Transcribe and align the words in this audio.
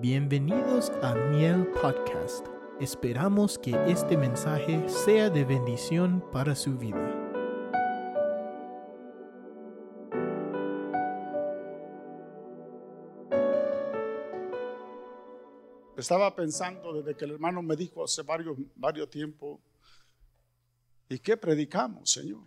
Bienvenidos 0.00 0.90
a 1.02 1.12
Miel 1.12 1.66
Podcast. 1.82 2.46
Esperamos 2.78 3.58
que 3.58 3.72
este 3.90 4.16
mensaje 4.16 4.88
sea 4.88 5.28
de 5.28 5.44
bendición 5.44 6.22
para 6.30 6.54
su 6.54 6.78
vida. 6.78 7.02
Estaba 15.96 16.32
pensando 16.36 16.92
desde 16.92 17.16
que 17.16 17.24
el 17.24 17.32
hermano 17.32 17.60
me 17.60 17.74
dijo 17.74 18.04
hace 18.04 18.22
varios, 18.22 18.56
varios 18.76 19.10
tiempos, 19.10 19.58
¿y 21.08 21.18
qué 21.18 21.36
predicamos, 21.36 22.08
Señor? 22.08 22.44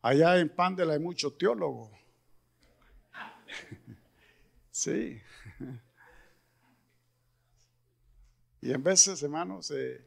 Allá 0.00 0.38
en 0.38 0.48
Pandela 0.48 0.94
hay 0.94 1.00
muchos 1.00 1.36
teólogos. 1.36 1.90
Sí. 4.78 5.20
Y 8.60 8.72
en 8.72 8.82
veces, 8.82 9.22
hermanos, 9.22 9.70
eh, 9.70 10.04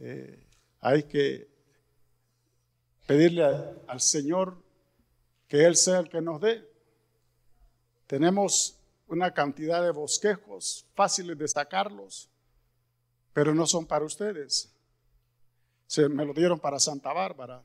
eh, 0.00 0.44
hay 0.80 1.04
que 1.04 1.48
pedirle 3.06 3.44
al 3.44 4.00
Señor 4.00 4.60
que 5.46 5.64
Él 5.64 5.76
sea 5.76 6.00
el 6.00 6.08
que 6.08 6.20
nos 6.20 6.40
dé. 6.40 6.68
Tenemos 8.08 8.76
una 9.06 9.32
cantidad 9.32 9.84
de 9.84 9.92
bosquejos 9.92 10.84
fáciles 10.96 11.38
de 11.38 11.46
sacarlos, 11.46 12.28
pero 13.32 13.54
no 13.54 13.68
son 13.68 13.86
para 13.86 14.04
ustedes. 14.04 14.74
Se 15.86 16.08
me 16.08 16.24
lo 16.24 16.34
dieron 16.34 16.58
para 16.58 16.80
Santa 16.80 17.12
Bárbara. 17.12 17.62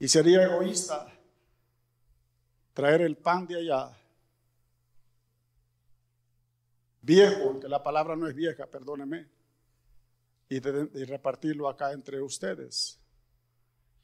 Y 0.00 0.08
sería 0.08 0.42
egoísta 0.42 1.16
traer 2.74 3.02
el 3.02 3.16
pan 3.16 3.46
de 3.46 3.58
allá 3.58 3.96
viejo, 7.06 7.60
que 7.60 7.68
la 7.68 7.82
palabra 7.82 8.16
no 8.16 8.26
es 8.26 8.34
vieja, 8.34 8.66
perdóneme, 8.66 9.28
y, 10.48 10.56
y 10.56 11.04
repartirlo 11.04 11.68
acá 11.68 11.92
entre 11.92 12.20
ustedes. 12.20 12.98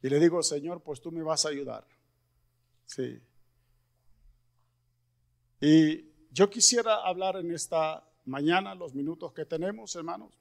Y 0.03 0.09
le 0.09 0.19
digo, 0.19 0.43
Señor, 0.43 0.83
pues 0.83 1.01
tú 1.01 1.11
me 1.11 1.23
vas 1.23 1.45
a 1.45 1.51
ayudar. 1.51 1.87
Sí. 2.87 3.21
Y 5.61 6.11
yo 6.31 6.49
quisiera 6.49 7.07
hablar 7.07 7.37
en 7.37 7.53
esta 7.53 8.05
mañana, 8.25 8.75
los 8.75 8.95
minutos 8.95 9.33
que 9.33 9.45
tenemos, 9.45 9.95
hermanos. 9.95 10.33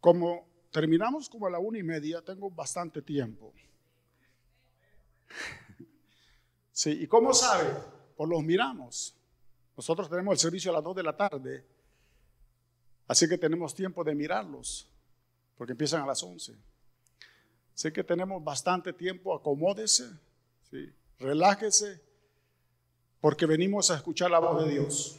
Como 0.00 0.48
terminamos 0.70 1.28
como 1.28 1.46
a 1.46 1.50
la 1.50 1.58
una 1.58 1.78
y 1.78 1.82
media, 1.82 2.22
tengo 2.22 2.50
bastante 2.50 3.02
tiempo. 3.02 3.52
Sí, 6.72 6.90
¿y 7.00 7.06
cómo 7.06 7.32
sabe? 7.32 7.72
Pues 8.16 8.28
los 8.28 8.42
miramos. 8.42 9.16
Nosotros 9.76 10.08
tenemos 10.08 10.32
el 10.32 10.38
servicio 10.38 10.70
a 10.70 10.74
las 10.74 10.84
2 10.84 10.96
de 10.96 11.02
la 11.02 11.16
tarde, 11.16 11.64
así 13.08 13.28
que 13.28 13.36
tenemos 13.36 13.74
tiempo 13.74 14.02
de 14.02 14.14
mirarlos, 14.14 14.88
porque 15.56 15.72
empiezan 15.72 16.02
a 16.02 16.06
las 16.06 16.22
11. 16.22 16.54
Sé 17.74 17.92
que 17.92 18.02
tenemos 18.02 18.42
bastante 18.42 18.94
tiempo, 18.94 19.34
acomódese, 19.34 20.08
relájese, 21.18 22.00
porque 23.20 23.44
venimos 23.44 23.90
a 23.90 23.96
escuchar 23.96 24.30
la 24.30 24.38
voz 24.38 24.64
de 24.64 24.70
Dios. 24.70 25.18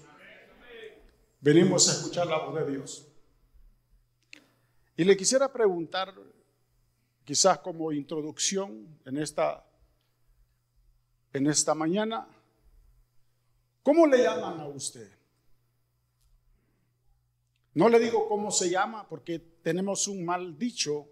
Venimos 1.39 1.87
a 1.87 1.91
escuchar 1.91 2.25
la 2.25 2.39
voz 2.39 2.55
de 2.55 2.71
Dios. 2.71 3.07
Y 4.95 5.03
le 5.03 5.15
quisiera 5.15 5.53
preguntar, 5.53 6.15
quizás 7.23 7.59
como 7.59 7.91
introducción 7.91 8.99
en 9.05 9.17
esta, 9.17 9.63
en 11.33 11.45
esta 11.45 11.75
mañana, 11.75 12.27
¿Cómo 13.87 14.05
le 14.05 14.21
llaman 14.21 14.59
a 14.59 14.67
usted? 14.67 15.09
No 17.75 17.87
le 17.87 17.99
digo 17.99 18.27
cómo 18.27 18.51
se 18.51 18.69
llama 18.69 19.07
porque 19.07 19.39
tenemos 19.39 20.09
un 20.09 20.25
mal 20.25 20.59
dicho 20.59 21.07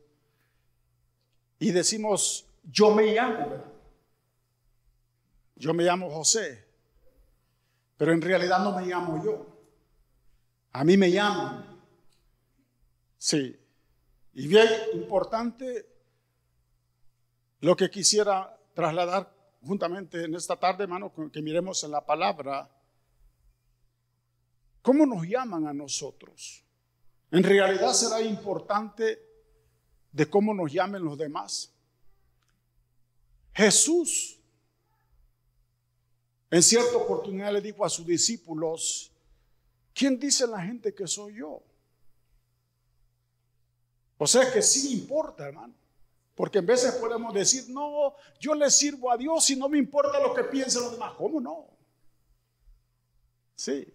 y 1.57 1.71
decimos, 1.71 2.45
yo 2.65 2.93
me 2.93 3.13
llamo, 3.13 3.63
Yo 5.55 5.73
me 5.73 5.85
llamo 5.85 6.09
José, 6.09 6.67
pero 7.95 8.11
en 8.11 8.21
realidad 8.21 8.61
no 8.61 8.77
me 8.77 8.85
llamo 8.85 9.23
yo. 9.23 9.45
A 10.73 10.83
mí 10.83 10.97
me 10.97 11.09
llaman. 11.09 11.79
Sí. 13.17 13.57
Y 14.33 14.47
bien 14.49 14.67
importante 14.95 15.87
lo 17.61 17.73
que 17.77 17.89
quisiera 17.89 18.59
trasladar 18.73 19.33
juntamente 19.65 20.23
en 20.23 20.35
esta 20.35 20.55
tarde, 20.55 20.83
hermano, 20.83 21.11
que 21.31 21.41
miremos 21.41 21.83
en 21.83 21.91
la 21.91 22.05
palabra, 22.05 22.69
¿cómo 24.81 25.05
nos 25.05 25.27
llaman 25.27 25.67
a 25.67 25.73
nosotros? 25.73 26.63
En 27.31 27.43
realidad 27.43 27.93
será 27.93 28.21
importante 28.21 29.19
de 30.11 30.29
cómo 30.29 30.53
nos 30.53 30.71
llamen 30.71 31.03
los 31.03 31.17
demás. 31.17 31.73
Jesús, 33.53 34.39
en 36.51 36.61
cierta 36.61 36.97
oportunidad 36.97 37.51
le 37.51 37.61
dijo 37.61 37.83
a 37.83 37.89
sus 37.89 38.05
discípulos, 38.05 39.11
¿quién 39.93 40.19
dice 40.19 40.45
la 40.45 40.61
gente 40.61 40.93
que 40.93 41.07
soy 41.07 41.37
yo? 41.37 41.61
O 44.17 44.27
sea 44.27 44.51
que 44.53 44.61
sí 44.61 44.93
importa, 44.93 45.47
hermano. 45.47 45.73
Porque 46.35 46.59
en 46.59 46.65
veces 46.65 46.93
podemos 46.95 47.33
decir, 47.33 47.69
no, 47.69 48.13
yo 48.39 48.53
le 48.53 48.69
sirvo 48.69 49.09
a 49.09 49.17
Dios 49.17 49.49
y 49.49 49.55
no 49.55 49.69
me 49.69 49.77
importa 49.77 50.19
lo 50.19 50.33
que 50.33 50.43
piensen 50.43 50.83
los 50.83 50.91
demás. 50.91 51.13
¿Cómo 51.17 51.39
no? 51.39 51.65
Sí. 53.55 53.87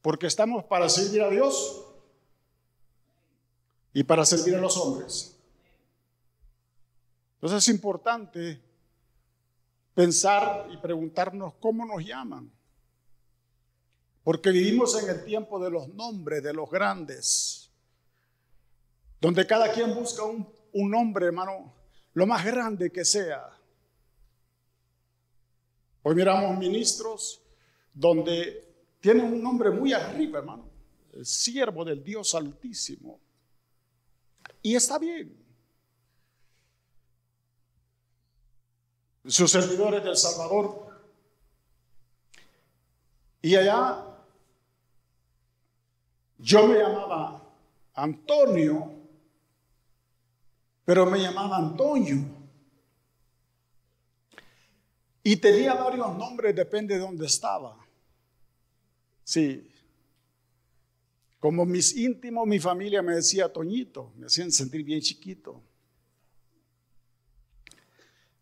Porque 0.00 0.28
estamos 0.28 0.64
para 0.64 0.88
servir 0.88 1.22
a 1.22 1.28
Dios 1.28 1.84
y 3.92 4.04
para 4.04 4.24
servir 4.24 4.54
a 4.54 4.60
los 4.60 4.76
hombres. 4.76 5.36
Entonces 7.34 7.68
es 7.68 7.74
importante 7.74 8.62
pensar 9.94 10.68
y 10.70 10.76
preguntarnos 10.76 11.54
cómo 11.54 11.84
nos 11.84 12.04
llaman. 12.04 12.52
Porque 14.22 14.50
vivimos 14.50 15.02
en 15.02 15.10
el 15.10 15.24
tiempo 15.24 15.58
de 15.58 15.70
los 15.70 15.88
nombres, 15.88 16.42
de 16.42 16.52
los 16.52 16.70
grandes, 16.70 17.70
donde 19.20 19.46
cada 19.46 19.72
quien 19.72 19.94
busca 19.94 20.22
un 20.22 20.55
un 20.76 20.90
nombre, 20.90 21.26
hermano, 21.26 21.72
lo 22.12 22.26
más 22.26 22.44
grande 22.44 22.90
que 22.90 23.04
sea. 23.04 23.50
Hoy 26.02 26.14
miramos 26.14 26.56
ministros 26.58 27.42
donde 27.92 28.74
tienen 29.00 29.24
un 29.24 29.42
nombre 29.42 29.70
muy 29.70 29.94
arriba, 29.94 30.38
hermano, 30.40 30.68
el 31.14 31.24
siervo 31.24 31.82
del 31.82 32.04
Dios 32.04 32.34
Altísimo. 32.34 33.18
Y 34.62 34.74
está 34.74 34.98
bien. 34.98 35.34
Sus 39.24 39.50
servidores 39.50 40.04
del 40.04 40.16
Salvador. 40.16 40.94
Y 43.40 43.56
allá 43.56 44.04
yo 46.38 46.66
me 46.66 46.78
llamaba 46.78 47.42
Antonio 47.94 48.95
pero 50.86 51.04
me 51.04 51.18
llamaba 51.18 51.58
Antonio. 51.58 52.16
Y 55.24 55.36
tenía 55.36 55.74
varios 55.74 56.16
nombres, 56.16 56.54
depende 56.54 56.94
de 56.94 57.00
dónde 57.00 57.26
estaba. 57.26 57.76
Sí. 59.24 59.68
Como 61.40 61.66
mis 61.66 61.96
íntimos, 61.96 62.46
mi 62.46 62.60
familia 62.60 63.02
me 63.02 63.16
decía 63.16 63.52
Toñito, 63.52 64.12
me 64.16 64.26
hacían 64.26 64.52
sentir 64.52 64.84
bien 64.84 65.00
chiquito. 65.00 65.60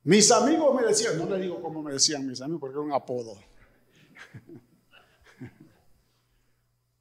Mis 0.02 0.30
amigos 0.30 0.78
me 0.78 0.86
decían, 0.86 1.16
no 1.16 1.24
le 1.24 1.40
digo 1.40 1.62
cómo 1.62 1.82
me 1.82 1.94
decían 1.94 2.26
mis 2.26 2.42
amigos, 2.42 2.60
porque 2.60 2.74
era 2.74 2.82
un 2.82 2.92
apodo. 2.92 3.38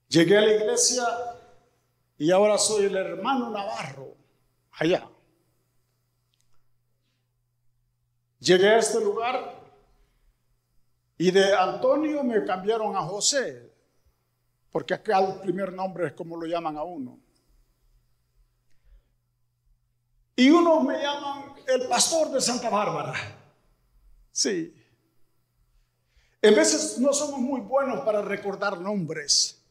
Llegué 0.07 0.37
a 0.37 0.41
la 0.41 0.53
iglesia 0.53 1.05
y 2.17 2.31
ahora 2.31 2.57
soy 2.57 2.85
el 2.85 2.95
hermano 2.95 3.49
Navarro, 3.49 4.15
allá. 4.71 5.09
Llegué 8.43 8.67
a 8.67 8.77
este 8.79 8.99
lugar 8.99 9.57
y 11.17 11.31
de 11.31 11.55
Antonio 11.55 12.25
me 12.25 12.43
cambiaron 12.43 12.93
a 12.93 13.01
José, 13.01 13.71
porque 14.69 14.93
acá 14.93 15.19
el 15.19 15.39
primer 15.39 15.71
nombre 15.71 16.07
es 16.07 16.13
como 16.13 16.35
lo 16.35 16.45
llaman 16.45 16.75
a 16.75 16.83
uno. 16.83 17.17
Y 20.35 20.49
unos 20.49 20.83
me 20.83 21.01
llaman 21.01 21.53
el 21.65 21.87
pastor 21.87 22.31
de 22.31 22.41
Santa 22.41 22.69
Bárbara. 22.69 23.13
Sí. 24.33 24.75
En 26.41 26.53
veces 26.53 26.99
no 26.99 27.13
somos 27.13 27.39
muy 27.39 27.61
buenos 27.61 28.03
para 28.03 28.21
recordar 28.21 28.77
nombres. 28.77 29.63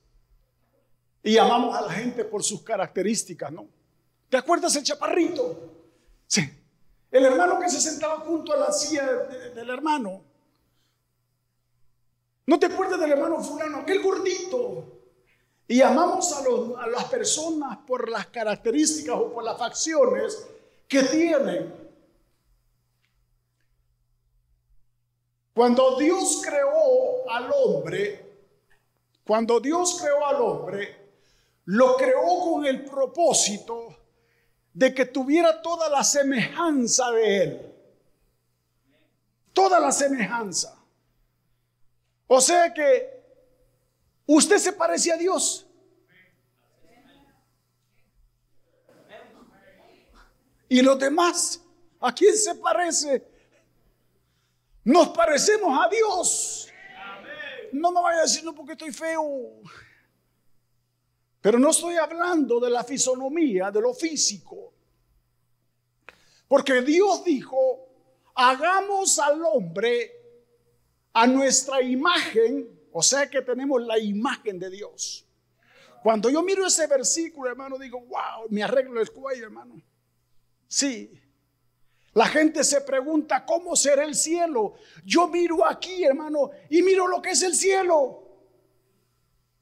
Y 1.23 1.35
llamamos 1.35 1.77
a 1.77 1.83
la 1.83 1.93
gente 1.93 2.25
por 2.25 2.43
sus 2.43 2.63
características, 2.63 3.53
¿no? 3.53 3.69
¿Te 4.31 4.39
acuerdas 4.39 4.75
el 4.77 4.83
chaparrito? 4.83 5.75
Sí. 6.27 6.62
El 7.13 7.27
hermano 7.27 7.61
que 7.61 7.69
se 7.69 7.81
sentaba 7.81 8.17
junto 8.21 8.53
a 8.53 8.57
la 8.57 8.73
silla 8.73 9.07
del 9.07 9.69
hermano. 9.71 10.23
No 12.47 12.59
te 12.59 12.67
acuerdas 12.67 12.99
del 12.99 13.13
hermano 13.13 13.41
fulano, 13.43 13.79
aquel 13.79 14.03
gordito. 14.03 14.85
Y 15.69 15.81
amamos 15.83 16.33
a, 16.33 16.43
los- 16.43 16.77
a 16.79 16.87
las 16.89 17.05
personas 17.05 17.79
por 17.87 18.09
las 18.09 18.27
características 18.27 19.15
o 19.17 19.33
por 19.33 19.45
las 19.45 19.59
facciones 19.59 20.47
que 20.89 21.03
tienen. 21.05 21.73
Cuando 25.55 25.99
Dios 25.99 26.43
creó 26.45 27.31
al 27.31 27.51
hombre, 27.55 28.25
cuando 29.27 29.61
Dios 29.61 29.99
creó 30.01 30.27
al 30.27 30.41
hombre, 30.41 30.97
lo 31.67 31.95
creó 31.97 32.41
con 32.41 32.65
el 32.65 32.85
propósito 32.87 33.97
de 34.73 34.95
que 34.95 35.05
tuviera 35.05 35.61
toda 35.61 35.89
la 35.89 36.03
semejanza 36.03 37.11
de 37.11 37.43
él. 37.43 37.75
Toda 39.53 39.79
la 39.79 39.93
semejanza. 39.93 40.79
O 42.27 42.41
sea 42.41 42.73
que 42.73 43.23
usted 44.27 44.59
se 44.59 44.73
parece 44.73 45.13
a 45.13 45.17
Dios. 45.17 45.67
Y 50.69 50.81
los 50.81 50.99
demás, 50.99 51.61
¿a 52.01 52.15
quién 52.15 52.35
se 52.35 52.55
parece? 52.55 53.23
Nos 54.85 55.09
parecemos 55.11 55.79
a 55.79 55.89
Dios. 55.91 56.69
No 57.73 57.93
me 57.93 58.01
vaya 58.01 58.21
a 58.21 58.23
decir 58.23 58.43
no 58.43 58.55
porque 58.55 58.73
estoy 58.73 58.91
feo. 58.91 59.61
Pero 61.43 61.59
no 61.59 61.71
estoy 61.71 61.97
hablando 61.97 62.61
de 62.61 62.71
la 62.71 62.85
fisonomía, 62.85 63.71
de 63.73 63.81
lo 63.81 63.93
físico. 63.93 64.73
Porque 66.47 66.81
Dios 66.83 67.25
dijo, 67.25 67.89
hagamos 68.37 69.19
al 69.19 69.43
hombre 69.45 70.13
a 71.13 71.27
nuestra 71.27 71.83
imagen, 71.83 72.81
o 72.93 73.03
sea 73.03 73.29
que 73.29 73.43
tenemos 73.43 73.83
la 73.83 73.99
imagen 73.99 74.59
de 74.61 74.71
Dios. 74.71 75.27
Cuando 76.03 76.31
yo 76.31 76.43
miro 76.43 76.65
ese 76.65 76.87
versículo, 76.87 77.51
hermano, 77.51 77.77
digo, 77.77 78.01
wow, 78.01 78.47
me 78.51 78.63
arreglo 78.63 79.01
el 79.01 79.11
cuello, 79.11 79.45
hermano. 79.45 79.83
Sí. 80.69 81.19
La 82.15 82.27
gente 82.27 82.63
se 82.63 82.83
pregunta, 82.83 83.45
¿cómo 83.45 83.75
será 83.75 84.05
el 84.05 84.15
cielo? 84.15 84.75
Yo 85.05 85.27
miro 85.27 85.67
aquí, 85.67 86.05
hermano, 86.05 86.51
y 86.71 86.83
miro 86.83 87.09
lo 87.09 87.21
que 87.21 87.31
es 87.31 87.43
el 87.43 87.57
cielo. 87.57 88.22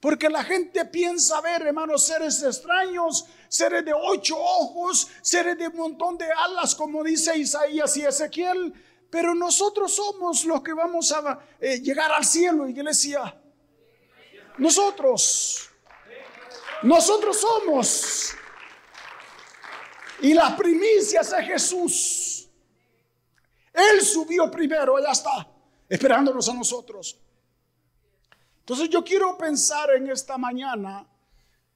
Porque 0.00 0.30
la 0.30 0.42
gente 0.42 0.86
piensa 0.86 1.40
ver, 1.42 1.62
hermanos, 1.62 2.06
seres 2.06 2.42
extraños, 2.42 3.26
seres 3.48 3.84
de 3.84 3.92
ocho 3.92 4.38
ojos, 4.38 5.08
seres 5.20 5.58
de 5.58 5.68
un 5.68 5.76
montón 5.76 6.16
de 6.16 6.26
alas, 6.32 6.74
como 6.74 7.04
dice 7.04 7.36
Isaías 7.36 7.94
y 7.98 8.06
Ezequiel. 8.06 8.72
Pero 9.10 9.34
nosotros 9.34 9.94
somos 9.94 10.44
los 10.46 10.62
que 10.62 10.72
vamos 10.72 11.12
a 11.12 11.38
eh, 11.60 11.80
llegar 11.80 12.10
al 12.12 12.24
cielo, 12.24 12.66
iglesia. 12.66 13.38
Nosotros. 14.56 15.68
Nosotros 16.82 17.38
somos. 17.38 18.34
Y 20.22 20.32
las 20.32 20.54
primicias 20.54 21.30
es 21.32 21.46
Jesús. 21.46 22.48
Él 23.72 24.00
subió 24.00 24.50
primero, 24.50 24.98
ya 24.98 25.12
está, 25.12 25.46
esperándonos 25.88 26.48
a 26.48 26.54
nosotros. 26.54 27.18
Entonces 28.70 28.88
yo 28.88 29.02
quiero 29.02 29.36
pensar 29.36 29.90
en 29.96 30.08
esta 30.08 30.38
mañana 30.38 31.04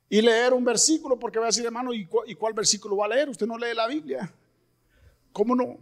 y 0.09 0.23
leer 0.23 0.53
un 0.53 0.65
versículo, 0.65 1.19
porque 1.19 1.41
va 1.41 1.47
a 1.47 1.49
decir, 1.49 1.65
hermano, 1.67 1.93
¿y, 1.93 2.07
cu- 2.07 2.23
y 2.25 2.37
cuál 2.37 2.53
versículo 2.53 2.99
va 2.99 3.07
a 3.07 3.09
leer? 3.09 3.29
Usted 3.31 3.49
no 3.49 3.59
lee 3.59 3.75
la 3.75 3.89
Biblia. 3.89 4.33
¿Cómo 5.33 5.57
no? 5.57 5.77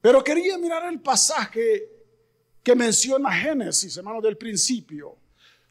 Pero 0.00 0.24
quería 0.24 0.56
mirar 0.56 0.90
el 0.90 1.02
pasaje 1.02 1.86
que 2.62 2.74
menciona 2.74 3.30
Génesis, 3.30 3.94
hermano, 3.98 4.22
del 4.22 4.38
principio. 4.38 5.18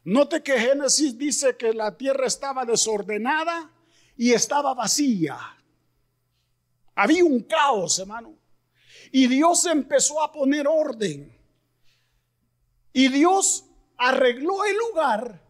Note 0.04 0.40
que 0.40 0.56
Génesis 0.56 1.18
dice 1.18 1.56
que 1.56 1.72
la 1.72 1.96
tierra 1.96 2.28
estaba 2.28 2.64
desordenada 2.64 3.68
y 4.16 4.30
estaba 4.30 4.74
vacía. 4.74 5.36
Había 6.94 7.24
un 7.24 7.42
caos, 7.42 7.98
hermano. 7.98 8.38
Y 9.10 9.26
Dios 9.26 9.66
empezó 9.66 10.22
a 10.22 10.30
poner 10.30 10.68
orden. 10.68 11.33
Y 12.94 13.08
Dios 13.08 13.64
arregló 13.98 14.64
el 14.64 14.76
lugar 14.76 15.42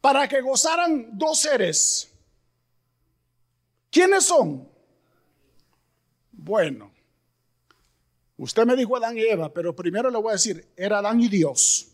para 0.00 0.28
que 0.28 0.40
gozaran 0.40 1.16
dos 1.16 1.40
seres. 1.40 2.12
¿Quiénes 3.90 4.24
son? 4.24 4.68
Bueno, 6.32 6.92
usted 8.36 8.66
me 8.66 8.74
dijo 8.74 8.96
Adán 8.96 9.16
y 9.16 9.22
Eva, 9.22 9.54
pero 9.54 9.74
primero 9.74 10.10
le 10.10 10.18
voy 10.18 10.30
a 10.30 10.32
decir, 10.32 10.68
era 10.76 10.98
Adán 10.98 11.20
y 11.20 11.28
Dios. 11.28 11.88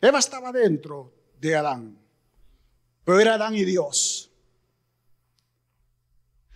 Eva 0.00 0.18
estaba 0.18 0.50
dentro 0.50 1.12
de 1.38 1.54
Adán, 1.54 1.98
pero 3.04 3.20
era 3.20 3.34
Adán 3.34 3.54
y 3.54 3.64
Dios. 3.64 4.30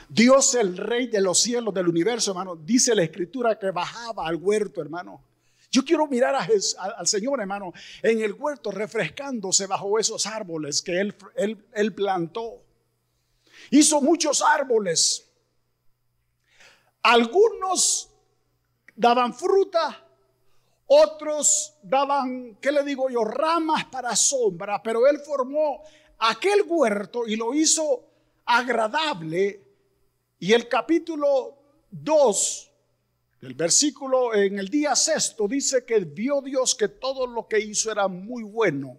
Dios, 0.08 0.54
el 0.54 0.78
rey 0.78 1.08
de 1.08 1.20
los 1.20 1.40
cielos, 1.40 1.75
del 1.75 1.88
universo, 1.88 2.31
hermano, 2.31 2.56
dice 2.56 2.94
la 2.94 3.02
escritura 3.02 3.58
que 3.58 3.70
bajaba 3.70 4.26
al 4.26 4.37
huerto, 4.37 4.81
hermano. 4.81 5.22
Yo 5.76 5.84
quiero 5.84 6.06
mirar 6.06 6.34
al 6.34 7.06
Señor, 7.06 7.38
hermano, 7.38 7.75
en 8.02 8.23
el 8.23 8.32
huerto 8.32 8.70
refrescándose 8.70 9.67
bajo 9.67 9.99
esos 9.99 10.25
árboles 10.25 10.81
que 10.81 10.99
él, 10.99 11.14
él, 11.34 11.67
él 11.75 11.94
plantó. 11.94 12.62
Hizo 13.70 14.00
muchos 14.00 14.40
árboles. 14.40 15.28
Algunos 17.02 18.08
daban 18.94 19.34
fruta, 19.34 20.02
otros 20.87 21.75
daban, 21.82 22.56
¿qué 22.58 22.73
le 22.73 22.82
digo 22.82 23.11
yo? 23.11 23.23
Ramas 23.23 23.84
para 23.84 24.17
sombra, 24.17 24.82
pero 24.82 25.06
él 25.06 25.19
formó 25.19 25.82
aquel 26.20 26.62
huerto 26.67 27.26
y 27.26 27.37
lo 27.37 27.52
hizo 27.52 28.02
agradable. 28.46 29.61
Y 30.38 30.55
el 30.55 30.69
capítulo 30.69 31.58
2, 31.90 32.65
el 33.46 33.54
versículo 33.54 34.34
en 34.34 34.58
el 34.58 34.69
día 34.69 34.96
sexto, 34.96 35.46
dice 35.46 35.84
que 35.84 36.00
vio 36.00 36.43
Dios 36.43 36.75
que 36.75 36.88
todo 36.88 37.26
lo 37.26 37.46
que 37.46 37.60
hizo 37.60 37.93
era 37.93 38.08
muy 38.08 38.43
bueno. 38.43 38.98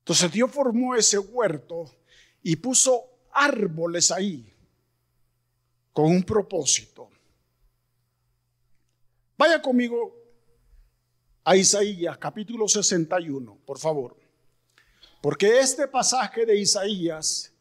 Entonces 0.00 0.32
Dios 0.32 0.50
formó 0.50 0.96
ese 0.96 1.18
huerto 1.18 1.84
y 2.42 2.56
puso 2.56 3.04
árboles 3.32 4.10
ahí 4.10 4.52
con 5.92 6.06
un 6.06 6.24
propósito. 6.24 7.08
Vaya 9.38 9.62
conmigo 9.62 10.16
a 11.44 11.56
Isaías 11.56 12.18
capítulo 12.18 12.66
61, 12.66 13.58
por 13.64 13.78
favor. 13.78 14.16
Porque 15.20 15.60
este 15.60 15.86
pasaje 15.86 16.44
de 16.44 16.58
Isaías 16.58 17.52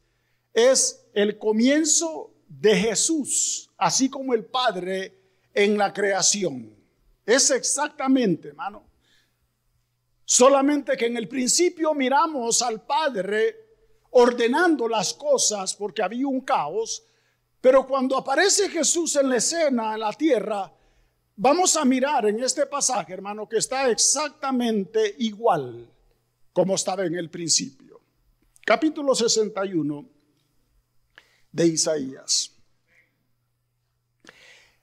es 0.54 1.06
el 1.14 1.38
comienzo 1.38 2.32
de 2.60 2.76
Jesús, 2.76 3.71
así 3.82 4.10
como 4.10 4.36
el 4.36 4.46
Padre 4.46 5.18
en 5.54 5.76
la 5.76 5.92
creación. 5.92 6.72
Es 7.26 7.50
exactamente, 7.50 8.50
hermano. 8.50 8.84
Solamente 10.24 10.96
que 10.96 11.08
en 11.08 11.18
el 11.18 11.28
principio 11.28 11.96
miramos 11.96 12.62
al 12.62 12.86
Padre 12.86 13.56
ordenando 14.12 14.88
las 14.88 15.16
cosas 15.16 15.74
porque 15.74 16.04
había 16.04 16.28
un 16.28 16.42
caos, 16.42 17.04
pero 17.60 17.88
cuando 17.88 18.16
aparece 18.18 18.70
Jesús 18.70 19.16
en 19.16 19.30
la 19.30 19.38
escena, 19.38 19.96
en 19.96 20.00
la 20.00 20.14
tierra, 20.14 20.72
vamos 21.36 21.76
a 21.76 21.84
mirar 21.84 22.28
en 22.28 22.44
este 22.44 22.68
pasaje, 22.68 23.14
hermano, 23.14 23.50
que 23.50 23.58
está 23.58 23.90
exactamente 23.90 25.16
igual 25.18 25.90
como 26.54 26.76
estaba 26.76 27.04
en 27.04 27.16
el 27.16 27.32
principio. 27.32 28.00
Capítulo 28.64 29.16
61 29.16 30.06
de 31.52 31.66
Isaías. 31.66 32.51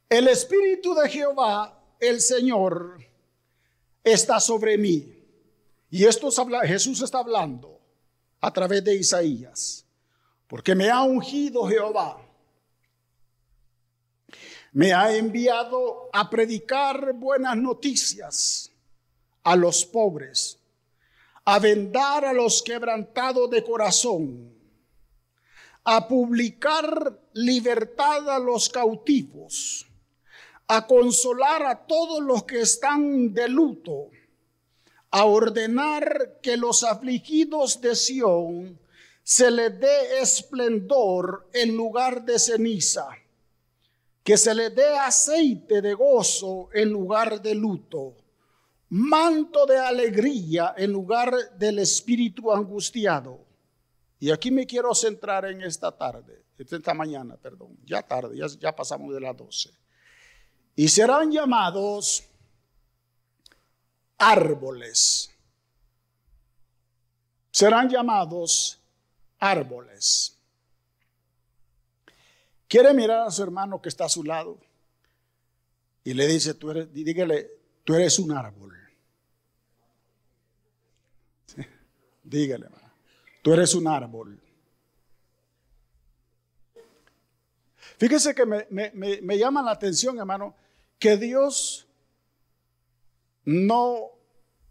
El 0.09 0.29
Espíritu 0.29 0.95
de 0.95 1.09
Jehová, 1.09 1.83
el 2.01 2.21
Señor, 2.21 2.99
está 4.03 4.41
sobre 4.41 4.79
mí. 4.79 5.15
Y 5.91 6.05
esto 6.05 6.29
es 6.29 6.39
habla- 6.39 6.67
Jesús 6.67 7.03
está 7.03 7.19
hablando 7.19 7.81
a 8.41 8.53
través 8.53 8.83
de 8.85 8.95
Isaías. 8.95 9.85
Porque 10.47 10.75
me 10.75 10.89
ha 10.89 11.03
ungido 11.03 11.67
Jehová. 11.67 12.25
Me 14.73 14.93
ha 14.93 15.15
enviado 15.15 16.09
a 16.13 16.29
predicar 16.31 17.13
buenas 17.15 17.57
noticias 17.57 18.71
a 19.43 19.57
los 19.57 19.85
pobres, 19.85 20.59
a 21.45 21.59
vendar 21.59 22.25
a 22.25 22.33
los 22.33 22.63
quebrantados 22.63 23.51
de 23.51 23.65
corazón, 23.65 24.55
a 25.85 26.07
publicar 26.07 27.19
libertad 27.33 28.29
a 28.29 28.39
los 28.39 28.69
cautivos, 28.69 29.88
a 30.69 30.87
consolar 30.87 31.63
a 31.65 31.87
todos 31.87 32.23
los 32.23 32.45
que 32.45 32.61
están 32.61 33.33
de 33.33 33.49
luto, 33.49 34.11
a 35.11 35.25
ordenar 35.25 36.39
que 36.43 36.59
los 36.59 36.85
afligidos 36.85 37.81
de 37.81 37.97
Sión 37.97 38.79
se 39.23 39.51
les 39.51 39.81
dé 39.81 40.21
esplendor 40.21 41.49
en 41.55 41.75
lugar 41.75 42.23
de 42.23 42.39
ceniza, 42.39 43.09
que 44.23 44.37
se 44.37 44.55
le 44.55 44.69
dé 44.69 44.99
aceite 44.99 45.81
de 45.81 45.95
gozo 45.95 46.69
en 46.75 46.91
lugar 46.91 47.41
de 47.41 47.55
luto, 47.55 48.15
manto 48.91 49.65
de 49.65 49.79
alegría 49.79 50.75
en 50.77 50.93
lugar 50.93 51.35
del 51.59 51.79
espíritu 51.79 52.53
angustiado. 52.53 53.41
Y 54.21 54.31
aquí 54.31 54.51
me 54.51 54.67
quiero 54.67 54.95
centrar 54.95 55.47
en 55.47 55.63
esta 55.63 55.91
tarde, 55.97 56.43
esta 56.59 56.93
mañana, 56.93 57.37
perdón, 57.37 57.79
ya 57.87 58.03
tarde, 58.03 58.37
ya, 58.37 58.47
ya 58.59 58.77
pasamos 58.77 59.15
de 59.15 59.21
las 59.21 59.35
12. 59.35 59.71
Y 60.79 60.87
serán 60.87 61.33
llamados 61.33 62.23
árboles. 64.17 65.29
Serán 67.51 67.89
llamados 67.91 68.81
árboles. 69.41 70.39
Quiere 72.69 72.95
mirar 72.95 73.27
a 73.27 73.31
su 73.33 73.43
hermano 73.43 73.83
que 73.83 73.89
está 73.89 74.05
a 74.05 74.09
su 74.09 74.23
lado 74.23 74.61
y 76.05 76.15
le 76.15 76.29
dice, 76.29 76.55
tú 76.55 76.71
eres, 76.71 76.93
dígale, 76.93 77.51
tú 77.83 77.97
eres 77.97 78.17
un 78.21 78.31
árbol. 78.31 78.79
Dígale, 82.23 82.67
hermano, 82.67 82.93
tú 83.43 83.53
eres 83.53 83.75
un 83.75 83.89
árbol. 83.89 84.41
Fíjese 87.97 88.33
que 88.33 88.47
me, 88.47 88.93
me 88.93 89.39
llama 89.39 89.61
la 89.61 89.73
atención, 89.73 90.17
hermano, 90.19 90.55
que 90.99 91.17
Dios 91.17 91.89
no, 93.45 94.11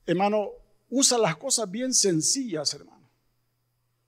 hermano, 0.05 0.51
usa 0.89 1.17
las 1.17 1.38
cosas 1.38 1.69
bien 1.69 1.93
sencillas, 1.93 2.74
hermano. 2.74 3.10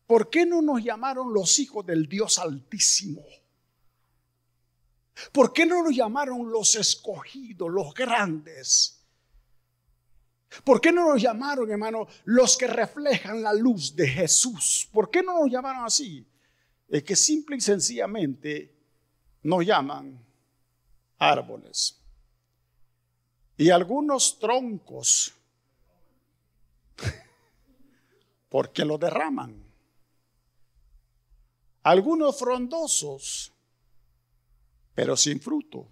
¿Por 0.06 0.30
qué 0.30 0.46
no 0.46 0.62
nos 0.62 0.84
llamaron 0.84 1.34
los 1.34 1.60
hijos 1.60 1.86
del 1.86 2.08
Dios 2.08 2.40
Altísimo? 2.40 3.24
¿Por 5.32 5.54
qué 5.54 5.66
no 5.66 5.84
nos 5.84 5.96
llamaron 5.96 6.52
los 6.52 6.76
escogidos, 6.76 7.70
los 7.70 7.94
grandes? 7.94 9.04
¿Por 10.64 10.82
qué 10.82 10.92
no 10.92 11.12
nos 11.12 11.22
llamaron, 11.22 11.70
hermano, 11.70 12.08
los 12.26 12.58
que 12.58 12.68
reflejan 12.68 13.42
la 13.44 13.54
luz 13.54 13.96
de 13.96 14.08
Jesús? 14.08 14.90
¿Por 14.92 15.12
qué 15.12 15.22
no 15.22 15.40
nos 15.40 15.52
llamaron 15.52 15.86
así? 15.86 16.28
Es 16.88 17.04
que 17.04 17.16
simple 17.16 17.58
y 17.58 17.62
sencillamente 17.62 18.76
nos 19.44 19.66
llaman 19.66 20.26
árboles. 21.20 21.99
Y 23.60 23.72
algunos 23.72 24.40
troncos, 24.40 25.34
porque 28.50 28.86
lo 28.86 28.98
derraman. 28.98 29.62
Algunos 31.84 32.40
frondosos, 32.40 33.52
pero 34.96 35.18
sin 35.18 35.42
fruto. 35.42 35.86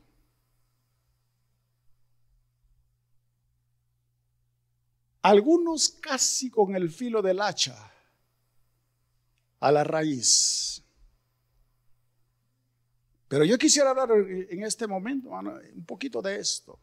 Algunos 5.23 5.89
casi 5.89 6.49
con 6.49 6.73
el 6.73 6.89
filo 6.89 7.21
del 7.21 7.41
hacha 7.41 7.91
a 9.59 9.71
la 9.73 9.83
raíz. 9.83 10.81
Pero 13.27 13.43
yo 13.43 13.57
quisiera 13.57 13.89
hablar 13.89 14.09
en 14.13 14.63
este 14.63 14.87
momento 14.87 15.31
un 15.31 15.85
poquito 15.85 16.21
de 16.21 16.39
esto. 16.39 16.79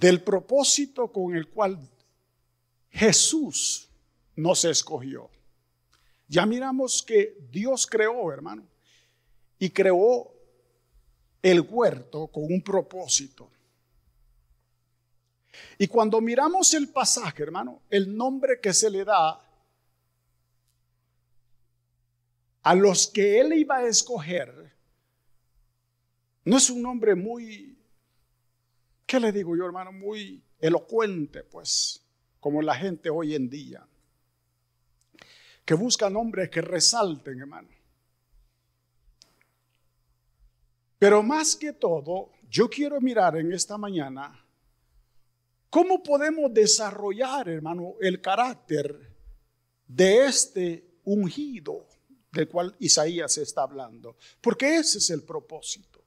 Del 0.00 0.22
propósito 0.22 1.12
con 1.12 1.36
el 1.36 1.50
cual 1.50 1.78
Jesús 2.88 3.90
nos 4.34 4.64
escogió. 4.64 5.28
Ya 6.26 6.46
miramos 6.46 7.02
que 7.02 7.36
Dios 7.50 7.86
creó, 7.86 8.32
hermano, 8.32 8.66
y 9.58 9.68
creó 9.68 10.32
el 11.42 11.60
huerto 11.60 12.28
con 12.28 12.44
un 12.44 12.62
propósito. 12.62 13.50
Y 15.76 15.86
cuando 15.86 16.18
miramos 16.22 16.72
el 16.72 16.88
pasaje, 16.88 17.42
hermano, 17.42 17.82
el 17.90 18.16
nombre 18.16 18.58
que 18.58 18.72
se 18.72 18.88
le 18.88 19.04
da 19.04 19.38
a 22.62 22.74
los 22.74 23.06
que 23.06 23.38
él 23.38 23.52
iba 23.52 23.76
a 23.76 23.86
escoger, 23.86 24.74
no 26.46 26.56
es 26.56 26.70
un 26.70 26.80
nombre 26.80 27.14
muy, 27.14 27.76
¿qué 29.10 29.18
le 29.18 29.32
digo 29.32 29.56
yo, 29.56 29.66
hermano? 29.66 29.90
Muy 29.90 30.40
elocuente, 30.60 31.42
pues, 31.42 32.00
como 32.38 32.62
la 32.62 32.76
gente 32.76 33.10
hoy 33.10 33.34
en 33.34 33.50
día 33.50 33.84
que 35.64 35.74
buscan 35.74 36.14
hombres 36.14 36.48
que 36.48 36.60
resalten, 36.60 37.40
hermano. 37.40 37.68
Pero 40.96 41.24
más 41.24 41.56
que 41.56 41.72
todo, 41.72 42.30
yo 42.48 42.70
quiero 42.70 43.00
mirar 43.00 43.36
en 43.36 43.52
esta 43.52 43.76
mañana 43.76 44.46
cómo 45.68 46.04
podemos 46.04 46.54
desarrollar, 46.54 47.48
hermano, 47.48 47.94
el 48.00 48.20
carácter 48.20 49.12
de 49.88 50.26
este 50.26 51.00
ungido 51.04 51.88
del 52.30 52.48
cual 52.48 52.76
Isaías 52.78 53.38
está 53.38 53.62
hablando. 53.62 54.16
Porque 54.40 54.76
ese 54.76 54.98
es 54.98 55.10
el 55.10 55.24
propósito. 55.24 55.99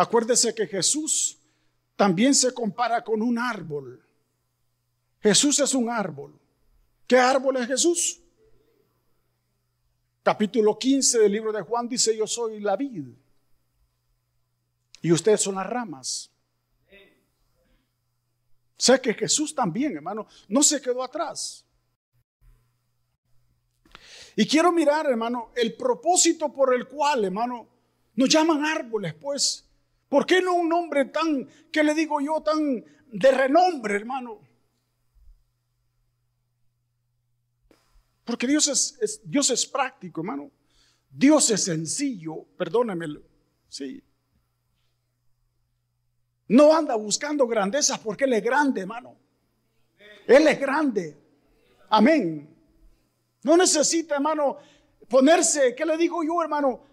Acuérdese 0.00 0.54
que 0.54 0.66
Jesús 0.66 1.38
también 1.94 2.34
se 2.34 2.54
compara 2.54 3.04
con 3.04 3.20
un 3.20 3.38
árbol. 3.38 4.02
Jesús 5.20 5.60
es 5.60 5.74
un 5.74 5.90
árbol. 5.90 6.40
¿Qué 7.06 7.18
árbol 7.18 7.58
es 7.58 7.66
Jesús? 7.66 8.18
Capítulo 10.22 10.78
15 10.78 11.18
del 11.18 11.32
libro 11.32 11.52
de 11.52 11.60
Juan 11.60 11.86
dice, 11.86 12.16
yo 12.16 12.26
soy 12.26 12.60
la 12.60 12.76
vid 12.76 13.08
y 15.02 15.12
ustedes 15.12 15.42
son 15.42 15.56
las 15.56 15.66
ramas. 15.66 16.30
Sé 18.78 19.02
que 19.02 19.12
Jesús 19.12 19.54
también, 19.54 19.96
hermano, 19.96 20.26
no 20.48 20.62
se 20.62 20.80
quedó 20.80 21.02
atrás. 21.02 21.62
Y 24.34 24.48
quiero 24.48 24.72
mirar, 24.72 25.04
hermano, 25.04 25.52
el 25.54 25.74
propósito 25.76 26.50
por 26.50 26.74
el 26.74 26.88
cual, 26.88 27.26
hermano, 27.26 27.68
nos 28.14 28.30
llaman 28.30 28.64
árboles, 28.64 29.12
pues. 29.12 29.66
¿Por 30.10 30.26
qué 30.26 30.42
no 30.42 30.54
un 30.54 30.68
nombre 30.68 31.04
tan, 31.04 31.48
que 31.70 31.84
le 31.84 31.94
digo 31.94 32.20
yo, 32.20 32.42
tan 32.42 32.84
de 33.12 33.30
renombre, 33.30 33.94
hermano? 33.94 34.40
Porque 38.24 38.48
Dios 38.48 38.66
es, 38.66 39.20
Dios 39.24 39.50
es 39.50 39.64
práctico, 39.64 40.20
hermano. 40.20 40.50
Dios 41.08 41.48
es 41.52 41.62
sencillo, 41.62 42.44
perdónenme. 42.56 43.06
Sí. 43.68 44.02
No 46.48 46.76
anda 46.76 46.96
buscando 46.96 47.46
grandezas 47.46 48.00
porque 48.00 48.24
Él 48.24 48.32
es 48.32 48.42
grande, 48.42 48.80
hermano. 48.80 49.16
Él 50.26 50.48
es 50.48 50.58
grande. 50.58 51.16
Amén. 51.88 52.52
No 53.44 53.56
necesita, 53.56 54.16
hermano, 54.16 54.56
ponerse, 55.08 55.72
¿qué 55.76 55.86
le 55.86 55.96
digo 55.96 56.24
yo, 56.24 56.42
hermano? 56.42 56.89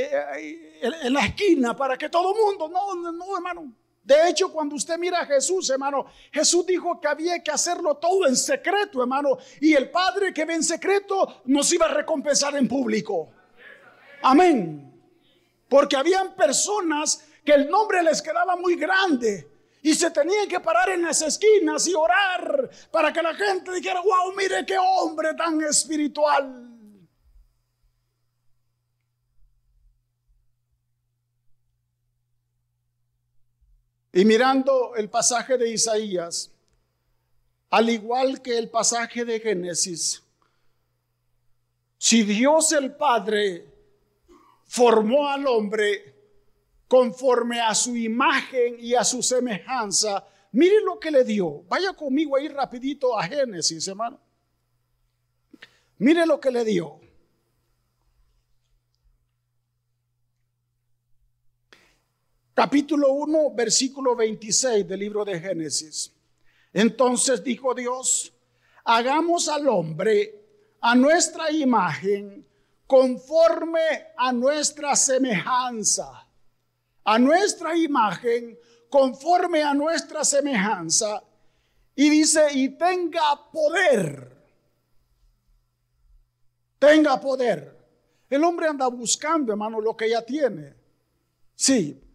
Eh, 0.00 0.78
eh, 0.80 0.90
en 1.02 1.12
la 1.12 1.26
esquina 1.26 1.76
para 1.76 1.98
que 1.98 2.08
todo 2.08 2.32
el 2.32 2.40
mundo, 2.40 2.68
no, 2.68 3.12
no, 3.12 3.36
hermano. 3.36 3.72
De 4.04 4.28
hecho, 4.28 4.50
cuando 4.52 4.76
usted 4.76 4.96
mira 4.96 5.20
a 5.20 5.26
Jesús, 5.26 5.68
hermano, 5.70 6.06
Jesús 6.32 6.64
dijo 6.64 7.00
que 7.00 7.08
había 7.08 7.42
que 7.42 7.50
hacerlo 7.50 7.96
todo 7.96 8.26
en 8.26 8.36
secreto, 8.36 9.00
hermano. 9.00 9.38
Y 9.60 9.74
el 9.74 9.90
Padre 9.90 10.32
que 10.32 10.44
ve 10.44 10.54
en 10.54 10.62
secreto 10.62 11.42
nos 11.46 11.72
iba 11.72 11.86
a 11.86 11.94
recompensar 11.94 12.56
en 12.56 12.68
público. 12.68 13.28
Amén. 14.22 14.84
Porque 15.68 15.96
habían 15.96 16.34
personas 16.34 17.24
que 17.44 17.52
el 17.52 17.68
nombre 17.68 18.02
les 18.02 18.22
quedaba 18.22 18.56
muy 18.56 18.76
grande. 18.76 19.46
Y 19.82 19.94
se 19.94 20.10
tenían 20.10 20.48
que 20.48 20.60
parar 20.60 20.90
en 20.90 21.02
las 21.02 21.20
esquinas 21.22 21.86
y 21.86 21.94
orar 21.94 22.70
para 22.90 23.12
que 23.12 23.22
la 23.22 23.34
gente 23.34 23.72
dijera, 23.72 24.00
wow, 24.00 24.34
mire 24.36 24.64
qué 24.64 24.76
hombre 24.78 25.34
tan 25.34 25.60
espiritual. 25.62 26.67
Y 34.18 34.24
mirando 34.24 34.96
el 34.96 35.08
pasaje 35.08 35.56
de 35.56 35.70
Isaías, 35.70 36.50
al 37.70 37.88
igual 37.88 38.42
que 38.42 38.58
el 38.58 38.68
pasaje 38.68 39.24
de 39.24 39.38
Génesis, 39.38 40.20
si 41.98 42.24
Dios 42.24 42.72
el 42.72 42.96
Padre 42.96 43.64
formó 44.66 45.28
al 45.28 45.46
hombre 45.46 46.16
conforme 46.88 47.60
a 47.60 47.72
su 47.76 47.94
imagen 47.94 48.78
y 48.80 48.96
a 48.96 49.04
su 49.04 49.22
semejanza, 49.22 50.26
mire 50.50 50.80
lo 50.80 50.98
que 50.98 51.12
le 51.12 51.22
dio. 51.22 51.62
Vaya 51.68 51.92
conmigo 51.92 52.36
ahí 52.36 52.48
rapidito 52.48 53.16
a 53.16 53.22
Génesis, 53.22 53.86
hermano. 53.86 54.18
Mire 55.98 56.26
lo 56.26 56.40
que 56.40 56.50
le 56.50 56.64
dio. 56.64 56.98
Capítulo 62.58 63.12
1, 63.12 63.52
versículo 63.54 64.16
26 64.16 64.88
del 64.88 64.98
libro 64.98 65.24
de 65.24 65.38
Génesis. 65.38 66.12
Entonces 66.72 67.44
dijo 67.44 67.72
Dios, 67.72 68.32
hagamos 68.82 69.48
al 69.48 69.68
hombre 69.68 70.74
a 70.80 70.96
nuestra 70.96 71.52
imagen 71.52 72.44
conforme 72.84 74.08
a 74.16 74.32
nuestra 74.32 74.96
semejanza, 74.96 76.26
a 77.04 77.18
nuestra 77.20 77.76
imagen, 77.76 78.58
conforme 78.90 79.62
a 79.62 79.72
nuestra 79.72 80.24
semejanza. 80.24 81.22
Y 81.94 82.10
dice, 82.10 82.42
y 82.54 82.70
tenga 82.70 83.50
poder. 83.52 84.36
Tenga 86.80 87.20
poder. 87.20 87.78
El 88.28 88.42
hombre 88.42 88.66
anda 88.66 88.88
buscando, 88.88 89.52
hermano, 89.52 89.80
lo 89.80 89.96
que 89.96 90.10
ya 90.10 90.22
tiene. 90.22 90.74
Sí, 91.54 92.07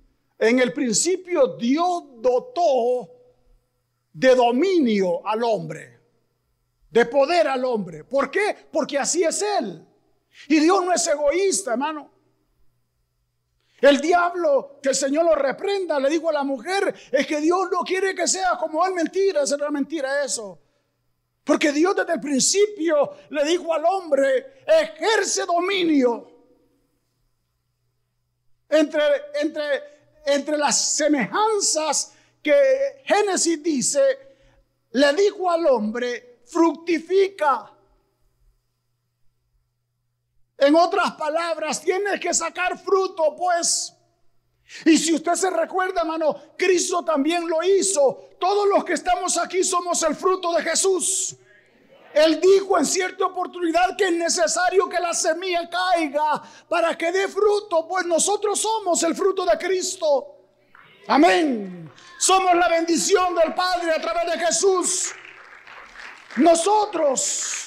en 0.50 0.60
el 0.60 0.74
principio 0.74 1.56
Dios 1.56 2.04
dotó 2.18 3.10
de 4.12 4.36
dominio 4.36 5.26
al 5.26 5.44
hombre, 5.44 6.00
de 6.90 7.06
poder 7.06 7.48
al 7.48 7.64
hombre. 7.66 8.04
¿Por 8.04 8.30
qué? 8.30 8.56
Porque 8.72 8.98
así 8.98 9.24
es 9.24 9.42
Él. 9.42 9.86
Y 10.48 10.60
Dios 10.60 10.84
no 10.84 10.94
es 10.94 11.08
egoísta, 11.08 11.72
hermano. 11.72 12.12
El 13.80 14.00
diablo, 14.00 14.80
que 14.82 14.90
el 14.90 14.96
Señor 14.96 15.26
lo 15.26 15.36
reprenda, 15.36 16.00
le 16.00 16.10
dijo 16.10 16.30
a 16.30 16.34
la 16.34 16.44
mujer, 16.44 16.94
es 17.12 17.28
que 17.28 17.42
Dios 17.42 17.68
no 17.72 17.80
quiere 17.80 18.16
que 18.16 18.28
sea 18.28 18.52
como 18.58 18.86
él 18.86 18.94
mentira, 18.94 19.44
es 19.44 19.52
una 19.52 19.70
mentira 19.70 20.24
eso. 20.24 20.60
Porque 21.44 21.74
Dios 21.74 21.94
desde 21.96 22.14
el 22.14 22.22
principio 22.22 23.12
le 23.30 23.44
dijo 23.44 23.74
al 23.74 23.84
hombre, 23.84 24.64
ejerce 24.66 25.46
dominio 25.46 26.32
entre, 28.70 29.04
entre, 29.42 29.84
entre 30.26 30.58
las 30.58 30.96
semejanzas 30.96 32.14
que 32.42 33.02
Génesis 33.06 33.62
dice, 33.64 34.02
le 34.92 35.14
dijo 35.14 35.50
al 35.50 35.66
hombre, 35.68 36.40
fructifica. 36.46 37.72
En 40.58 40.76
otras 40.76 41.12
palabras, 41.14 41.82
tienes 41.82 42.20
que 42.20 42.34
sacar 42.34 42.78
fruto, 42.78 43.36
pues. 43.36 43.94
Y 44.86 44.98
si 44.98 45.14
usted 45.14 45.34
se 45.34 45.50
recuerda, 45.50 46.02
hermano, 46.02 46.36
Cristo 46.58 47.04
también 47.04 47.48
lo 47.48 47.62
hizo. 47.64 48.30
Todos 48.40 48.68
los 48.68 48.86
que 48.86 48.94
estamos 48.94 49.38
aquí 49.38 49.64
somos 49.64 50.02
el 50.04 50.16
fruto 50.16 50.54
de 50.54 50.64
Jesús. 50.64 51.36
Él 52.14 52.40
dijo 52.40 52.78
en 52.78 52.86
cierta 52.86 53.26
oportunidad 53.26 53.98
que 53.98 54.06
es 54.06 54.14
necesario 54.14 54.88
que 54.88 55.00
la 55.00 55.14
semilla 55.14 55.70
caiga 55.70 56.44
para 56.70 56.98
que 56.98 57.12
dé 57.12 57.28
fruto, 57.28 57.88
pues 57.88 58.06
nosotros 58.06 58.60
somos 58.60 59.02
el 59.04 59.16
fruto 59.16 59.46
de 59.46 59.58
Cristo. 59.58 60.38
Amén. 61.08 61.92
Somos 62.20 62.56
la 62.56 62.70
bendición 62.70 63.36
del 63.36 63.54
Padre 63.54 63.92
a 63.92 64.02
través 64.02 64.32
de 64.32 64.46
Jesús. 64.46 65.12
Nosotros 66.38 67.64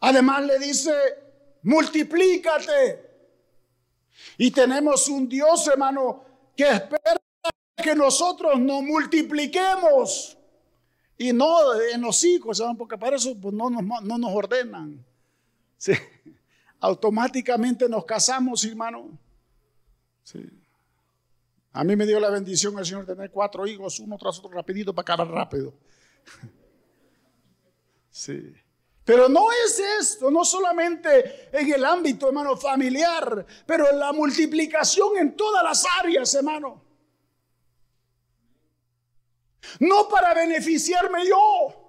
Además 0.00 0.42
le 0.44 0.58
dice, 0.58 0.92
multiplícate. 1.62 3.06
Y 4.36 4.50
tenemos 4.50 5.08
un 5.08 5.28
Dios, 5.28 5.66
hermano, 5.66 6.24
que 6.56 6.68
espera 6.68 7.20
que 7.76 7.94
nosotros 7.94 8.58
nos 8.60 8.82
multipliquemos. 8.82 10.37
Y 11.18 11.32
no 11.32 11.74
en 11.80 12.00
los 12.00 12.24
hijos, 12.24 12.62
porque 12.78 12.96
para 12.96 13.16
eso 13.16 13.36
pues, 13.36 13.52
no, 13.52 13.68
nos, 13.68 13.82
no 14.04 14.18
nos 14.18 14.32
ordenan. 14.32 15.04
Automáticamente 16.80 17.88
nos 17.88 18.04
casamos, 18.04 18.64
hermano. 18.64 19.18
A 21.72 21.84
mí 21.84 21.96
me 21.96 22.06
dio 22.06 22.20
la 22.20 22.30
bendición 22.30 22.78
el 22.78 22.86
Señor 22.86 23.04
tener 23.04 23.30
cuatro 23.30 23.66
hijos, 23.66 23.98
uno 23.98 24.16
tras 24.16 24.38
otro, 24.38 24.50
rapidito 24.50 24.94
para 24.94 25.14
acabar 25.14 25.28
rápido. 25.28 25.74
Sí. 28.10 28.52
Pero 29.04 29.28
no 29.28 29.46
es 29.52 29.78
esto, 30.00 30.28
no 30.28 30.44
solamente 30.44 31.48
en 31.52 31.72
el 31.72 31.84
ámbito, 31.84 32.26
hermano, 32.26 32.56
familiar, 32.56 33.46
pero 33.64 33.92
la 33.92 34.12
multiplicación 34.12 35.18
en 35.18 35.36
todas 35.36 35.62
las 35.62 35.84
áreas, 36.00 36.34
hermano. 36.34 36.82
No 39.80 40.08
para 40.08 40.34
beneficiarme 40.34 41.26
yo. 41.26 41.88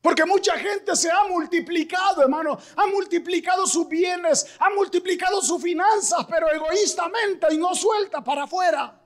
Porque 0.00 0.24
mucha 0.24 0.56
gente 0.58 0.96
se 0.96 1.10
ha 1.10 1.24
multiplicado, 1.24 2.22
hermano, 2.22 2.58
ha 2.76 2.86
multiplicado 2.86 3.66
sus 3.66 3.86
bienes, 3.86 4.46
ha 4.58 4.70
multiplicado 4.70 5.42
sus 5.42 5.62
finanzas, 5.62 6.26
pero 6.28 6.50
egoístamente 6.50 7.46
y 7.50 7.58
no 7.58 7.74
suelta 7.74 8.24
para 8.24 8.44
afuera. 8.44 8.98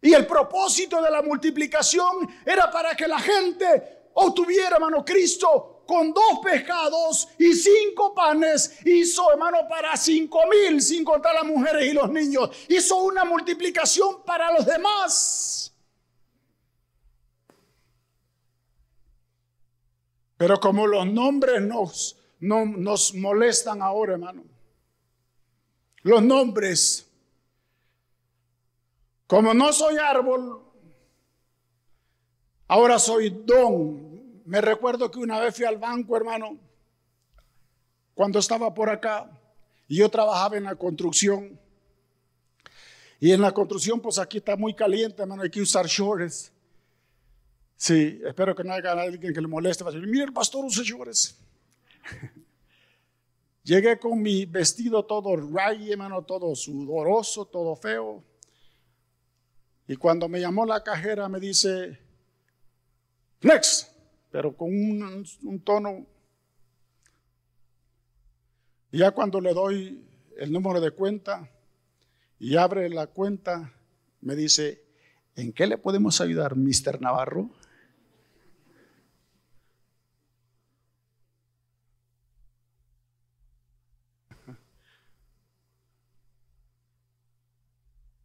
Y 0.00 0.12
el 0.12 0.26
propósito 0.26 1.00
de 1.00 1.10
la 1.10 1.22
multiplicación 1.22 2.28
era 2.44 2.70
para 2.70 2.94
que 2.94 3.06
la 3.06 3.18
gente 3.18 4.10
tuviera 4.34 4.76
hermano, 4.76 5.04
Cristo 5.04 5.73
con 5.86 6.12
dos 6.12 6.40
pescados 6.42 7.28
y 7.38 7.52
cinco 7.54 8.14
panes, 8.14 8.84
hizo, 8.86 9.30
hermano, 9.32 9.58
para 9.68 9.96
cinco 9.96 10.40
mil, 10.50 10.80
sin 10.80 11.04
contar 11.04 11.34
las 11.34 11.44
mujeres 11.44 11.90
y 11.90 11.92
los 11.92 12.10
niños. 12.10 12.50
Hizo 12.68 12.96
una 12.98 13.24
multiplicación 13.24 14.22
para 14.24 14.52
los 14.52 14.66
demás. 14.66 15.74
Pero 20.36 20.58
como 20.58 20.86
los 20.86 21.06
nombres 21.06 21.62
nos, 21.62 22.16
nos 22.40 23.14
molestan 23.14 23.80
ahora, 23.82 24.14
hermano. 24.14 24.44
Los 26.02 26.22
nombres. 26.22 27.08
Como 29.26 29.54
no 29.54 29.72
soy 29.72 29.96
árbol, 29.96 30.64
Ahora 32.68 32.98
soy 32.98 33.30
don. 33.30 34.13
Me 34.44 34.60
recuerdo 34.60 35.10
que 35.10 35.18
una 35.18 35.40
vez 35.40 35.56
fui 35.56 35.64
al 35.64 35.78
banco, 35.78 36.16
hermano, 36.16 36.58
cuando 38.14 38.38
estaba 38.38 38.72
por 38.72 38.90
acá, 38.90 39.30
y 39.88 39.96
yo 39.96 40.08
trabajaba 40.08 40.56
en 40.56 40.64
la 40.64 40.76
construcción. 40.76 41.58
Y 43.20 43.32
en 43.32 43.40
la 43.40 43.52
construcción, 43.52 44.00
pues 44.00 44.18
aquí 44.18 44.38
está 44.38 44.56
muy 44.56 44.74
caliente, 44.74 45.22
hermano, 45.22 45.42
hay 45.42 45.50
que 45.50 45.60
usar 45.60 45.86
shorts. 45.86 46.52
Sí, 47.76 48.20
espero 48.24 48.54
que 48.54 48.64
no 48.64 48.72
haya 48.72 48.92
alguien 48.92 49.32
que 49.32 49.40
le 49.40 49.48
moleste. 49.48 49.84
Mira, 49.84 50.24
el 50.24 50.32
pastor 50.32 50.64
usa 50.64 50.84
shorts. 50.84 51.38
Llegué 53.64 53.98
con 53.98 54.20
mi 54.20 54.44
vestido 54.44 55.04
todo 55.06 55.36
ray, 55.36 55.92
hermano, 55.92 56.22
todo 56.22 56.54
sudoroso, 56.54 57.46
todo 57.46 57.74
feo. 57.76 58.22
Y 59.88 59.96
cuando 59.96 60.28
me 60.28 60.40
llamó 60.40 60.66
la 60.66 60.82
cajera, 60.82 61.28
me 61.28 61.40
dice, 61.40 61.98
Next, 63.40 63.93
pero 64.34 64.56
con 64.56 64.68
un, 64.68 65.60
tono. 65.60 66.04
Ya 68.90 69.12
cuando 69.12 69.40
le 69.40 69.54
doy 69.54 70.04
el 70.36 70.50
número 70.50 70.80
de 70.80 70.90
cuenta 70.90 71.48
y 72.40 72.56
abre 72.56 72.88
la 72.88 73.06
cuenta, 73.06 73.72
me 74.22 74.34
dice, 74.34 74.82
¿en 75.36 75.52
qué 75.52 75.68
le 75.68 75.78
podemos 75.78 76.20
ayudar, 76.20 76.56
Mr. 76.56 77.00
Navarro? 77.00 77.48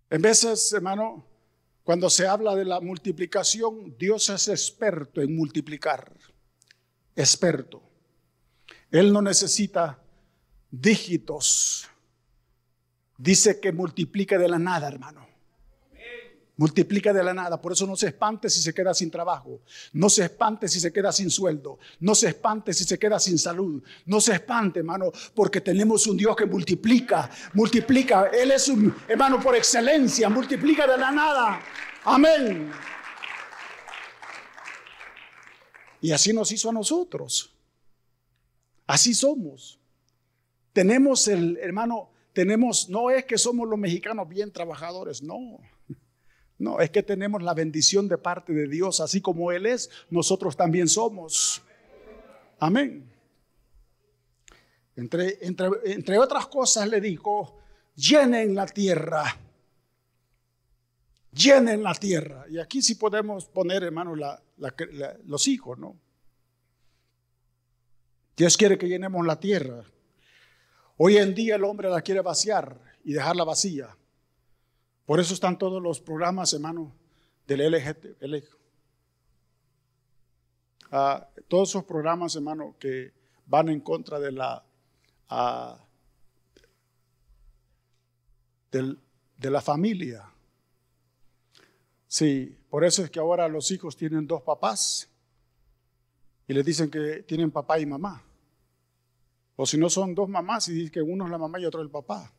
En 0.10 0.24
veces, 0.24 0.74
hermano, 0.74 1.29
cuando 1.89 2.08
se 2.12 2.28
habla 2.28 2.56
de 2.56 2.65
la 2.65 2.80
multiplicación, 2.82 3.97
Dios 3.97 4.30
es 4.30 4.47
experto 4.47 5.21
en 5.21 5.36
multiplicar. 5.36 6.15
Experto. 7.15 7.82
Él 8.91 9.12
no 9.12 9.23
necesita 9.23 9.99
dígitos. 10.69 11.89
Dice 13.17 13.60
que 13.60 13.71
multiplica 13.71 14.38
de 14.38 14.47
la 14.47 14.60
nada, 14.60 14.88
hermano. 14.88 15.29
Multiplica 16.60 17.13
de 17.13 17.24
la 17.24 17.34
nada. 17.34 17.62
Por 17.62 17.72
eso 17.72 17.88
no 17.88 17.95
se 17.95 18.08
espante 18.08 18.50
si 18.50 18.62
se 18.62 18.74
queda 18.74 18.93
sin 18.93 19.10
trabajo. 19.10 19.62
No 19.93 20.10
se 20.10 20.26
espante 20.26 20.67
si 20.67 20.82
se 20.82 20.91
queda 20.91 21.10
sin 21.13 21.30
sueldo. 21.30 21.80
No 22.02 22.13
se 22.13 22.28
espante 22.28 22.74
si 22.74 22.84
se 22.84 23.00
queda 23.00 23.17
sin 23.17 23.39
salud. 23.39 23.82
No 24.06 24.19
se 24.19 24.34
espante, 24.34 24.80
hermano, 24.80 25.10
porque 25.34 25.62
tenemos 25.62 26.06
un 26.06 26.17
Dios 26.17 26.36
que 26.36 26.45
multiplica. 26.45 27.30
Multiplica. 27.54 28.30
Él 28.34 28.52
es 28.52 28.67
un 28.67 28.93
hermano 29.08 29.39
por 29.39 29.56
excelencia. 29.56 30.28
Multiplica 30.28 30.86
de 30.86 30.98
la 30.98 31.12
nada. 31.12 31.62
Amén. 32.04 32.69
Y 36.02 36.12
así 36.12 36.34
nos 36.34 36.52
hizo 36.52 36.72
a 36.72 36.74
nosotros. 36.74 37.56
Así 38.86 39.13
somos. 39.13 39.80
Tenemos 40.74 41.26
el, 41.30 41.56
hermano, 41.56 42.10
tenemos, 42.34 42.89
no 42.89 43.12
es 43.12 43.24
que 43.24 43.38
somos 43.38 43.65
los 43.65 43.80
mexicanos 43.80 44.28
bien 44.28 44.52
trabajadores, 44.52 45.24
no. 45.24 45.58
No, 46.60 46.80
es 46.80 46.91
que 46.91 47.02
tenemos 47.02 47.41
la 47.41 47.54
bendición 47.54 48.08
de 48.08 48.17
parte 48.17 48.54
de 48.54 48.67
Dios, 48.67 49.00
así 49.00 49.22
como 49.22 49.52
Él 49.52 49.65
es, 49.65 49.89
nosotros 50.10 50.56
también 50.56 50.88
somos. 50.88 51.62
Amén. 52.60 53.10
Entre, 54.95 55.38
entre, 55.45 55.69
entre 55.86 56.19
otras 56.19 56.48
cosas 56.48 56.88
le 56.88 57.00
dijo, 57.00 57.58
llenen 57.95 58.54
la 58.54 58.65
tierra 58.65 59.39
llenen 61.32 61.84
la 61.84 61.93
tierra. 61.93 62.45
Y 62.50 62.60
aquí 62.60 62.82
sí 62.82 62.95
podemos 62.95 63.45
poner, 63.45 63.84
hermano, 63.84 64.15
la, 64.15 64.41
los 65.26 65.48
hijos, 65.48 65.78
¿no? 65.78 65.98
Dios 68.36 68.56
quiere 68.56 68.78
que 68.78 68.88
llenemos 68.88 69.26
la 69.26 69.39
tierra. 69.39 69.84
Hoy 70.98 71.17
en 71.17 71.34
día 71.34 71.56
el 71.56 71.63
hombre 71.63 71.89
la 71.89 72.02
quiere 72.02 72.22
vaciar 72.22 72.80
y 73.04 73.13
dejarla 73.13 73.43
vacía. 73.43 73.95
Por 75.10 75.19
eso 75.19 75.34
están 75.34 75.58
todos 75.58 75.82
los 75.82 76.00
programas, 76.00 76.54
hermano, 76.54 76.93
del 77.48 77.62
LGT, 77.72 78.06
ah, 80.91 81.28
todos 81.48 81.69
esos 81.69 81.84
programas, 81.84 82.36
hermano, 82.36 82.76
que 82.78 83.12
van 83.48 83.69
en 83.69 83.80
contra 83.80 84.19
de 84.19 84.32
la 84.32 84.63
ah, 85.30 85.80
de 88.69 89.50
la 89.50 89.62
familia. 89.62 90.32
Sí, 92.08 92.56
por 92.69 92.84
eso 92.84 93.04
es 93.04 93.10
que 93.10 93.19
ahora 93.19 93.48
los 93.48 93.72
hijos 93.72 93.98
tienen 93.98 94.28
dos 94.28 94.43
papás 94.43 95.10
y 96.48 96.54
les 96.54 96.63
dicen 96.63 96.91
que 96.91 97.24
tienen 97.24 97.50
papá 97.50 97.80
y 97.80 97.88
mamá. 97.88 98.24
O 99.56 99.65
si 99.65 99.76
no 99.80 99.89
son 99.89 100.13
dos 100.13 100.30
mamás 100.30 100.67
y 100.67 100.74
dicen 100.74 100.91
que 100.91 101.02
uno 101.02 101.26
es 101.26 101.32
la 101.32 101.39
mamá 101.39 101.60
y 101.60 101.65
otro 101.65 101.82
el 101.82 101.89
papá. 101.89 102.32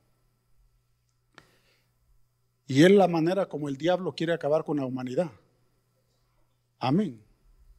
Y 2.71 2.85
es 2.85 2.91
la 2.93 3.09
manera 3.09 3.47
como 3.47 3.69
el 3.69 3.77
diablo 3.77 4.15
quiere 4.15 4.33
acabar 4.33 4.63
con 4.63 4.77
la 4.77 4.87
humanidad. 4.87 5.29
Amén. 6.79 7.21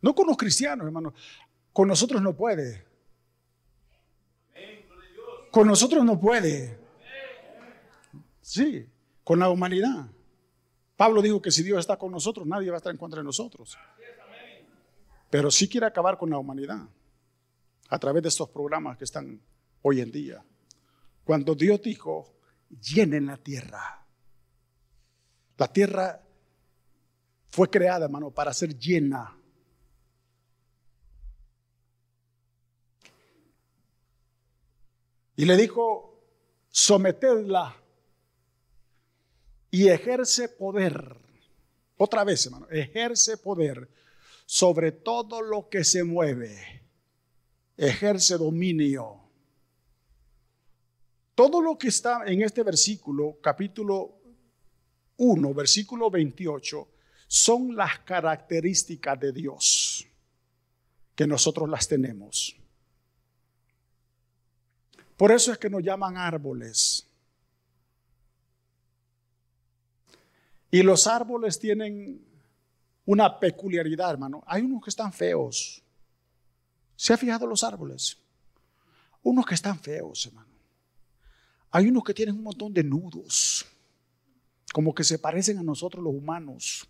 No 0.01 0.13
con 0.13 0.27
los 0.27 0.35
cristianos, 0.35 0.85
hermano. 0.85 1.13
Con 1.71 1.87
nosotros 1.87 2.21
no 2.21 2.35
puede. 2.35 2.83
Con 5.49 5.69
nosotros 5.69 6.03
no 6.03 6.19
puede. 6.19 6.77
Sí, 8.41 8.85
con 9.23 9.39
la 9.39 9.49
humanidad. 9.49 10.11
Pablo 10.97 11.21
dijo 11.21 11.41
que 11.41 11.51
si 11.51 11.63
Dios 11.63 11.79
está 11.79 11.95
con 11.95 12.11
nosotros, 12.11 12.45
nadie 12.45 12.69
va 12.69 12.75
a 12.75 12.79
estar 12.79 12.91
en 12.91 12.97
contra 12.97 13.21
de 13.21 13.23
nosotros. 13.23 13.77
Pero 15.29 15.49
sí 15.51 15.69
quiere 15.69 15.85
acabar 15.85 16.17
con 16.17 16.29
la 16.29 16.37
humanidad 16.37 16.81
a 17.87 17.97
través 17.97 18.23
de 18.23 18.27
estos 18.27 18.49
programas 18.49 18.97
que 18.97 19.05
están 19.05 19.39
hoy 19.83 20.01
en 20.01 20.11
día. 20.11 20.43
Cuando 21.23 21.55
Dios 21.55 21.81
dijo, 21.81 22.35
llenen 22.81 23.27
la 23.27 23.37
tierra. 23.37 24.00
La 25.61 25.71
tierra 25.71 26.19
fue 27.49 27.69
creada, 27.69 28.05
hermano, 28.05 28.31
para 28.31 28.51
ser 28.51 28.75
llena. 28.79 29.37
Y 35.35 35.45
le 35.45 35.55
dijo, 35.55 36.19
sometedla 36.67 37.79
y 39.69 39.87
ejerce 39.87 40.49
poder. 40.49 41.15
Otra 41.95 42.23
vez, 42.23 42.43
hermano, 42.47 42.67
ejerce 42.71 43.37
poder 43.37 43.87
sobre 44.47 44.91
todo 44.91 45.43
lo 45.43 45.69
que 45.69 45.83
se 45.83 46.03
mueve. 46.03 46.87
Ejerce 47.77 48.35
dominio. 48.35 49.29
Todo 51.35 51.61
lo 51.61 51.77
que 51.77 51.89
está 51.89 52.23
en 52.25 52.41
este 52.41 52.63
versículo, 52.63 53.37
capítulo 53.43 54.20
1, 55.23 55.53
versículo 55.53 56.09
28, 56.09 56.87
son 57.27 57.75
las 57.75 57.99
características 57.99 59.19
de 59.19 59.31
Dios 59.31 60.07
que 61.13 61.27
nosotros 61.27 61.69
las 61.69 61.87
tenemos. 61.87 62.55
Por 65.15 65.31
eso 65.31 65.51
es 65.51 65.59
que 65.59 65.69
nos 65.69 65.83
llaman 65.83 66.17
árboles. 66.17 67.07
Y 70.71 70.81
los 70.81 71.05
árboles 71.05 71.59
tienen 71.59 72.25
una 73.05 73.39
peculiaridad, 73.39 74.09
hermano. 74.09 74.43
Hay 74.47 74.63
unos 74.63 74.83
que 74.83 74.89
están 74.89 75.13
feos. 75.13 75.83
¿Se 76.95 77.13
ha 77.13 77.17
fijado 77.17 77.45
los 77.45 77.63
árboles? 77.63 78.17
Unos 79.21 79.45
que 79.45 79.53
están 79.53 79.79
feos, 79.79 80.25
hermano. 80.25 80.49
Hay 81.69 81.87
unos 81.89 82.03
que 82.03 82.15
tienen 82.15 82.35
un 82.35 82.43
montón 82.43 82.73
de 82.73 82.83
nudos, 82.83 83.67
como 84.73 84.93
que 84.93 85.03
se 85.03 85.19
parecen 85.19 85.57
a 85.57 85.63
nosotros 85.63 86.03
los 86.03 86.13
humanos. 86.13 86.87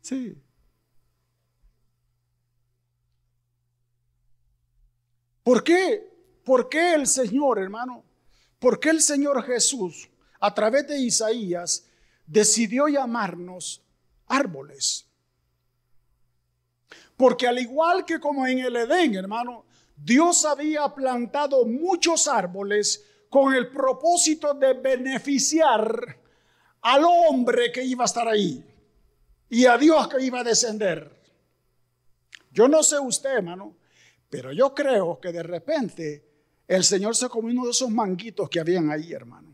Sí. 0.00 0.36
¿Por 5.42 5.64
qué? 5.64 6.08
¿Por 6.44 6.68
qué 6.68 6.94
el 6.94 7.06
Señor, 7.06 7.58
hermano? 7.58 8.04
¿Por 8.58 8.78
qué 8.78 8.90
el 8.90 9.00
Señor 9.00 9.42
Jesús 9.44 10.10
a 10.40 10.54
través 10.54 10.88
de 10.88 10.98
Isaías, 10.98 11.86
decidió 12.26 12.88
llamarnos 12.88 13.82
árboles. 14.26 15.06
Porque 17.16 17.46
al 17.46 17.58
igual 17.58 18.06
que 18.06 18.18
como 18.18 18.46
en 18.46 18.60
el 18.60 18.74
Edén, 18.76 19.14
hermano, 19.14 19.66
Dios 19.94 20.46
había 20.46 20.88
plantado 20.94 21.66
muchos 21.66 22.26
árboles 22.26 23.04
con 23.30 23.54
el 23.54 23.70
propósito 23.70 24.52
de 24.52 24.74
beneficiar 24.74 26.18
al 26.82 27.04
hombre 27.04 27.72
que 27.72 27.82
iba 27.82 28.04
a 28.04 28.06
estar 28.06 28.28
ahí 28.28 28.62
y 29.48 29.64
a 29.66 29.78
Dios 29.78 30.08
que 30.08 30.22
iba 30.22 30.40
a 30.40 30.44
descender. 30.44 31.18
Yo 32.50 32.68
no 32.68 32.82
sé 32.82 32.98
usted, 32.98 33.36
hermano, 33.36 33.76
pero 34.28 34.52
yo 34.52 34.74
creo 34.74 35.20
que 35.20 35.32
de 35.32 35.42
repente 35.44 36.24
el 36.66 36.84
Señor 36.84 37.16
se 37.16 37.28
comió 37.28 37.52
uno 37.52 37.64
de 37.64 37.70
esos 37.70 37.90
manguitos 37.90 38.50
que 38.50 38.60
habían 38.60 38.90
ahí, 38.90 39.12
hermano. 39.12 39.48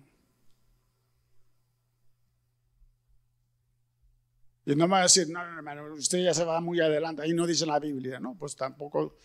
Y 4.65 4.75
no 4.75 4.89
me 4.89 4.93
va 4.93 5.01
a 5.01 5.03
decir, 5.05 5.29
no, 5.29 5.41
hermano, 5.41 5.95
usted 5.95 6.25
ya 6.25 6.35
se 6.35 6.45
va 6.45 6.61
muy 6.61 6.81
adelante, 6.81 7.23
ahí 7.23 7.33
no 7.33 7.47
dice 7.47 7.67
la 7.67 7.79
Biblia, 7.79 8.19
¿no? 8.19 8.35
Pues 8.35 8.57
tampoco, 8.57 9.17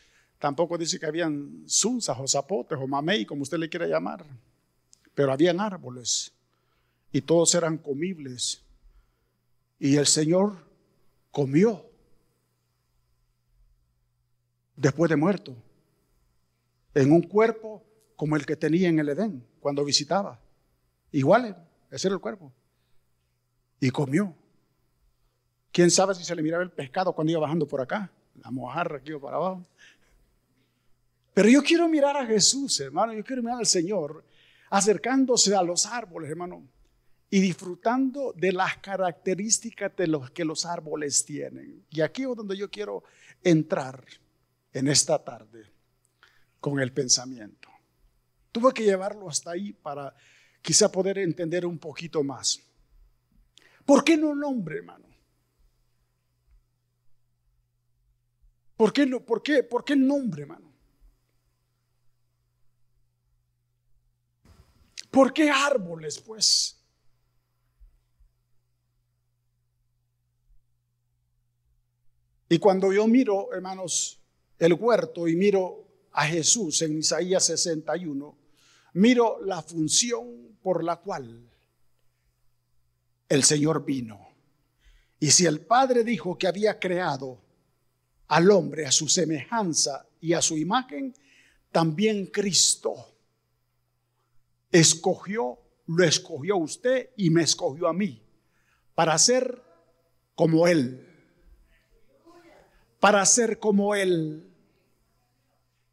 tampoco 0.41 0.75
dice 0.75 0.99
que 0.99 1.05
habían 1.05 1.63
sunzas 1.67 2.17
o 2.19 2.27
zapotes 2.27 2.77
o 2.81 2.87
mamey, 2.87 3.25
como 3.25 3.43
usted 3.43 3.59
le 3.59 3.69
quiera 3.69 3.85
llamar. 3.85 4.25
Pero 5.13 5.31
habían 5.31 5.59
árboles 5.59 6.33
y 7.11 7.21
todos 7.21 7.53
eran 7.53 7.77
comibles. 7.77 8.63
Y 9.77 9.97
el 9.97 10.07
Señor 10.07 10.67
comió 11.29 11.85
después 14.75 15.09
de 15.09 15.15
muerto, 15.15 15.55
en 16.95 17.11
un 17.11 17.21
cuerpo 17.21 17.83
como 18.15 18.35
el 18.35 18.45
que 18.45 18.55
tenía 18.55 18.89
en 18.89 18.97
el 18.97 19.09
Edén 19.09 19.45
cuando 19.59 19.85
visitaba. 19.85 20.39
Igual, 21.11 21.55
ese 21.91 22.07
era 22.07 22.15
el 22.15 22.21
cuerpo. 22.21 22.51
Y 23.79 23.91
comió. 23.91 24.35
¿Quién 25.71 25.91
sabe 25.91 26.15
si 26.15 26.23
se 26.23 26.35
le 26.35 26.41
miraba 26.41 26.63
el 26.63 26.71
pescado 26.71 27.13
cuando 27.13 27.31
iba 27.31 27.41
bajando 27.41 27.67
por 27.67 27.79
acá? 27.79 28.11
La 28.43 28.49
mojarra 28.49 28.97
aquí 28.97 29.11
o 29.11 29.21
para 29.21 29.37
abajo. 29.37 29.63
Pero 31.33 31.49
yo 31.49 31.63
quiero 31.63 31.87
mirar 31.87 32.17
a 32.17 32.25
Jesús, 32.25 32.79
hermano. 32.79 33.13
Yo 33.13 33.23
quiero 33.23 33.41
mirar 33.41 33.59
al 33.59 33.65
Señor 33.65 34.25
acercándose 34.69 35.55
a 35.55 35.63
los 35.63 35.85
árboles, 35.85 36.29
hermano. 36.29 36.67
Y 37.29 37.39
disfrutando 37.39 38.33
de 38.35 38.51
las 38.51 38.77
características 38.77 39.95
de 39.95 40.07
los 40.07 40.31
que 40.31 40.43
los 40.43 40.65
árboles 40.65 41.23
tienen. 41.25 41.85
Y 41.89 42.01
aquí 42.01 42.23
es 42.23 42.35
donde 42.35 42.57
yo 42.57 42.69
quiero 42.69 43.03
entrar 43.41 44.03
en 44.73 44.87
esta 44.89 45.23
tarde 45.23 45.71
con 46.59 46.79
el 46.79 46.91
pensamiento. 46.91 47.69
Tuve 48.51 48.73
que 48.73 48.83
llevarlo 48.83 49.29
hasta 49.29 49.51
ahí 49.51 49.71
para 49.71 50.13
quizá 50.61 50.91
poder 50.91 51.19
entender 51.19 51.65
un 51.65 51.79
poquito 51.79 52.21
más. 52.21 52.59
¿Por 53.85 54.03
qué 54.03 54.17
no 54.17 54.33
el 54.33 54.43
hombre, 54.43 54.77
hermano? 54.77 55.05
¿Por 58.75 58.91
qué, 58.91 59.07
por 59.07 59.41
qué, 59.41 59.63
por 59.63 59.85
qué 59.85 59.93
el 59.93 60.05
nombre, 60.05 60.41
hermano? 60.41 60.70
¿Por 65.11 65.33
qué 65.33 65.49
árboles, 65.49 66.19
pues? 66.19 66.77
Y 72.47 72.57
cuando 72.57 72.91
yo 72.91 73.07
miro, 73.07 73.53
hermanos, 73.53 74.19
el 74.57 74.73
huerto 74.73 75.27
y 75.27 75.35
miro 75.35 75.87
a 76.13 76.25
Jesús 76.25 76.81
en 76.81 76.97
Isaías 76.97 77.45
61, 77.45 78.37
miro 78.93 79.41
la 79.43 79.61
función 79.61 80.57
por 80.61 80.83
la 80.83 80.97
cual 80.97 81.49
el 83.27 83.43
Señor 83.43 83.83
vino. 83.85 84.29
Y 85.19 85.31
si 85.31 85.45
el 85.45 85.61
Padre 85.61 86.03
dijo 86.03 86.37
que 86.37 86.47
había 86.47 86.79
creado 86.79 87.41
al 88.27 88.49
hombre 88.51 88.85
a 88.85 88.91
su 88.91 89.07
semejanza 89.07 90.05
y 90.19 90.33
a 90.33 90.41
su 90.41 90.57
imagen, 90.57 91.13
también 91.71 92.27
Cristo 92.27 93.11
escogió, 94.71 95.59
lo 95.87 96.03
escogió 96.03 96.57
usted 96.57 97.09
y 97.17 97.29
me 97.29 97.43
escogió 97.43 97.87
a 97.87 97.93
mí 97.93 98.21
para 98.95 99.17
ser 99.17 99.61
como 100.35 100.67
Él. 100.67 101.07
Para 102.99 103.25
ser 103.25 103.59
como 103.59 103.95
Él. 103.95 104.47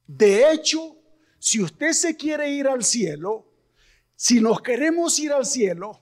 De 0.06 0.52
hecho, 0.52 0.96
si 1.38 1.62
usted 1.62 1.92
se 1.92 2.16
quiere 2.16 2.50
ir 2.50 2.68
al 2.68 2.84
cielo, 2.84 3.46
si 4.14 4.40
nos 4.40 4.60
queremos 4.60 5.18
ir 5.18 5.32
al 5.32 5.46
cielo, 5.46 6.00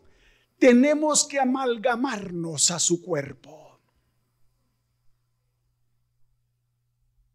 tenemos 0.59 1.27
que 1.27 1.39
amalgamarnos 1.39 2.71
a 2.71 2.79
su 2.79 3.03
cuerpo. 3.03 3.79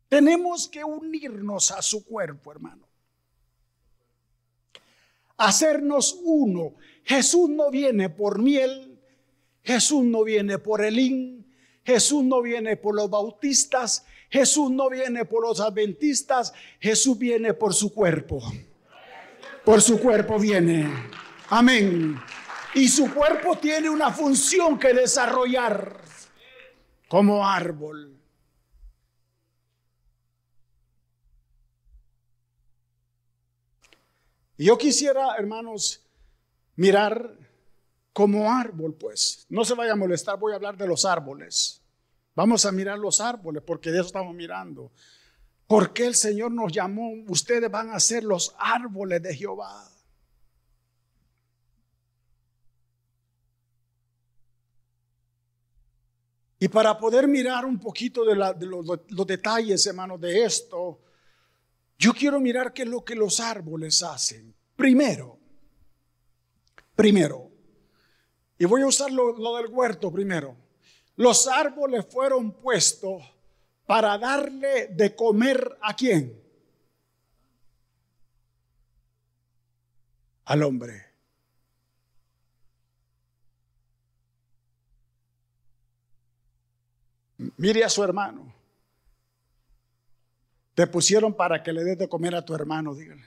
Tenemos 0.09 0.67
que 0.67 0.83
unirnos 0.83 1.71
a 1.71 1.81
su 1.81 2.03
cuerpo, 2.03 2.51
hermano. 2.51 2.90
Hacernos 5.41 6.19
uno. 6.23 6.75
Jesús 7.03 7.49
no 7.49 7.71
viene 7.71 8.09
por 8.09 8.39
miel, 8.39 8.99
Jesús 9.63 10.03
no 10.03 10.23
viene 10.23 10.59
por 10.59 10.83
elín, 10.83 11.51
Jesús 11.83 12.23
no 12.23 12.43
viene 12.43 12.77
por 12.77 12.93
los 12.93 13.09
bautistas, 13.09 14.05
Jesús 14.29 14.69
no 14.69 14.87
viene 14.87 15.25
por 15.25 15.41
los 15.41 15.59
adventistas, 15.59 16.53
Jesús 16.79 17.17
viene 17.17 17.55
por 17.55 17.73
su 17.73 17.91
cuerpo. 17.91 18.39
Por 19.65 19.81
su 19.81 19.99
cuerpo 19.99 20.37
viene. 20.37 20.87
Amén. 21.49 22.19
Y 22.75 22.87
su 22.87 23.11
cuerpo 23.11 23.57
tiene 23.57 23.89
una 23.89 24.11
función 24.11 24.77
que 24.77 24.93
desarrollar 24.93 26.01
como 27.07 27.47
árbol. 27.47 28.20
Yo 34.65 34.77
quisiera, 34.77 35.35
hermanos, 35.37 36.05
mirar 36.75 37.37
como 38.13 38.51
árbol, 38.51 38.93
pues. 38.95 39.45
No 39.49 39.65
se 39.65 39.73
vaya 39.73 39.93
a 39.93 39.95
molestar, 39.95 40.37
voy 40.37 40.53
a 40.53 40.55
hablar 40.55 40.77
de 40.77 40.87
los 40.87 41.05
árboles. 41.05 41.81
Vamos 42.35 42.65
a 42.65 42.71
mirar 42.71 42.97
los 42.97 43.19
árboles, 43.21 43.63
porque 43.65 43.91
de 43.91 43.97
eso 43.97 44.07
estamos 44.07 44.33
mirando. 44.33 44.91
Porque 45.67 46.05
el 46.05 46.15
Señor 46.15 46.51
nos 46.51 46.71
llamó? 46.71 47.11
Ustedes 47.27 47.69
van 47.71 47.91
a 47.91 47.99
ser 47.99 48.23
los 48.23 48.53
árboles 48.57 49.21
de 49.21 49.35
Jehová. 49.35 49.89
Y 56.59 56.67
para 56.67 56.95
poder 56.95 57.27
mirar 57.27 57.65
un 57.65 57.79
poquito 57.79 58.23
de, 58.23 58.35
los, 58.35 58.85
los, 59.09 59.25
detalles, 59.25 59.87
hermanos, 59.87 60.21
de 60.21 60.43
esto, 60.43 60.99
yo 62.01 62.13
quiero 62.15 62.39
mirar 62.39 62.73
qué 62.73 62.81
es 62.81 62.87
lo 62.87 63.05
que 63.05 63.13
los 63.13 63.39
árboles 63.39 64.01
hacen. 64.01 64.55
Primero, 64.75 65.37
primero, 66.95 67.51
y 68.57 68.65
voy 68.65 68.81
a 68.81 68.87
usar 68.87 69.11
lo, 69.11 69.55
del 69.57 69.67
huerto 69.67 70.11
primero. 70.11 70.57
Los 71.17 71.47
árboles 71.47 72.07
fueron 72.09 72.53
puestos 72.53 73.21
para 73.85 74.17
darle 74.17 74.87
de 74.87 75.15
comer 75.15 75.77
a 75.79 75.95
quién? 75.95 76.41
Al 80.45 80.63
hombre. 80.63 81.05
Mire 87.57 87.83
a 87.83 87.89
su 87.89 88.03
hermano. 88.03 88.60
Te 90.81 90.87
pusieron 90.87 91.35
para 91.35 91.61
que 91.61 91.71
le 91.71 91.83
des 91.83 91.95
de 91.95 92.09
comer 92.09 92.33
a 92.33 92.43
tu 92.43 92.55
hermano, 92.55 92.95
dígale. 92.95 93.23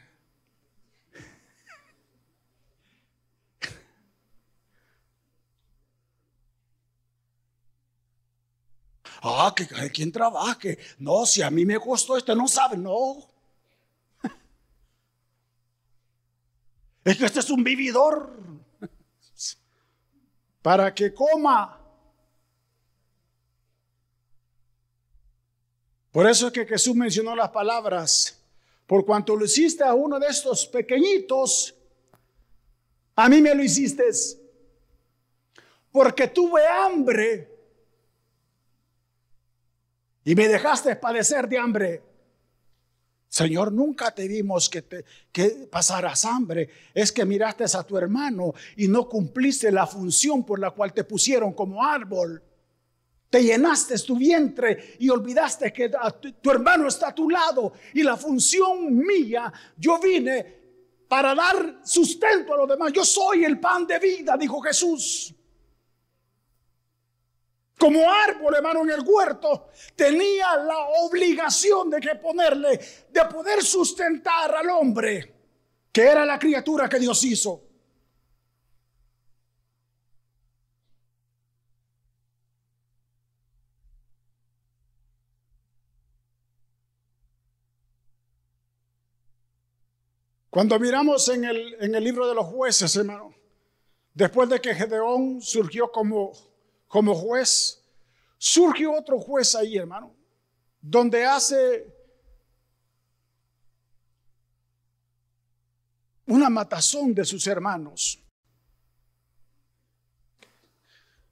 Ah, 9.22 9.54
que 9.54 9.68
hay 9.76 9.90
quien 9.90 10.10
trabaje. 10.10 10.80
No, 10.98 11.24
si 11.24 11.42
a 11.42 11.50
mí 11.52 11.64
me 11.64 11.78
costó 11.78 12.16
este, 12.16 12.34
no 12.34 12.48
sabe, 12.48 12.76
no. 12.76 13.18
Es 17.04 17.16
que 17.16 17.26
este 17.26 17.38
es 17.38 17.50
un 17.50 17.62
vividor. 17.62 18.36
Para 20.60 20.92
que 20.92 21.14
coma. 21.14 21.83
Por 26.14 26.28
eso 26.28 26.46
es 26.46 26.52
que 26.52 26.64
Jesús 26.64 26.94
mencionó 26.94 27.34
las 27.34 27.50
palabras, 27.50 28.40
por 28.86 29.04
cuanto 29.04 29.34
lo 29.34 29.46
hiciste 29.46 29.82
a 29.82 29.94
uno 29.94 30.20
de 30.20 30.28
estos 30.28 30.64
pequeñitos, 30.64 31.74
a 33.16 33.28
mí 33.28 33.42
me 33.42 33.52
lo 33.52 33.64
hiciste. 33.64 34.04
Porque 35.90 36.28
tuve 36.28 36.64
hambre 36.68 37.48
y 40.22 40.36
me 40.36 40.46
dejaste 40.46 40.94
padecer 40.94 41.48
de 41.48 41.58
hambre. 41.58 42.02
Señor, 43.28 43.72
nunca 43.72 44.14
te 44.14 44.28
vimos 44.28 44.70
que, 44.70 44.82
te, 44.82 45.04
que 45.32 45.66
pasaras 45.68 46.24
hambre. 46.24 46.70
Es 46.94 47.10
que 47.10 47.24
miraste 47.24 47.64
a 47.64 47.82
tu 47.82 47.98
hermano 47.98 48.54
y 48.76 48.86
no 48.86 49.08
cumpliste 49.08 49.72
la 49.72 49.84
función 49.84 50.46
por 50.46 50.60
la 50.60 50.70
cual 50.70 50.92
te 50.92 51.02
pusieron 51.02 51.52
como 51.54 51.84
árbol. 51.84 52.40
Te 53.34 53.42
llenaste 53.42 53.98
tu 53.98 54.16
vientre 54.16 54.94
y 55.00 55.10
olvidaste 55.10 55.72
que 55.72 55.90
tu 56.40 56.50
hermano 56.52 56.86
está 56.86 57.08
a 57.08 57.14
tu 57.16 57.28
lado. 57.28 57.72
Y 57.92 58.04
la 58.04 58.16
función 58.16 58.96
mía, 58.96 59.52
yo 59.76 59.98
vine 59.98 60.62
para 61.08 61.34
dar 61.34 61.80
sustento 61.82 62.54
a 62.54 62.58
los 62.58 62.68
demás. 62.68 62.92
Yo 62.92 63.04
soy 63.04 63.44
el 63.44 63.58
pan 63.58 63.88
de 63.88 63.98
vida, 63.98 64.36
dijo 64.36 64.60
Jesús. 64.60 65.34
Como 67.76 68.08
árbol, 68.08 68.54
hermano, 68.54 68.82
en 68.82 68.90
el 68.90 69.00
huerto, 69.04 69.70
tenía 69.96 70.56
la 70.58 70.78
obligación 71.00 71.90
de 71.90 71.98
que 71.98 72.14
ponerle, 72.14 72.78
de 73.10 73.24
poder 73.24 73.64
sustentar 73.64 74.54
al 74.54 74.70
hombre, 74.70 75.34
que 75.90 76.02
era 76.02 76.24
la 76.24 76.38
criatura 76.38 76.88
que 76.88 77.00
Dios 77.00 77.24
hizo. 77.24 77.63
Cuando 90.54 90.78
miramos 90.78 91.28
en 91.30 91.44
el, 91.46 91.74
en 91.80 91.96
el 91.96 92.04
libro 92.04 92.28
de 92.28 92.34
los 92.36 92.46
jueces, 92.46 92.94
hermano, 92.94 93.34
después 94.14 94.48
de 94.48 94.60
que 94.60 94.72
Gedeón 94.72 95.40
surgió 95.42 95.90
como, 95.90 96.30
como 96.86 97.12
juez, 97.12 97.82
surgió 98.38 98.92
otro 98.92 99.18
juez 99.18 99.56
ahí, 99.56 99.76
hermano, 99.76 100.14
donde 100.80 101.24
hace 101.24 101.92
una 106.26 106.48
matazón 106.48 107.12
de 107.12 107.24
sus 107.24 107.44
hermanos. 107.48 108.22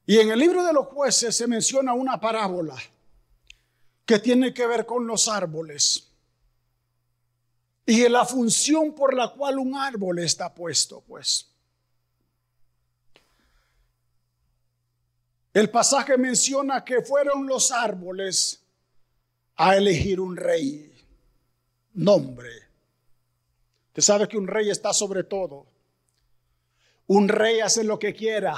Y 0.05 0.19
en 0.19 0.33
el 0.33 0.39
libro 0.41 0.65
de 0.65 0.73
los 0.73 0.87
jueces 0.87 1.37
se 1.37 1.47
menciona 1.47 1.93
una 1.93 2.21
parábola 2.21 2.75
que 4.05 4.19
tiene 4.19 4.53
que 4.53 4.67
ver 4.67 4.85
con 4.85 5.07
los 5.07 5.29
árboles 5.29 6.12
y 7.85 8.09
la 8.09 8.25
función 8.25 8.95
por 8.95 9.15
la 9.15 9.29
cual 9.29 9.59
un 9.59 9.77
árbol 9.77 10.21
está 10.21 10.53
puesto, 10.53 11.03
pues. 11.07 11.49
El 15.53 15.69
pasaje 15.69 16.17
menciona 16.17 16.85
que 16.85 17.03
fueron 17.03 17.47
los 17.47 17.73
árboles 17.73 18.63
a 19.57 19.77
elegir 19.77 20.21
un 20.21 20.37
rey, 20.37 20.93
nombre. 21.93 22.51
Usted 23.89 24.03
sabe 24.03 24.29
que 24.29 24.39
un 24.39 24.47
rey 24.47 24.71
está 24.71 24.95
sobre 24.95 25.25
todo. 25.25 25.67
Un 27.09 27.29
rey 27.29 27.61
hace 27.61 27.85
lo 27.85 27.99
que 27.99 28.15
quiera. 28.15 28.57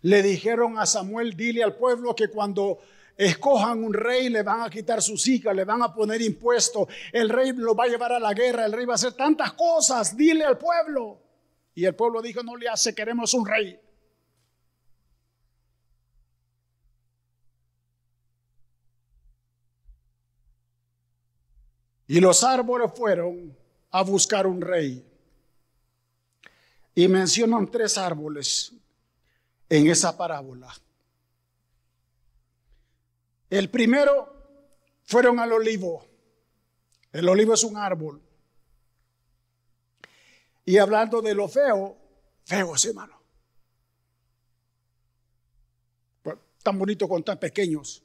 Le 0.00 0.22
dijeron 0.22 0.78
a 0.78 0.86
Samuel, 0.86 1.36
dile 1.36 1.62
al 1.62 1.76
pueblo 1.76 2.16
que 2.16 2.28
cuando 2.28 2.80
escojan 3.26 3.84
un 3.84 3.94
rey, 3.94 4.28
le 4.28 4.42
van 4.42 4.62
a 4.62 4.70
quitar 4.70 5.00
sus 5.00 5.26
hijas, 5.28 5.54
le 5.54 5.64
van 5.64 5.82
a 5.82 5.94
poner 5.94 6.20
impuestos, 6.20 6.88
el 7.12 7.28
rey 7.28 7.52
lo 7.52 7.74
va 7.74 7.84
a 7.84 7.88
llevar 7.88 8.12
a 8.12 8.18
la 8.18 8.34
guerra, 8.34 8.64
el 8.64 8.72
rey 8.72 8.84
va 8.84 8.94
a 8.94 8.96
hacer 8.96 9.12
tantas 9.12 9.52
cosas, 9.52 10.16
dile 10.16 10.44
al 10.44 10.58
pueblo. 10.58 11.20
Y 11.74 11.84
el 11.84 11.94
pueblo 11.94 12.20
dijo, 12.20 12.42
no 12.42 12.56
le 12.56 12.68
hace, 12.68 12.94
queremos 12.94 13.32
un 13.34 13.46
rey. 13.46 13.78
Y 22.08 22.20
los 22.20 22.44
árboles 22.44 22.90
fueron 22.94 23.56
a 23.90 24.02
buscar 24.02 24.46
un 24.46 24.60
rey. 24.60 25.02
Y 26.94 27.08
mencionan 27.08 27.70
tres 27.70 27.96
árboles 27.96 28.72
en 29.68 29.86
esa 29.86 30.14
parábola. 30.14 30.70
El 33.52 33.68
primero 33.68 34.32
fueron 35.04 35.38
al 35.38 35.52
olivo. 35.52 36.02
El 37.12 37.28
olivo 37.28 37.52
es 37.52 37.62
un 37.64 37.76
árbol. 37.76 38.22
Y 40.64 40.78
hablando 40.78 41.20
de 41.20 41.34
lo 41.34 41.48
feo, 41.48 41.98
feos, 42.46 42.82
hermano. 42.86 43.20
Tan 46.62 46.78
bonito 46.78 47.06
con 47.06 47.22
tan 47.22 47.38
pequeños. 47.38 48.02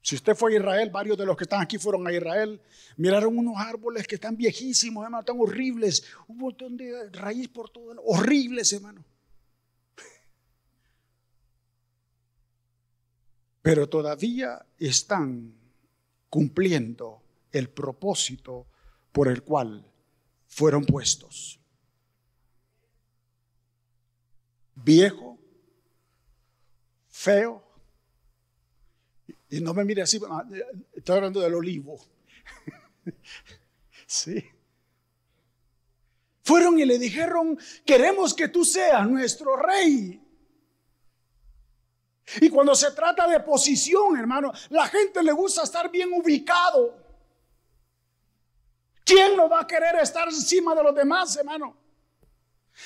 Si 0.00 0.14
usted 0.14 0.34
fue 0.34 0.54
a 0.54 0.56
Israel, 0.56 0.88
varios 0.88 1.18
de 1.18 1.26
los 1.26 1.36
que 1.36 1.44
están 1.44 1.60
aquí 1.60 1.76
fueron 1.76 2.06
a 2.06 2.12
Israel, 2.14 2.58
miraron 2.96 3.36
unos 3.36 3.56
árboles 3.58 4.06
que 4.06 4.14
están 4.14 4.34
viejísimos, 4.34 5.04
hermano, 5.04 5.26
tan 5.26 5.38
horribles, 5.38 6.06
un 6.28 6.38
montón 6.38 6.78
de 6.78 7.10
raíz 7.10 7.48
por 7.48 7.68
todo, 7.68 8.00
horribles, 8.06 8.72
hermano. 8.72 9.04
Pero 13.62 13.88
todavía 13.88 14.66
están 14.78 15.54
cumpliendo 16.28 17.22
el 17.52 17.70
propósito 17.70 18.66
por 19.12 19.28
el 19.28 19.42
cual 19.42 19.86
fueron 20.46 20.84
puestos. 20.84 21.60
Viejo, 24.74 25.38
feo, 27.08 27.62
y 29.52 29.60
no 29.60 29.74
me 29.74 29.84
mire 29.84 30.00
así, 30.00 30.18
estoy 30.94 31.16
hablando 31.16 31.40
del 31.40 31.54
olivo. 31.54 32.00
sí. 34.06 34.42
Fueron 36.42 36.78
y 36.78 36.86
le 36.86 36.98
dijeron, 36.98 37.58
queremos 37.84 38.32
que 38.32 38.48
tú 38.48 38.64
seas 38.64 39.06
nuestro 39.08 39.56
rey. 39.56 40.20
Y 42.40 42.48
cuando 42.48 42.74
se 42.74 42.92
trata 42.92 43.26
de 43.26 43.40
posición, 43.40 44.16
hermano, 44.18 44.52
la 44.70 44.86
gente 44.86 45.22
le 45.22 45.32
gusta 45.32 45.62
estar 45.62 45.90
bien 45.90 46.12
ubicado. 46.12 46.96
¿Quién 49.04 49.36
no 49.36 49.48
va 49.48 49.60
a 49.60 49.66
querer 49.66 49.96
estar 49.96 50.28
encima 50.28 50.74
de 50.74 50.82
los 50.82 50.94
demás, 50.94 51.36
hermano? 51.36 51.76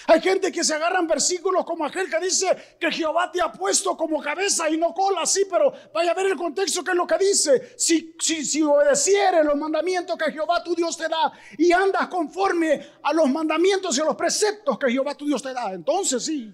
Hay 0.09 0.21
gente 0.21 0.51
que 0.51 0.65
se 0.65 0.75
agarran 0.75 1.07
versículos 1.07 1.65
como 1.65 1.85
aquel 1.85 2.11
que 2.11 2.19
dice 2.19 2.77
que 2.79 2.91
Jehová 2.91 3.31
te 3.31 3.41
ha 3.41 3.53
puesto 3.53 3.97
como 3.97 4.21
cabeza 4.21 4.69
y 4.69 4.77
no 4.77 4.93
cola, 4.93 5.25
sí, 5.25 5.47
pero 5.49 5.73
vaya 5.95 6.11
a 6.11 6.15
ver 6.15 6.27
el 6.27 6.37
contexto 6.37 6.83
que 6.83 6.91
es 6.91 6.97
lo 6.97 7.07
que 7.07 7.19
dice. 7.19 7.75
Si, 7.79 8.17
si, 8.19 8.45
si 8.45 8.63
obedecieres 8.63 9.45
los 9.45 9.57
mandamientos 9.57 10.17
que 10.19 10.33
Jehová 10.33 10.63
tu 10.63 10.75
Dios 10.75 10.97
te 10.97 11.09
da 11.09 11.33
y 11.57 11.71
andas 11.73 12.09
conforme 12.09 12.95
a 13.03 13.13
los 13.13 13.29
mandamientos 13.31 13.97
y 13.97 14.01
a 14.01 14.05
los 14.05 14.17
preceptos 14.17 14.79
que 14.79 14.91
Jehová 14.91 15.15
tu 15.15 15.27
Dios 15.27 15.43
te 15.43 15.53
da, 15.53 15.73
entonces 15.73 16.25
sí. 16.25 16.53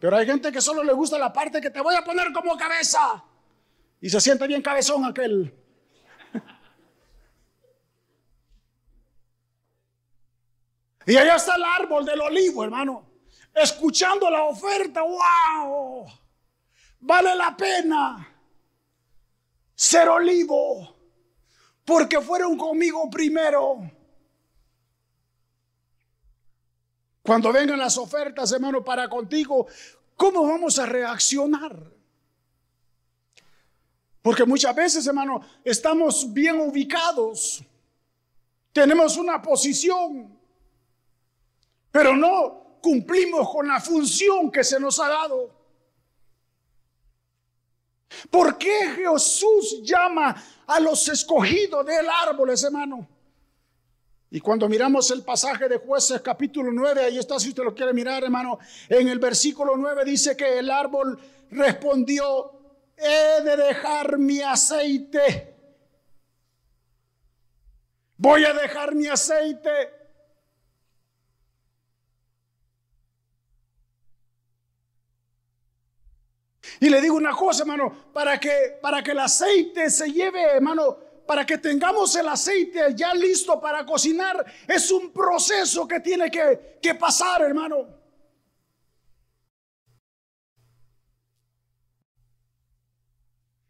Pero 0.00 0.16
hay 0.16 0.24
gente 0.24 0.50
que 0.50 0.62
solo 0.62 0.82
le 0.82 0.94
gusta 0.94 1.18
la 1.18 1.30
parte 1.30 1.60
que 1.60 1.68
te 1.68 1.82
voy 1.82 1.94
a 1.94 2.02
poner 2.02 2.32
como 2.32 2.56
cabeza 2.56 3.22
y 4.00 4.08
se 4.08 4.18
siente 4.20 4.46
bien 4.46 4.62
cabezón 4.62 5.04
aquel. 5.04 5.54
Y 11.06 11.16
allá 11.16 11.36
está 11.36 11.56
el 11.56 11.64
árbol 11.64 12.04
del 12.04 12.20
olivo, 12.20 12.62
hermano. 12.62 13.10
Escuchando 13.54 14.30
la 14.30 14.44
oferta, 14.44 15.02
wow. 15.02 16.06
Vale 17.00 17.34
la 17.34 17.56
pena 17.56 18.28
ser 19.74 20.08
olivo 20.08 20.96
porque 21.84 22.20
fueron 22.20 22.56
conmigo 22.56 23.10
primero. 23.10 23.90
Cuando 27.22 27.52
vengan 27.52 27.78
las 27.78 27.98
ofertas, 27.98 28.50
hermano, 28.52 28.82
para 28.82 29.08
contigo, 29.08 29.66
¿cómo 30.16 30.46
vamos 30.46 30.78
a 30.78 30.86
reaccionar? 30.86 31.76
Porque 34.22 34.44
muchas 34.44 34.74
veces, 34.74 35.06
hermano, 35.06 35.40
estamos 35.64 36.32
bien 36.32 36.60
ubicados. 36.60 37.62
Tenemos 38.72 39.16
una 39.16 39.40
posición 39.40 40.40
pero 41.90 42.16
no 42.16 42.78
cumplimos 42.80 43.50
con 43.50 43.66
la 43.66 43.80
función 43.80 44.50
que 44.50 44.62
se 44.62 44.78
nos 44.78 44.98
ha 45.00 45.08
dado. 45.08 45.50
¿Por 48.30 48.58
qué 48.58 48.96
Jesús 48.96 49.80
llama 49.82 50.34
a 50.66 50.80
los 50.80 51.08
escogidos 51.08 51.84
del 51.86 52.08
árbol, 52.08 52.50
hermano? 52.50 53.06
Y 54.30 54.40
cuando 54.40 54.68
miramos 54.68 55.10
el 55.10 55.22
pasaje 55.24 55.68
de 55.68 55.78
jueces 55.78 56.20
capítulo 56.20 56.70
9, 56.72 57.04
ahí 57.04 57.18
está 57.18 57.40
si 57.40 57.48
usted 57.48 57.64
lo 57.64 57.74
quiere 57.74 57.92
mirar, 57.92 58.22
hermano, 58.22 58.58
en 58.88 59.08
el 59.08 59.18
versículo 59.18 59.76
9 59.76 60.04
dice 60.04 60.36
que 60.36 60.58
el 60.58 60.70
árbol 60.70 61.18
respondió, 61.50 62.52
he 62.96 63.42
de 63.42 63.56
dejar 63.56 64.18
mi 64.18 64.40
aceite. 64.40 65.56
Voy 68.16 68.44
a 68.44 68.52
dejar 68.52 68.94
mi 68.94 69.08
aceite 69.08 70.00
Y 76.80 76.88
le 76.88 77.00
digo 77.02 77.14
una 77.14 77.32
cosa, 77.36 77.62
hermano, 77.62 77.94
para 78.12 78.40
que, 78.40 78.78
para 78.80 79.02
que 79.02 79.10
el 79.10 79.18
aceite 79.18 79.90
se 79.90 80.10
lleve, 80.10 80.42
hermano, 80.42 80.96
para 81.30 81.46
que 81.46 81.58
tengamos 81.58 82.16
el 82.16 82.26
aceite 82.26 82.92
ya 82.92 83.14
listo 83.14 83.60
para 83.60 83.86
cocinar, 83.86 84.44
es 84.66 84.90
un 84.90 85.12
proceso 85.12 85.86
que 85.86 86.00
tiene 86.00 86.28
que, 86.28 86.80
que 86.82 86.96
pasar, 86.96 87.42
hermano. 87.42 87.86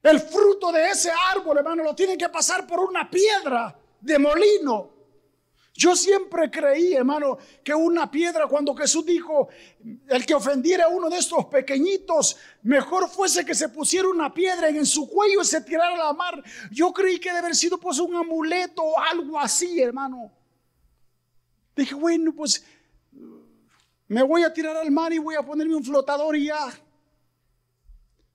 El 0.02 0.20
fruto 0.20 0.72
de 0.72 0.88
ese 0.88 1.10
árbol, 1.34 1.58
hermano, 1.58 1.82
lo 1.84 1.94
tiene 1.94 2.16
que 2.16 2.30
pasar 2.30 2.66
por 2.66 2.80
una 2.80 3.10
piedra 3.10 3.78
de 4.00 4.18
molino. 4.18 4.99
Yo 5.80 5.96
siempre 5.96 6.50
creí, 6.50 6.92
hermano, 6.92 7.38
que 7.64 7.74
una 7.74 8.10
piedra, 8.10 8.46
cuando 8.46 8.74
Jesús 8.74 9.02
dijo, 9.06 9.48
el 10.08 10.26
que 10.26 10.34
ofendiera 10.34 10.84
a 10.84 10.88
uno 10.88 11.08
de 11.08 11.16
estos 11.16 11.46
pequeñitos, 11.46 12.36
mejor 12.62 13.08
fuese 13.08 13.46
que 13.46 13.54
se 13.54 13.70
pusiera 13.70 14.06
una 14.06 14.34
piedra 14.34 14.68
en 14.68 14.84
su 14.84 15.08
cuello 15.08 15.40
y 15.40 15.44
se 15.46 15.62
tirara 15.62 15.94
a 15.94 16.08
la 16.08 16.12
mar. 16.12 16.44
Yo 16.70 16.92
creí 16.92 17.18
que 17.18 17.30
debe 17.30 17.38
haber 17.38 17.56
sido 17.56 17.80
pues 17.80 17.98
un 17.98 18.14
amuleto 18.14 18.82
o 18.82 19.00
algo 19.00 19.40
así, 19.40 19.80
hermano. 19.80 20.30
Dije, 21.74 21.94
bueno, 21.94 22.34
pues 22.34 22.62
me 24.06 24.22
voy 24.22 24.42
a 24.42 24.52
tirar 24.52 24.76
al 24.76 24.90
mar 24.90 25.14
y 25.14 25.18
voy 25.18 25.34
a 25.34 25.42
ponerme 25.42 25.76
un 25.76 25.82
flotador 25.82 26.36
y 26.36 26.48
ya. 26.48 26.78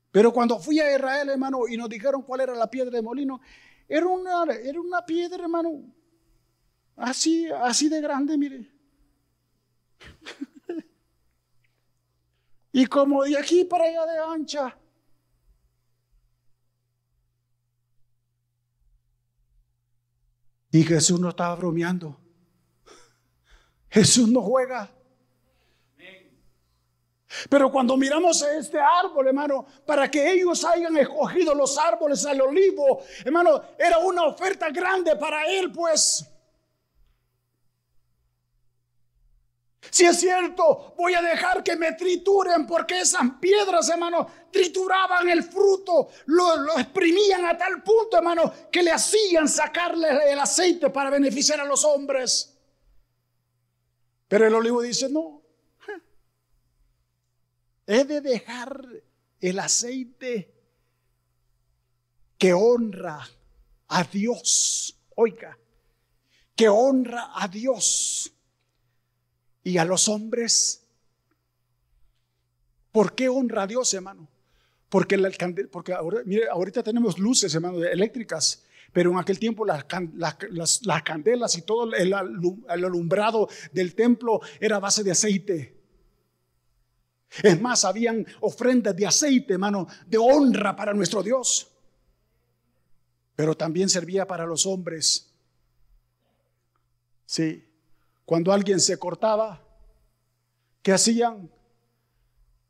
Pero 0.09 0.33
cuando 0.33 0.57
fui 0.57 0.79
a 0.79 0.95
Israel, 0.95 1.29
hermano, 1.29 1.67
y 1.67 1.77
nos 1.77 1.89
dijeron 1.89 2.23
cuál 2.23 2.41
era 2.41 2.55
la 2.55 2.71
piedra 2.71 2.89
de 2.89 3.03
molino, 3.03 3.39
era 3.87 4.07
una, 4.07 4.51
era 4.51 4.81
una 4.81 5.05
piedra, 5.05 5.43
hermano, 5.43 5.93
Así, 6.95 7.49
así 7.51 7.89
de 7.89 8.01
grande, 8.01 8.37
mire. 8.37 8.71
y 12.71 12.85
como 12.85 13.23
de 13.23 13.37
aquí 13.37 13.65
para 13.65 13.85
allá 13.85 14.05
de 14.05 14.19
ancha. 14.19 14.77
Y 20.71 20.83
Jesús 20.83 21.19
no 21.19 21.29
estaba 21.29 21.55
bromeando. 21.55 22.19
Jesús 23.89 24.27
no 24.27 24.41
juega. 24.41 24.91
Pero 27.49 27.71
cuando 27.71 27.95
miramos 27.97 28.41
este 28.41 28.79
árbol, 28.79 29.27
hermano, 29.27 29.65
para 29.85 30.09
que 30.09 30.33
ellos 30.33 30.63
hayan 30.65 30.95
escogido 30.97 31.53
los 31.53 31.77
árboles 31.77 32.25
al 32.25 32.41
olivo, 32.41 33.03
hermano, 33.23 33.61
era 33.77 33.99
una 33.99 34.23
oferta 34.23 34.69
grande 34.69 35.15
para 35.15 35.45
él, 35.45 35.71
pues. 35.71 36.25
Si 39.89 40.05
es 40.05 40.19
cierto, 40.19 40.93
voy 40.97 41.13
a 41.13 41.21
dejar 41.21 41.63
que 41.63 41.75
me 41.75 41.93
trituren 41.93 42.65
porque 42.65 43.01
esas 43.01 43.23
piedras, 43.39 43.89
hermano, 43.89 44.27
trituraban 44.51 45.29
el 45.29 45.43
fruto, 45.43 46.09
lo, 46.25 46.77
exprimían 46.77 47.45
a 47.45 47.57
tal 47.57 47.83
punto, 47.83 48.17
hermano, 48.17 48.51
que 48.71 48.83
le 48.83 48.91
hacían 48.91 49.47
sacarle 49.47 50.31
el 50.31 50.39
aceite 50.39 50.89
para 50.89 51.09
beneficiar 51.09 51.59
a 51.59 51.65
los 51.65 51.83
hombres. 51.83 52.57
Pero 54.27 54.47
el 54.47 54.55
olivo 54.55 54.81
dice, 54.81 55.09
no, 55.09 55.41
he 57.85 58.03
de 58.03 58.21
dejar 58.21 58.85
el 59.39 59.59
aceite 59.59 60.53
que 62.37 62.53
honra 62.53 63.27
a 63.87 64.03
Dios, 64.03 64.99
oiga, 65.15 65.57
que 66.55 66.69
honra 66.69 67.31
a 67.35 67.47
Dios 67.47 68.34
y 69.65 69.79
a 69.79 69.83
los 69.83 70.07
hombres. 70.07 70.85
¿Por 72.93 73.13
qué 73.13 73.27
honra 73.27 73.63
a 73.63 73.67
Dios, 73.67 73.93
hermano? 73.93 74.29
Porque, 74.87 75.17
porque 75.69 75.93
ahorita 75.93 76.83
tenemos 76.83 77.19
luces, 77.19 77.53
hermano, 77.53 77.83
eléctricas, 77.83 78.63
pero 78.93 79.11
en 79.11 79.17
aquel 79.17 79.39
tiempo 79.39 79.65
las, 79.65 79.85
las, 80.51 81.03
candelas 81.03 81.57
y 81.57 81.63
todo 81.63 81.93
el, 81.93 82.13
alumbrado 82.13 83.49
del 83.73 83.93
templo 83.95 84.39
era 84.61 84.77
a 84.77 84.79
base 84.79 85.03
de 85.03 85.11
aceite. 85.11 85.75
Es 87.43 87.59
más, 87.59 87.83
habían 87.83 88.25
ofrendas 88.41 88.95
de 88.95 89.07
aceite, 89.07 89.53
hermano, 89.53 89.87
de 90.05 90.17
honra 90.17 90.75
para 90.75 90.93
nuestro 90.93 91.21
Dios. 91.23 91.71
Pero 93.35 93.57
también 93.57 93.89
servía 93.89 94.25
para 94.25 94.45
los 94.45 94.65
hombres. 94.65 95.33
Sí. 97.25 97.65
Cuando 98.25 98.51
alguien 98.51 98.79
se 98.79 98.97
cortaba, 98.97 99.63
¿qué 100.81 100.91
hacían? 100.91 101.49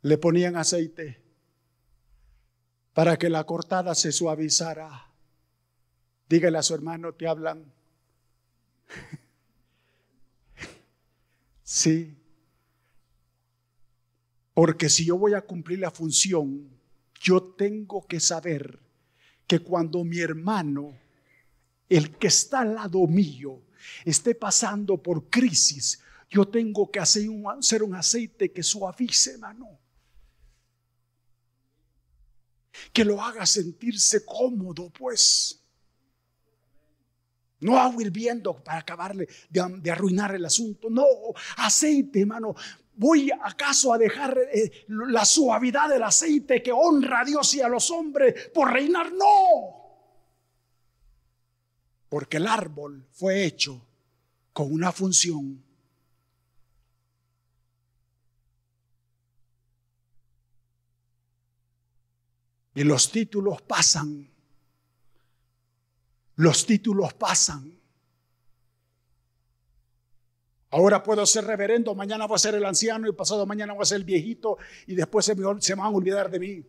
Le 0.02 0.18
ponían 0.18 0.56
aceite 0.56 1.22
para 2.94 3.18
que 3.18 3.30
la 3.30 3.46
cortada 3.46 3.96
se 3.96 4.12
suavizara. 4.12 5.12
Dígale 6.30 6.58
a 6.58 6.64
su 6.64 6.74
hermano, 6.74 7.14
te 7.14 7.28
hablan. 7.28 7.72
sí. 11.64 12.18
Porque 14.54 14.90
si 14.90 15.06
yo 15.06 15.18
voy 15.18 15.34
a 15.34 15.42
cumplir 15.42 15.80
la 15.80 15.92
función, 15.92 16.70
yo 17.20 17.42
tengo 17.42 18.06
que 18.08 18.20
saber 18.20 18.80
que 19.48 19.60
cuando 19.60 20.04
mi 20.04 20.20
hermano 20.20 20.98
el 21.90 22.18
que 22.18 22.28
está 22.28 22.62
al 22.62 22.76
lado 22.76 23.06
mío 23.08 23.62
esté 24.06 24.36
pasando 24.36 25.02
por 25.02 25.30
crisis, 25.30 26.00
yo 26.30 26.48
tengo 26.48 26.90
que 26.92 27.00
hacer 27.00 27.30
un, 27.30 27.50
hacer 27.50 27.84
un 27.84 27.96
aceite 27.96 28.52
que 28.52 28.64
suavice, 28.64 29.34
hermano. 29.34 29.80
Que 32.92 33.06
lo 33.06 33.22
haga 33.22 33.46
sentirse 33.46 34.26
cómodo, 34.26 34.90
pues. 34.90 35.62
No 37.62 37.80
agua 37.80 38.04
hirviendo 38.04 38.62
para 38.62 38.80
acabarle 38.80 39.28
de, 39.50 39.92
arruinar 39.92 40.36
el 40.36 40.46
asunto. 40.46 40.90
No, 40.90 41.06
aceite, 41.58 42.22
hermano. 42.22 42.56
¿Voy 42.98 43.30
acaso 43.32 43.94
a 43.94 43.98
dejar 43.98 44.38
eh, 44.54 44.86
la 44.88 45.26
suavidad 45.26 45.90
del 45.90 46.04
aceite 46.04 46.62
que 46.62 46.72
honra 46.72 47.22
a 47.22 47.26
Dios 47.26 47.54
y 47.56 47.62
a 47.62 47.68
los 47.68 47.92
hombres 47.92 48.50
por 48.54 48.72
reinar? 48.72 49.12
No. 49.14 49.85
Porque 52.10 52.38
el 52.38 52.48
árbol 52.48 53.08
fue 53.12 53.46
hecho 53.46 53.86
con 54.54 54.72
una 54.72 54.92
función. 54.92 55.64
Y 62.76 62.84
los 62.84 63.10
títulos 63.12 63.62
pasan. 63.62 64.30
Los 66.36 66.66
títulos 66.66 67.14
pasan. 67.14 67.76
Ahora 70.76 71.02
puedo 71.02 71.26
ser 71.26 71.46
reverendo, 71.46 71.96
mañana 71.96 72.28
voy 72.28 72.36
a 72.36 72.40
ser 72.40 72.56
el 72.56 72.66
anciano 72.66 73.08
y 73.08 73.14
pasado 73.14 73.46
mañana 73.46 73.72
voy 73.72 73.84
a 73.84 73.86
ser 73.86 73.96
el 73.96 74.04
viejito 74.04 74.58
y 74.88 74.96
después 74.96 75.24
se 75.24 75.34
me, 75.34 75.46
van 75.46 75.58
a 75.86 75.90
olvidar 75.90 76.30
de 76.30 76.38
mí. 76.38 76.66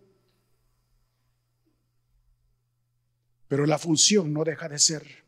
Pero 3.49 3.67
la 3.67 3.79
función 3.79 4.33
no 4.33 4.45
deja 4.45 4.69
de 4.69 4.79
ser. 4.79 5.26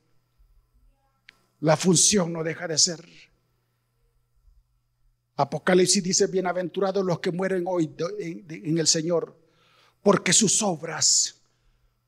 La 1.61 1.77
función 1.77 2.33
no 2.33 2.45
deja 2.45 2.69
de 2.69 2.79
ser. 2.79 3.05
Apocalipsis 5.37 6.03
dice, 6.03 6.27
bienaventurados 6.27 7.05
los 7.05 7.21
que 7.21 7.31
mueren 7.31 7.65
hoy 7.67 7.95
en 8.19 8.79
el 8.79 8.87
Señor, 8.87 9.37
porque 10.03 10.33
sus 10.33 10.63
obras 10.63 11.37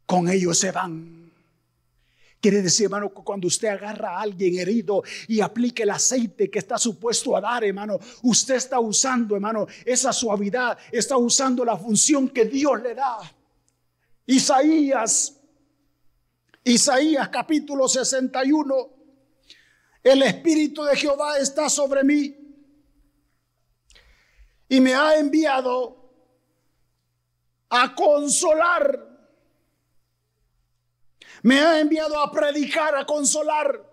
con 0.06 0.28
ellos 0.28 0.58
se 0.58 0.72
van. 0.72 1.30
Quiere 2.40 2.62
decir, 2.62 2.86
hermano, 2.86 3.10
cuando 3.10 3.48
usted 3.48 3.68
agarra 3.68 4.16
a 4.16 4.22
alguien 4.22 4.58
herido 4.58 5.02
y 5.28 5.40
aplique 5.40 5.82
el 5.82 5.90
aceite 5.90 6.50
que 6.50 6.58
está 6.58 6.78
supuesto 6.78 7.36
a 7.36 7.40
dar, 7.40 7.64
hermano, 7.64 7.98
usted 8.22 8.54
está 8.54 8.80
usando, 8.80 9.34
hermano, 9.34 9.66
esa 9.84 10.12
suavidad, 10.12 10.78
está 10.90 11.16
usando 11.16 11.64
la 11.64 11.76
función 11.76 12.30
que 12.30 12.46
Dios 12.46 12.82
le 12.82 12.94
da. 12.94 13.18
Isaías, 14.26 15.36
Isaías 16.64 17.28
capítulo 17.28 17.86
61 17.86 18.99
el 20.02 20.22
Espíritu 20.22 20.82
de 20.84 20.96
Jehová 20.96 21.38
está 21.38 21.68
sobre 21.68 22.02
mí 22.04 22.36
y 24.68 24.80
me 24.80 24.94
ha 24.94 25.16
enviado 25.16 26.00
a 27.68 27.94
consolar. 27.94 29.08
Me 31.42 31.58
ha 31.60 31.80
enviado 31.80 32.18
a 32.18 32.30
predicar, 32.30 32.94
a 32.94 33.04
consolar. 33.04 33.88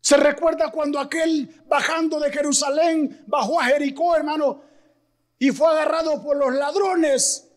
Se 0.00 0.18
recuerda 0.18 0.70
cuando 0.70 1.00
aquel 1.00 1.62
bajando 1.66 2.20
de 2.20 2.30
Jerusalén 2.30 3.24
bajó 3.26 3.58
a 3.58 3.64
Jericó, 3.64 4.14
hermano, 4.14 4.62
y 5.38 5.50
fue 5.50 5.68
agarrado 5.68 6.22
por 6.22 6.36
los 6.36 6.52
ladrones. 6.54 7.50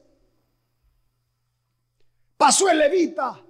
Pasó 2.37 2.69
el 2.69 2.77
levita, 2.77 3.43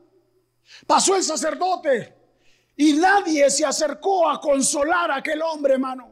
pasó 0.88 1.16
el 1.16 1.24
sacerdote, 1.24 2.17
y 2.78 2.94
nadie 2.94 3.50
se 3.50 3.66
acercó 3.66 4.30
a 4.30 4.40
consolar 4.40 5.10
a 5.10 5.18
aquel 5.18 5.42
hombre, 5.42 5.74
hermano. 5.74 6.12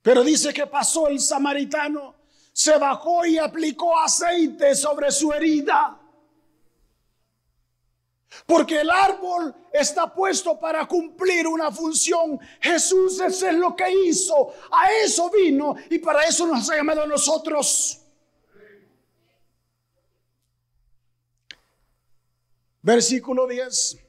Pero 0.00 0.24
dice 0.24 0.52
que 0.52 0.66
pasó 0.66 1.08
el 1.08 1.20
samaritano, 1.20 2.14
se 2.52 2.78
bajó 2.78 3.26
y 3.26 3.36
aplicó 3.36 3.98
aceite 3.98 4.74
sobre 4.74 5.12
su 5.12 5.30
herida. 5.30 6.00
Porque 8.46 8.80
el 8.80 8.90
árbol 8.90 9.54
está 9.72 10.12
puesto 10.12 10.58
para 10.58 10.86
cumplir 10.86 11.46
una 11.46 11.70
función. 11.70 12.40
Jesús 12.60 13.20
es 13.20 13.42
lo 13.54 13.76
que 13.76 13.90
hizo. 14.06 14.54
A 14.70 14.90
eso 15.04 15.30
vino 15.30 15.76
y 15.90 15.98
para 15.98 16.24
eso 16.24 16.46
nos 16.46 16.68
ha 16.70 16.76
llamado 16.76 17.02
a 17.02 17.06
nosotros. 17.06 18.00
Versículo 22.82 23.46
10 23.46 24.03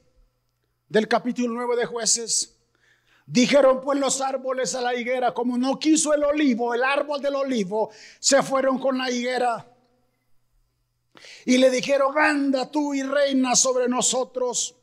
del 0.88 1.08
capítulo 1.08 1.54
9 1.54 1.76
de 1.76 1.86
jueces. 1.86 2.56
Dijeron 3.26 3.80
pues 3.80 3.98
los 3.98 4.20
árboles 4.20 4.74
a 4.74 4.80
la 4.80 4.94
higuera, 4.94 5.34
como 5.34 5.58
no 5.58 5.78
quiso 5.78 6.14
el 6.14 6.22
olivo, 6.22 6.74
el 6.74 6.84
árbol 6.84 7.20
del 7.20 7.34
olivo, 7.34 7.90
se 8.20 8.42
fueron 8.42 8.78
con 8.78 8.96
la 8.98 9.10
higuera. 9.10 9.72
Y 11.44 11.58
le 11.58 11.70
dijeron, 11.70 12.16
anda 12.16 12.70
tú 12.70 12.94
y 12.94 13.02
reina 13.02 13.56
sobre 13.56 13.88
nosotros. 13.88 14.76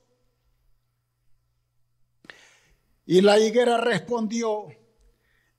Y 3.06 3.22
la 3.22 3.40
higuera 3.40 3.78
respondió, 3.78 4.68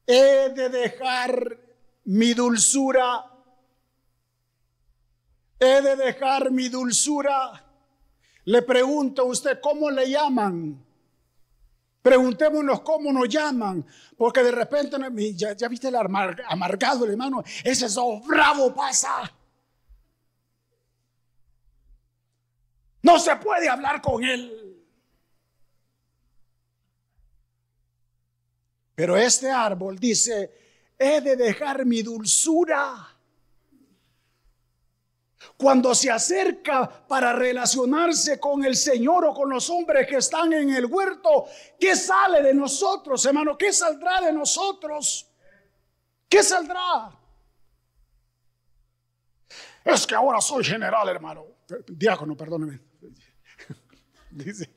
he 0.07 0.51
de 0.51 0.69
dejar 0.69 1.59
mi 2.05 2.35
dulzura, 2.35 3.31
he 5.59 5.81
de 5.81 5.97
dejar 5.97 6.51
mi 6.51 6.69
dulzura 6.69 7.64
le 8.45 8.63
pregunto 8.63 9.23
a 9.23 9.25
usted, 9.25 9.61
¿cómo 9.61 9.91
le 9.91 10.09
llaman? 10.11 10.85
Preguntémonos 12.03 12.81
cómo 12.83 13.13
nos 13.13 13.29
llaman, 13.29 13.87
porque 14.17 14.43
de 14.43 14.51
repente, 14.51 14.99
ya, 15.35 15.69
viste 15.69 15.89
el 15.89 15.97
amargado, 15.97 17.07
hermano, 17.07 17.43
ese 17.65 17.87
es 17.87 17.97
bravo 18.27 18.75
pasa. 18.75 19.33
No 23.03 23.19
se 23.19 23.37
puede 23.37 23.69
hablar 23.69 24.03
con 24.03 24.23
él. 24.23 24.61
Pero 28.95 29.17
este 29.17 29.51
árbol 29.51 29.99
dice, 29.99 30.53
he 30.99 31.21
de 31.21 31.37
dejar 31.37 31.85
mi 31.85 32.03
dulzura 32.03 33.14
cuando 35.57 35.95
se 35.95 36.11
acerca 36.11 36.89
para 37.07 37.33
relacionarse 37.33 38.39
con 38.39 38.65
el 38.65 38.77
Señor 38.77 39.25
o 39.27 39.35
con 39.35 39.51
los 39.51 39.69
hombres 39.71 40.07
que 40.07 40.17
están 40.17 40.53
en 40.53 40.71
el 40.71 40.87
huerto, 40.87 41.47
¿qué 41.79 41.97
sale 41.97 42.43
de 42.43 42.55
nosotros, 42.55 43.25
hermano? 43.27 43.57
¿Qué 43.57 43.73
saldrá 43.73 44.21
de 44.21 44.33
nosotros? 44.33 45.31
¿Qué 46.29 46.43
saldrá? 46.43 47.11
Es 49.85 50.07
que 50.07 50.15
ahora 50.15 50.41
soy 50.41 50.65
general, 50.65 51.09
hermano. 51.09 51.47
Diácono, 51.87 52.37
perdóneme. 52.37 52.81
Dice, 54.31 54.71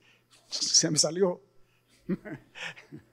se 0.47 0.91
me 0.91 0.97
salió 0.97 1.41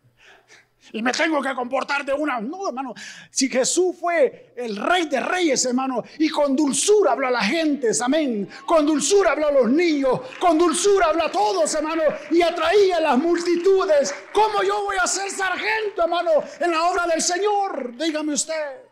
y 0.94 1.02
me 1.02 1.10
tengo 1.10 1.42
que 1.42 1.52
comportar 1.56 2.04
de 2.04 2.12
una. 2.12 2.40
No, 2.40 2.68
hermano. 2.68 2.94
Si 3.28 3.48
Jesús 3.48 3.96
fue 3.98 4.54
el 4.56 4.76
rey 4.76 5.08
de 5.08 5.18
reyes, 5.18 5.64
hermano, 5.64 6.04
y 6.20 6.28
con 6.28 6.54
dulzura 6.54 7.12
habló 7.12 7.26
a 7.26 7.32
la 7.32 7.42
gente, 7.42 7.90
amén. 8.00 8.48
Con 8.64 8.86
dulzura 8.86 9.32
habló 9.32 9.48
a 9.48 9.50
los 9.50 9.70
niños, 9.70 10.20
con 10.38 10.56
dulzura 10.56 11.06
habló 11.06 11.24
a 11.24 11.32
todos, 11.32 11.74
hermano, 11.74 12.02
y 12.30 12.42
atraía 12.42 12.98
a 12.98 13.00
las 13.00 13.18
multitudes. 13.18 14.14
¿Cómo 14.32 14.62
yo 14.62 14.84
voy 14.84 14.96
a 15.02 15.06
ser 15.08 15.28
sargento, 15.32 16.02
hermano, 16.04 16.30
en 16.60 16.70
la 16.70 16.84
obra 16.84 17.08
del 17.08 17.20
Señor? 17.20 17.96
Dígame 17.96 18.32
usted. 18.32 18.84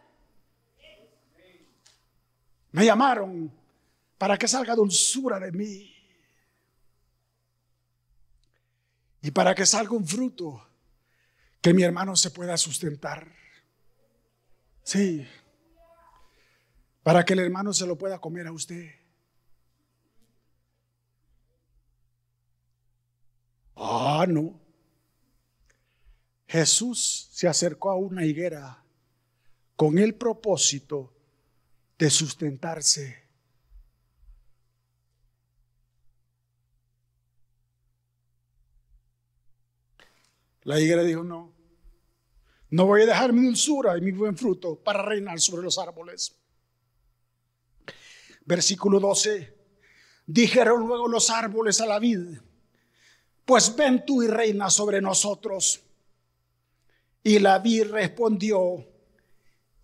Me 2.72 2.84
llamaron 2.84 3.52
para 4.18 4.36
que 4.36 4.48
salga 4.48 4.74
dulzura 4.74 5.38
de 5.38 5.52
mí. 5.52 5.94
Y 9.22 9.30
para 9.30 9.54
que 9.54 9.64
salga 9.64 9.92
un 9.92 10.04
fruto 10.04 10.71
que 11.62 11.72
mi 11.72 11.84
hermano 11.84 12.16
se 12.16 12.30
pueda 12.30 12.56
sustentar. 12.56 13.32
Sí. 14.82 15.26
Para 17.04 17.24
que 17.24 17.32
el 17.34 17.38
hermano 17.38 17.72
se 17.72 17.86
lo 17.86 17.96
pueda 17.96 18.20
comer 18.20 18.48
a 18.48 18.52
usted. 18.52 18.90
Ah, 23.76 24.26
no. 24.28 24.60
Jesús 26.48 27.28
se 27.32 27.48
acercó 27.48 27.90
a 27.90 27.96
una 27.96 28.26
higuera 28.26 28.84
con 29.76 29.98
el 29.98 30.14
propósito 30.14 31.14
de 31.96 32.10
sustentarse. 32.10 33.22
La 40.64 40.78
higuera 40.78 41.02
dijo, 41.02 41.24
no, 41.24 41.51
no 42.72 42.86
voy 42.86 43.02
a 43.02 43.06
dejar 43.06 43.34
mi 43.34 43.44
dulzura 43.44 43.98
y 43.98 44.00
mi 44.00 44.12
buen 44.12 44.34
fruto 44.34 44.76
para 44.76 45.02
reinar 45.02 45.38
sobre 45.38 45.62
los 45.62 45.76
árboles. 45.76 46.34
Versículo 48.46 48.98
12. 48.98 49.54
Dijeron 50.26 50.86
luego 50.86 51.06
los 51.06 51.28
árboles 51.28 51.82
a 51.82 51.86
la 51.86 51.98
vid, 51.98 52.38
pues 53.44 53.76
ven 53.76 54.06
tú 54.06 54.22
y 54.22 54.26
reina 54.26 54.70
sobre 54.70 55.02
nosotros. 55.02 55.82
Y 57.22 57.40
la 57.40 57.58
vid 57.58 57.90
respondió, 57.90 58.88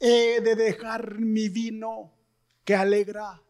he 0.01 0.41
de 0.41 0.55
dejar 0.55 1.18
mi 1.18 1.51
vino 1.51 2.14
que 2.64 2.74
alegra. 2.74 3.43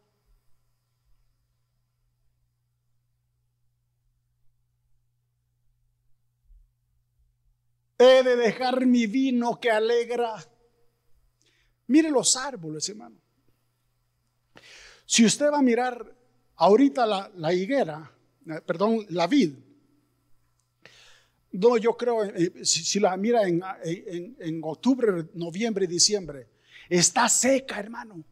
He 7.98 8.22
de 8.22 8.36
dejar 8.36 8.86
mi 8.86 9.06
vino 9.06 9.58
que 9.58 9.70
alegra. 9.70 10.36
Mire 11.88 12.10
los 12.10 12.36
árboles, 12.36 12.88
hermano. 12.88 13.16
Si 15.04 15.24
usted 15.24 15.50
va 15.50 15.58
a 15.58 15.62
mirar 15.62 16.14
ahorita 16.56 17.30
la, 17.34 17.52
higuera, 17.52 18.12
eh, 18.46 18.60
perdón, 18.64 19.06
la 19.08 19.26
vid, 19.26 19.54
no, 21.52 21.78
yo 21.78 21.96
creo, 21.96 22.24
eh, 22.24 22.64
si, 22.64 23.00
la 23.00 23.16
mira 23.16 23.48
en, 23.48 23.62
en, 24.38 24.60
octubre, 24.62 25.28
noviembre 25.34 25.86
diciembre, 25.86 26.46
está 26.88 27.28
seca, 27.28 27.80
hermano. 27.80 28.22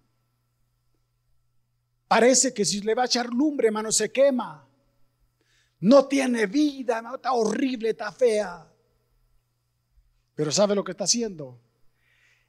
Parece 2.07 2.53
que 2.53 2.65
si 2.65 2.83
le 2.83 2.95
va 2.95 3.03
a 3.03 3.07
echar 3.07 3.31
lumbre, 3.31 3.69
hermano, 3.69 3.91
se 3.91 4.13
quema. 4.13 4.69
No 5.81 6.07
tiene 6.07 6.47
vida, 6.47 6.99
hermano, 6.99 7.17
está 7.17 7.33
horrible, 7.33 7.91
está 7.91 8.13
fea. 8.13 8.71
Pero 10.37 10.53
¿sabe 10.53 10.75
lo 10.75 10.85
que 10.85 10.93
está 10.93 11.05
haciendo? 11.05 11.59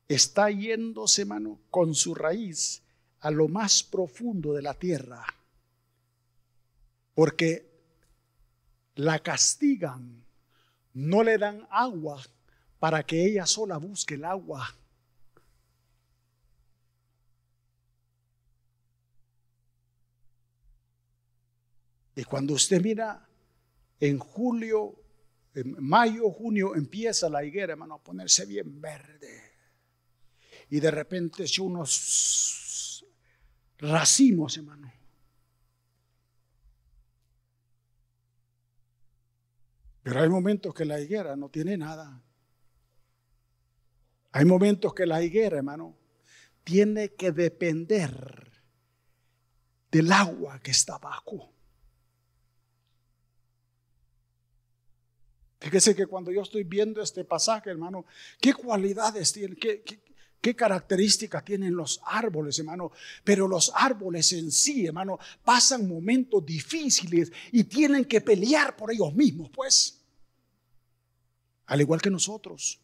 Está 0.07 0.51
yéndose, 0.51 1.23
hermano, 1.23 1.57
con 1.71 1.95
su 1.95 2.13
raíz 2.13 2.83
a 3.21 3.31
lo 3.31 3.47
más 3.47 3.81
profundo 3.81 4.53
de 4.53 4.61
la 4.61 4.73
tierra. 4.73 5.25
Porque 7.15 7.65
la 8.95 9.19
castigan, 9.19 10.23
no 10.93 11.23
le 11.23 11.37
dan 11.37 11.65
agua 11.69 12.21
para 12.79 13.03
que 13.03 13.25
ella 13.25 13.45
sola 13.45 13.77
busque 13.77 14.15
el 14.15 14.25
agua. 14.25 14.75
Y 22.15 22.23
cuando 22.23 22.55
usted 22.55 22.81
mira 22.81 23.27
en 23.99 24.17
julio 24.17 24.95
en 25.59 25.75
mayo, 25.79 26.29
junio 26.29 26.75
empieza 26.75 27.29
la 27.29 27.43
higuera, 27.43 27.73
hermano, 27.73 27.95
a 27.95 28.03
ponerse 28.03 28.45
bien 28.45 28.79
verde. 28.79 29.41
Y 30.69 30.79
de 30.79 30.91
repente 30.91 31.43
es 31.43 31.57
unos 31.57 33.03
racimos, 33.79 34.57
hermano. 34.57 34.91
Pero 40.03 40.21
hay 40.21 40.29
momentos 40.29 40.73
que 40.73 40.85
la 40.85 41.01
higuera 41.01 41.35
no 41.35 41.49
tiene 41.49 41.75
nada. 41.75 42.21
Hay 44.31 44.45
momentos 44.45 44.93
que 44.93 45.05
la 45.05 45.23
higuera, 45.23 45.57
hermano, 45.57 45.97
tiene 46.63 47.15
que 47.15 47.31
depender 47.31 48.51
del 49.89 50.11
agua 50.11 50.59
que 50.59 50.71
está 50.71 50.95
abajo. 50.95 51.56
Fíjese 55.59 55.95
que 55.95 56.05
cuando 56.05 56.31
yo 56.31 56.41
estoy 56.41 56.63
viendo 56.63 57.01
este 57.01 57.23
pasaje, 57.23 57.69
hermano, 57.69 58.05
qué 58.39 58.53
cualidades 58.53 59.33
tienen, 59.33 59.57
qué, 59.57 59.83
qué, 60.41 60.55
características 60.55 61.43
tienen 61.43 61.75
los 61.75 61.99
árboles, 62.05 62.59
hermano. 62.59 62.91
Pero 63.23 63.47
los 63.47 63.71
árboles 63.75 64.31
en 64.33 64.51
sí, 64.51 64.85
hermano, 64.85 65.19
pasan 65.43 65.87
momentos 65.87 66.45
difíciles 66.45 67.31
y 67.51 67.63
tienen 67.65 68.05
que 68.05 68.21
pelear 68.21 68.75
por 68.75 68.91
ellos 68.91 69.13
mismos, 69.13 69.49
pues. 69.49 69.99
Al 71.65 71.81
igual 71.81 72.01
que 72.01 72.11
nosotros. 72.11 72.79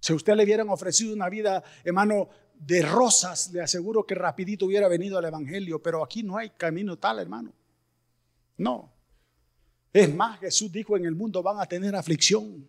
Si 0.00 0.12
a 0.12 0.16
usted 0.16 0.34
le 0.34 0.44
hubieran 0.44 0.70
ofrecido 0.70 1.14
una 1.14 1.28
vida, 1.28 1.62
hermano, 1.84 2.30
de 2.54 2.82
rosas, 2.82 3.52
le 3.52 3.60
aseguro 3.60 4.06
que 4.06 4.14
rapidito 4.14 4.66
hubiera 4.66 4.88
venido 4.88 5.18
al 5.18 5.24
Evangelio, 5.26 5.82
pero 5.82 6.02
aquí 6.02 6.22
no 6.22 6.36
hay 6.36 6.50
camino 6.50 6.98
tal, 6.98 7.20
hermano. 7.20 7.52
No. 8.56 8.93
Es 9.94 10.12
más, 10.12 10.40
Jesús 10.40 10.72
dijo, 10.72 10.96
en 10.96 11.04
el 11.04 11.14
mundo 11.14 11.40
van 11.40 11.60
a 11.60 11.66
tener 11.66 11.94
aflicción. 11.94 12.66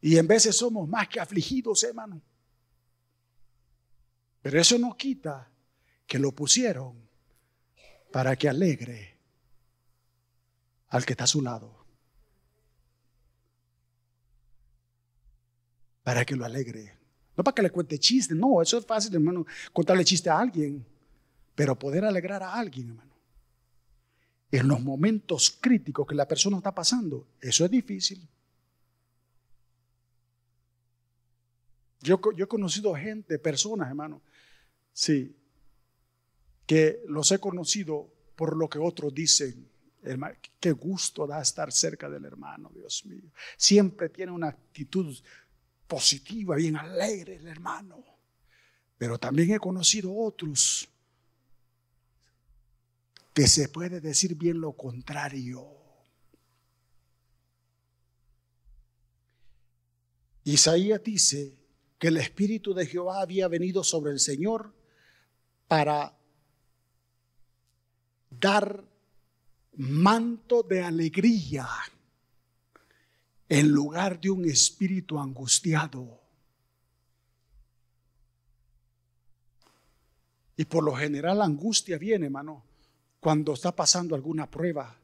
Y 0.00 0.16
en 0.16 0.26
veces 0.26 0.56
somos 0.56 0.88
más 0.88 1.06
que 1.08 1.20
afligidos, 1.20 1.84
hermano. 1.84 2.22
Pero 4.40 4.58
eso 4.58 4.78
no 4.78 4.96
quita 4.96 5.46
que 6.06 6.18
lo 6.18 6.32
pusieron 6.32 6.94
para 8.10 8.34
que 8.34 8.48
alegre 8.48 9.14
al 10.88 11.04
que 11.04 11.12
está 11.12 11.24
a 11.24 11.26
su 11.26 11.42
lado. 11.42 11.84
Para 16.02 16.24
que 16.24 16.34
lo 16.34 16.46
alegre. 16.46 16.96
No 17.36 17.44
para 17.44 17.56
que 17.56 17.62
le 17.62 17.70
cuente 17.70 17.98
chiste, 17.98 18.34
no, 18.34 18.62
eso 18.62 18.78
es 18.78 18.86
fácil, 18.86 19.14
hermano, 19.14 19.44
contarle 19.70 20.02
chiste 20.02 20.30
a 20.30 20.38
alguien. 20.38 20.82
Pero 21.54 21.78
poder 21.78 22.06
alegrar 22.06 22.42
a 22.42 22.54
alguien, 22.54 22.88
hermano 22.88 23.13
en 24.58 24.68
los 24.68 24.80
momentos 24.80 25.58
críticos 25.60 26.06
que 26.06 26.14
la 26.14 26.28
persona 26.28 26.58
está 26.58 26.72
pasando, 26.72 27.26
eso 27.40 27.64
es 27.64 27.70
difícil. 27.70 28.24
Yo, 32.00 32.20
he 32.36 32.46
conocido 32.46 32.94
gente, 32.94 33.38
personas, 33.40 33.88
hermano, 33.88 34.20
sí, 34.92 35.34
que 36.66 37.02
los 37.08 37.32
he 37.32 37.38
conocido 37.38 38.08
por 38.36 38.56
lo 38.56 38.68
que 38.68 38.78
otros 38.78 39.12
dicen. 39.12 39.68
Qué 40.60 40.72
gusto 40.72 41.26
da 41.26 41.40
estar 41.40 41.72
cerca 41.72 42.08
del 42.08 42.26
hermano, 42.26 42.70
Dios 42.74 43.06
mío. 43.06 43.32
Siempre 43.56 44.10
tiene 44.10 44.30
una 44.30 44.48
actitud 44.48 45.16
positiva, 45.88 46.54
bien 46.56 46.76
alegre 46.76 47.36
el 47.36 47.48
hermano. 47.48 48.04
Pero 48.98 49.18
también 49.18 49.50
he 49.52 49.58
conocido 49.58 50.14
otros 50.14 50.88
que 53.34 53.48
se 53.48 53.68
puede 53.68 54.00
decir 54.00 54.36
bien 54.36 54.60
lo 54.60 54.72
contrario. 54.74 55.66
Isaías 60.44 61.02
dice 61.02 61.58
que 61.98 62.08
el 62.08 62.18
Espíritu 62.18 62.74
de 62.74 62.86
Jehová 62.86 63.20
había 63.20 63.48
venido 63.48 63.82
sobre 63.82 64.12
el 64.12 64.20
Señor 64.20 64.72
para 65.66 66.16
dar 68.30 68.84
manto 69.72 70.62
de 70.62 70.82
alegría 70.82 71.68
en 73.48 73.68
lugar 73.68 74.20
de 74.20 74.30
un 74.30 74.44
espíritu 74.44 75.18
angustiado. 75.18 76.20
Y 80.56 80.64
por 80.66 80.84
lo 80.84 80.94
general 80.94 81.38
la 81.38 81.46
angustia 81.46 81.98
viene, 81.98 82.26
hermano, 82.26 82.64
cuando 83.24 83.54
está 83.54 83.74
pasando 83.74 84.14
alguna 84.14 84.50
prueba, 84.50 84.94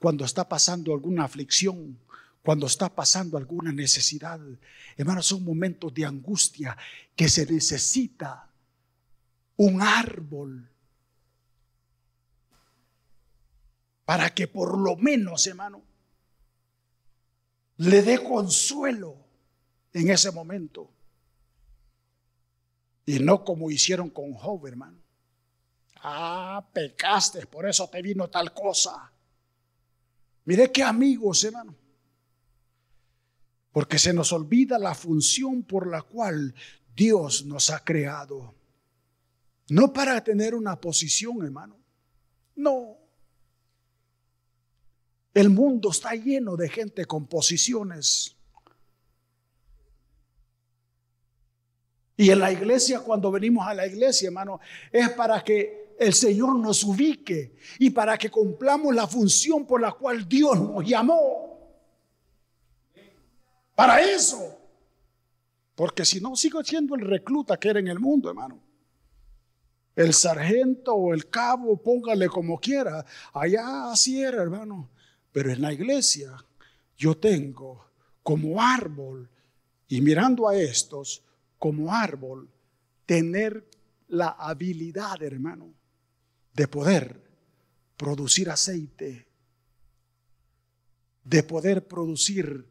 cuando 0.00 0.24
está 0.24 0.48
pasando 0.48 0.92
alguna 0.92 1.22
aflicción, 1.22 1.96
cuando 2.42 2.66
está 2.66 2.92
pasando 2.92 3.38
alguna 3.38 3.70
necesidad. 3.70 4.40
Hermanos, 4.96 5.26
son 5.26 5.44
momentos 5.44 5.94
de 5.94 6.04
angustia 6.04 6.76
que 7.14 7.28
se 7.28 7.46
necesita 7.46 8.50
un 9.56 9.80
árbol 9.80 10.68
para 14.04 14.34
que 14.34 14.48
por 14.48 14.76
lo 14.76 14.96
menos, 14.96 15.46
hermano, 15.46 15.80
le 17.76 18.02
dé 18.02 18.20
consuelo 18.20 19.16
en 19.92 20.10
ese 20.10 20.32
momento. 20.32 20.90
Y 23.06 23.20
no 23.20 23.44
como 23.44 23.70
hicieron 23.70 24.10
con 24.10 24.32
Job, 24.32 24.66
hermano. 24.66 25.01
Ah, 26.04 26.66
pecaste, 26.72 27.46
por 27.46 27.68
eso 27.68 27.88
te 27.88 28.02
vino 28.02 28.28
tal 28.28 28.52
cosa. 28.52 29.12
Mire 30.44 30.72
qué 30.72 30.82
amigos, 30.82 31.44
hermano. 31.44 31.76
Porque 33.70 33.98
se 33.98 34.12
nos 34.12 34.32
olvida 34.32 34.78
la 34.78 34.94
función 34.94 35.62
por 35.62 35.86
la 35.86 36.02
cual 36.02 36.54
Dios 36.94 37.44
nos 37.44 37.70
ha 37.70 37.84
creado. 37.84 38.54
No 39.68 39.92
para 39.92 40.22
tener 40.22 40.54
una 40.54 40.80
posición, 40.80 41.42
hermano. 41.44 41.78
No. 42.56 42.98
El 45.32 45.50
mundo 45.50 45.90
está 45.90 46.14
lleno 46.14 46.56
de 46.56 46.68
gente 46.68 47.06
con 47.06 47.26
posiciones. 47.26 48.36
Y 52.16 52.30
en 52.30 52.40
la 52.40 52.52
iglesia, 52.52 53.00
cuando 53.00 53.30
venimos 53.30 53.66
a 53.66 53.72
la 53.72 53.86
iglesia, 53.86 54.26
hermano, 54.26 54.60
es 54.90 55.08
para 55.10 55.42
que 55.42 55.81
el 55.98 56.12
Señor 56.12 56.58
nos 56.58 56.82
ubique 56.84 57.56
y 57.78 57.90
para 57.90 58.16
que 58.18 58.30
cumplamos 58.30 58.94
la 58.94 59.06
función 59.06 59.66
por 59.66 59.80
la 59.80 59.92
cual 59.92 60.28
Dios 60.28 60.58
nos 60.60 60.86
llamó. 60.86 61.52
Para 63.74 64.00
eso. 64.00 64.58
Porque 65.74 66.04
si 66.04 66.20
no, 66.20 66.36
sigo 66.36 66.62
siendo 66.62 66.94
el 66.94 67.00
recluta 67.00 67.58
que 67.58 67.68
era 67.68 67.80
en 67.80 67.88
el 67.88 67.98
mundo, 67.98 68.28
hermano. 68.28 68.60
El 69.94 70.14
sargento 70.14 70.94
o 70.94 71.12
el 71.12 71.28
cabo, 71.28 71.76
póngale 71.82 72.28
como 72.28 72.58
quiera. 72.58 73.04
Allá 73.32 73.90
así 73.90 74.22
era, 74.22 74.42
hermano. 74.42 74.90
Pero 75.32 75.50
en 75.50 75.62
la 75.62 75.72
iglesia 75.72 76.36
yo 76.96 77.16
tengo 77.16 77.86
como 78.22 78.62
árbol, 78.62 79.28
y 79.88 80.00
mirando 80.00 80.48
a 80.48 80.56
estos 80.56 81.22
como 81.58 81.92
árbol, 81.92 82.48
tener 83.04 83.68
la 84.08 84.28
habilidad, 84.28 85.22
hermano, 85.22 85.74
de 86.52 86.68
poder 86.68 87.22
producir 87.96 88.50
aceite, 88.50 89.26
de 91.24 91.42
poder 91.42 91.86
producir 91.86 92.66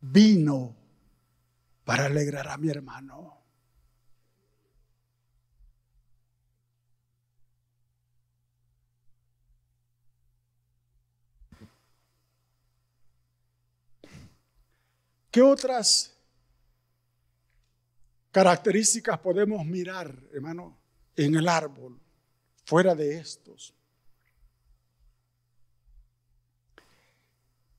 vino 0.00 0.76
para 1.84 2.06
alegrar 2.06 2.48
a 2.48 2.56
mi 2.56 2.68
hermano. 2.68 3.32
¿Qué 15.30 15.42
otras 15.42 16.16
características 18.32 19.18
podemos 19.18 19.64
mirar, 19.66 20.18
hermano, 20.32 20.78
en 21.14 21.34
el 21.34 21.46
árbol, 21.46 22.00
fuera 22.66 22.94
de 22.94 23.16
estos? 23.16 23.72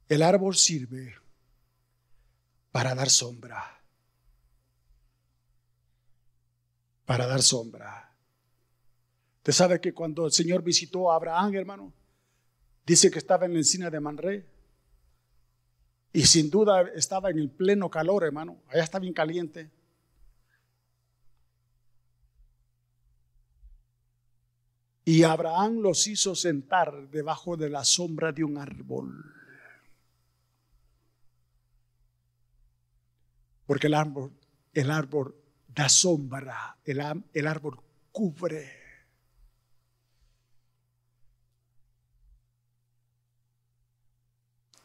El 0.09 0.23
árbol 0.23 0.55
sirve 0.55 1.13
para 2.71 2.95
dar 2.95 3.09
sombra. 3.09 3.63
Para 7.05 7.27
dar 7.27 7.41
sombra. 7.41 8.15
Usted 9.39 9.53
sabe 9.53 9.81
que 9.81 9.93
cuando 9.93 10.25
el 10.25 10.31
Señor 10.31 10.63
visitó 10.63 11.11
a 11.11 11.15
Abraham, 11.15 11.55
hermano, 11.55 11.93
dice 12.85 13.11
que 13.11 13.19
estaba 13.19 13.45
en 13.45 13.53
la 13.53 13.59
encina 13.59 13.89
de 13.89 13.99
Manré. 13.99 14.45
Y 16.13 16.25
sin 16.25 16.49
duda 16.49 16.83
estaba 16.95 17.29
en 17.29 17.39
el 17.39 17.49
pleno 17.49 17.89
calor, 17.89 18.23
hermano. 18.23 18.61
Allá 18.69 18.83
está 18.83 18.99
bien 18.99 19.13
caliente. 19.13 19.69
Y 25.07 25.23
Abraham 25.23 25.79
los 25.79 26.05
hizo 26.07 26.35
sentar 26.35 27.07
debajo 27.09 27.55
de 27.55 27.69
la 27.69 27.85
sombra 27.85 28.33
de 28.33 28.43
un 28.43 28.57
árbol. 28.57 29.23
Porque 33.65 33.87
el 33.87 33.93
árbol, 33.93 34.33
el 34.73 34.91
árbol 34.91 35.33
da 35.73 35.87
sombra, 35.87 36.77
el, 36.83 37.01
el 37.33 37.47
árbol 37.47 37.79
cubre. 38.11 38.69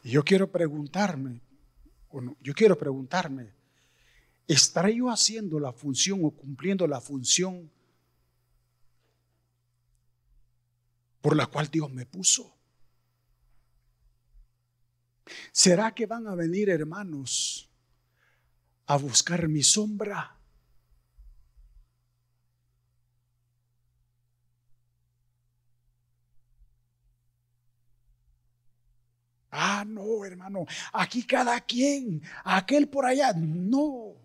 Y 0.03 0.11
yo 0.11 0.23
quiero 0.23 0.49
preguntarme, 0.49 1.41
yo 2.39 2.53
quiero 2.53 2.77
preguntarme, 2.77 3.51
¿estaré 4.47 4.95
yo 4.95 5.09
haciendo 5.09 5.59
la 5.59 5.73
función 5.73 6.21
o 6.23 6.31
cumpliendo 6.31 6.87
la 6.87 7.01
función 7.01 7.69
por 11.23 11.37
la 11.37 11.47
cual 11.47 11.69
Dios 11.69 11.89
me 11.89 12.05
puso? 12.05 12.53
¿Será 15.53 15.95
que 15.95 16.05
van 16.05 16.27
a 16.27 16.35
venir 16.35 16.69
hermanos 16.69 17.69
a 18.87 18.97
buscar 18.97 19.47
mi 19.47 19.63
sombra? 19.63 20.37
Ah, 29.49 29.85
no, 29.87 30.25
hermano, 30.25 30.65
aquí 30.91 31.25
cada 31.25 31.61
quien, 31.61 32.21
aquel 32.43 32.89
por 32.89 33.05
allá, 33.05 33.31
no. 33.33 34.22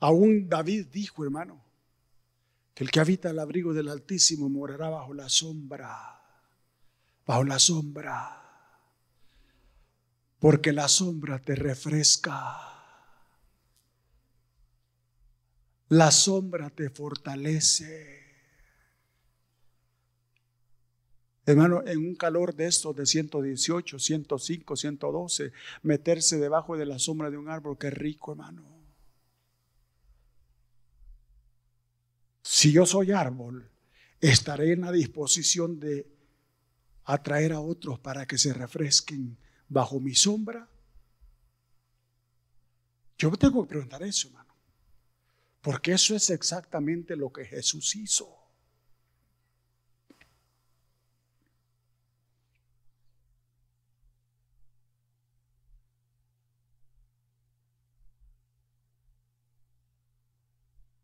Aún 0.00 0.48
David 0.48 0.86
dijo, 0.92 1.24
hermano, 1.24 1.64
que 2.74 2.84
el 2.84 2.90
que 2.90 3.00
habita 3.00 3.30
el 3.30 3.38
abrigo 3.40 3.74
del 3.74 3.88
Altísimo 3.88 4.48
morará 4.48 4.88
bajo 4.88 5.12
la 5.12 5.28
sombra, 5.28 6.22
bajo 7.26 7.44
la 7.44 7.58
sombra, 7.58 8.38
porque 10.38 10.72
la 10.72 10.86
sombra 10.86 11.40
te 11.40 11.56
refresca. 11.56 12.56
La 15.88 16.12
sombra 16.12 16.70
te 16.70 16.90
fortalece. 16.90 18.18
Hermano, 21.46 21.82
en 21.84 21.98
un 21.98 22.14
calor 22.14 22.54
de 22.54 22.66
estos 22.66 22.94
de 22.94 23.06
118, 23.06 23.98
105, 23.98 24.76
112, 24.76 25.52
meterse 25.82 26.38
debajo 26.38 26.76
de 26.76 26.86
la 26.86 26.98
sombra 26.98 27.30
de 27.30 27.38
un 27.38 27.48
árbol, 27.48 27.78
qué 27.78 27.90
rico, 27.90 28.32
hermano. 28.32 28.77
Si 32.50 32.72
yo 32.72 32.86
soy 32.86 33.12
árbol, 33.12 33.70
estaré 34.22 34.72
en 34.72 34.80
la 34.80 34.90
disposición 34.90 35.78
de 35.78 36.10
atraer 37.04 37.52
a 37.52 37.60
otros 37.60 38.00
para 38.00 38.24
que 38.24 38.38
se 38.38 38.54
refresquen 38.54 39.36
bajo 39.68 40.00
mi 40.00 40.14
sombra. 40.14 40.66
Yo 43.18 43.30
tengo 43.32 43.62
que 43.62 43.68
preguntar 43.68 44.02
eso, 44.02 44.28
hermano. 44.28 44.54
Porque 45.60 45.92
eso 45.92 46.16
es 46.16 46.30
exactamente 46.30 47.16
lo 47.16 47.30
que 47.30 47.44
Jesús 47.44 47.94
hizo. 47.94 48.34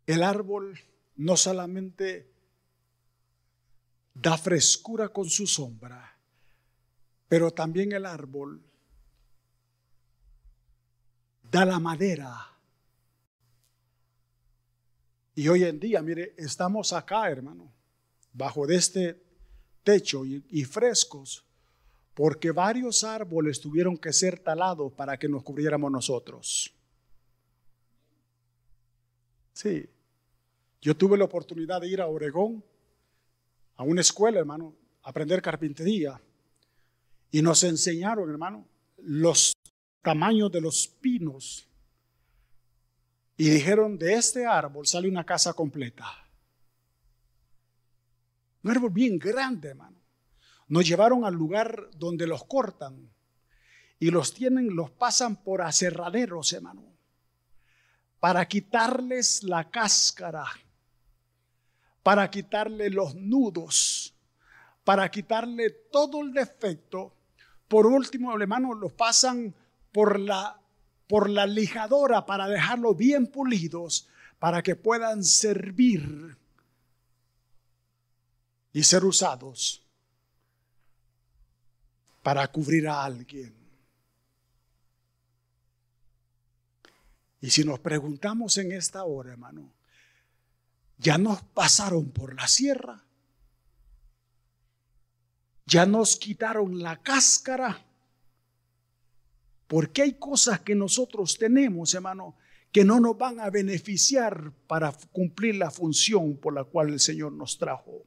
El 0.07 0.23
árbol 0.23 0.81
no 1.17 1.37
solamente 1.37 2.33
da 4.15 4.37
frescura 4.37 5.09
con 5.09 5.29
su 5.29 5.47
sombra, 5.47 6.17
pero 7.29 7.51
también 7.51 7.93
el 7.93 8.07
árbol 8.07 8.63
da 11.51 11.65
la 11.65 11.79
madera 11.79 12.55
y 15.35 15.49
hoy 15.49 15.65
en 15.65 15.81
día, 15.81 16.01
mire, 16.01 16.35
estamos 16.37 16.93
acá, 16.93 17.29
hermano, 17.29 17.73
bajo 18.33 18.67
de 18.67 18.77
este 18.77 19.23
techo 19.83 20.25
y, 20.25 20.65
frescos, 20.65 21.45
porque 22.15 22.53
varios 22.53 23.03
árboles 23.03 23.61
tuvieron 23.61 23.99
que 23.99 24.13
ser 24.13 24.39
talados 24.39 24.93
para 24.93 25.19
que 25.19 25.29
nos 25.29 25.43
cubriéramos 25.43 25.91
nosotros. 25.91 26.73
Sí, 29.53 29.89
yo 30.85 30.95
tuve 30.95 31.17
la 31.17 31.25
oportunidad 31.25 31.81
de 31.81 31.89
ir 31.89 32.03
a 32.03 32.09
Oregón, 32.09 32.63
a 33.77 33.85
una 33.85 34.03
escuela, 34.03 34.39
hermano, 34.39 34.77
a 35.03 35.09
aprender 35.09 35.41
carpintería, 35.41 36.21
y 37.31 37.41
nos 37.41 37.65
enseñaron, 37.65 38.29
hermano, 38.29 38.69
los 38.99 39.55
tamaños 40.03 40.53
de 40.53 40.61
los 40.61 40.87
pinos 40.87 41.67
y 43.39 43.49
dijeron, 43.49 43.97
de 43.97 44.13
este 44.13 44.45
árbol 44.45 44.87
sale 44.87 45.09
una 45.09 45.25
casa 45.25 45.55
completa. 45.55 46.05
Un 48.63 48.71
árbol 48.71 48.91
bien 48.91 49.19
grande, 49.19 49.71
hermano. 49.71 49.97
Nos 50.69 50.87
llevaron 50.87 51.25
al 51.25 51.33
lugar 51.33 51.89
donde 51.97 52.27
los 52.27 52.45
cortan 52.45 53.11
y 53.99 54.11
los 54.11 54.35
tienen, 54.35 54.77
los 54.77 54.91
pasan 54.91 55.43
por 55.43 55.63
aserraderos, 55.63 56.53
hermano, 56.53 56.85
para 58.21 58.47
quitarles 58.47 59.43
la 59.45 59.71
cáscara, 59.71 60.45
para 62.05 62.31
quitarle 62.31 62.91
los 62.91 63.17
nudos, 63.17 64.15
para 64.85 65.11
quitarle 65.11 65.71
todo 65.91 66.23
el 66.23 66.33
defecto. 66.33 67.13
Por 67.67 67.87
último, 67.87 68.39
hermano, 68.39 68.75
los 68.75 68.93
pasan 68.93 69.53
por 69.91 70.21
la 70.21 70.61
por 71.07 71.29
la 71.29 71.47
lijadora 71.47 72.25
para 72.25 72.49
dejarlos 72.49 72.97
bien 72.97 73.27
pulidos 73.27 74.09
para 74.39 74.63
que 74.63 74.75
puedan 74.77 75.23
servir 75.25 76.37
y 78.73 78.83
ser 78.83 79.05
usados 79.05 79.83
para 82.23 82.47
cubrir 82.49 82.89
a 82.89 83.05
alguien. 83.05 83.55
Y 87.41 87.51
si 87.51 87.63
nos 87.63 87.79
preguntamos 87.79 88.57
en 88.57 88.73
esta 88.73 89.05
hora, 89.05 89.33
hermano, 89.33 89.71
ya 91.05 91.19
nos 91.19 91.43
pasaron 91.43 92.11
por 92.13 92.35
la 92.35 92.49
sierra, 92.49 93.05
ya 95.67 95.85
nos 95.85 96.17
quitaron 96.17 96.83
la 96.83 97.01
cáscara, 97.03 97.87
Porque 99.67 100.03
hay 100.03 100.13
cosas 100.19 100.61
que 100.61 100.75
nosotros 100.75 101.39
tenemos, 101.39 101.95
hermano, 101.95 102.37
que 102.71 102.85
no 102.85 103.01
nos 103.01 103.17
van 103.17 103.41
a 103.41 103.51
beneficiar 103.51 104.53
para 104.67 104.93
cumplir 105.11 105.57
la 105.57 105.71
función 105.71 106.37
por 106.37 106.55
la 106.55 106.65
cual 106.65 106.91
el 106.91 107.01
Señor 107.01 107.33
nos 107.33 107.57
trajo. 107.57 108.07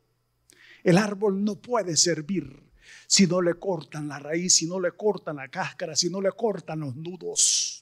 El 0.84 0.98
árbol 0.98 1.44
no 1.44 1.56
puede 1.56 1.98
servir 1.98 2.64
si 3.08 3.26
no 3.26 3.42
le 3.42 3.56
cortan 3.56 4.08
la 4.08 4.20
raíz, 4.20 4.56
si 4.56 4.68
no 4.68 4.80
le 4.80 4.92
cortan 4.92 5.38
la 5.38 5.50
cáscara, 5.50 5.96
si 5.96 6.10
no 6.10 6.22
le 6.22 6.32
cortan 6.32 6.82
los 6.82 6.96
nudos. 6.96 7.77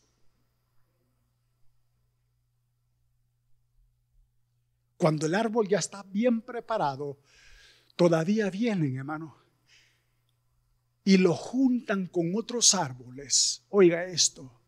Cuando 4.98 5.26
el 5.26 5.36
árbol 5.36 5.68
ya 5.68 5.80
está 5.80 6.04
bien 6.04 6.42
preparado, 6.42 7.20
todavía 7.96 8.50
vienen, 8.50 8.98
hermano, 8.98 9.38
y 11.04 11.18
lo 11.18 11.34
juntan 11.36 12.08
con 12.08 12.34
otros 12.36 12.74
árboles. 12.74 13.64
Oiga 13.70 14.06
esto. 14.06 14.62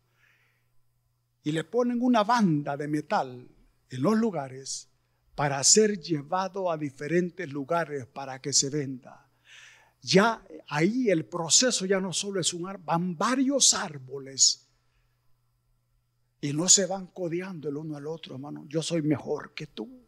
Y 1.42 1.52
le 1.52 1.64
ponen 1.64 1.98
una 2.00 2.22
banda 2.24 2.76
de 2.76 2.88
metal 2.88 3.48
en 3.90 4.02
los 4.02 4.16
lugares 4.16 4.88
para 5.34 5.62
ser 5.64 6.00
llevado 6.00 6.70
a 6.70 6.76
diferentes 6.76 7.48
lugares 7.50 8.06
para 8.06 8.40
que 8.40 8.52
se 8.52 8.70
venda. 8.70 9.30
Ya 10.00 10.44
ahí 10.68 11.10
el 11.10 11.24
proceso 11.26 11.86
ya 11.86 12.00
no 12.00 12.12
solo 12.12 12.40
es 12.40 12.52
un 12.52 12.68
árbol, 12.68 12.84
van 12.84 13.16
varios 13.16 13.74
árboles 13.74 14.68
y 16.40 16.52
no 16.52 16.68
se 16.68 16.86
van 16.86 17.08
codeando 17.08 17.68
el 17.68 17.76
uno 17.76 17.96
al 17.96 18.06
otro, 18.06 18.34
hermano. 18.34 18.64
Yo 18.68 18.82
soy 18.82 19.02
mejor 19.02 19.54
que 19.54 19.66
tú. 19.68 20.07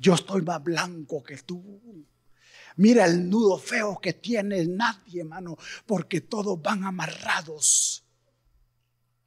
Yo 0.00 0.14
estoy 0.14 0.40
más 0.40 0.64
blanco 0.64 1.22
que 1.22 1.36
tú. 1.36 2.06
Mira 2.76 3.04
el 3.04 3.28
nudo 3.28 3.58
feo 3.58 4.00
que 4.00 4.14
tiene 4.14 4.66
nadie, 4.66 5.20
hermano, 5.20 5.58
porque 5.84 6.22
todos 6.22 6.60
van 6.62 6.84
amarrados. 6.84 8.02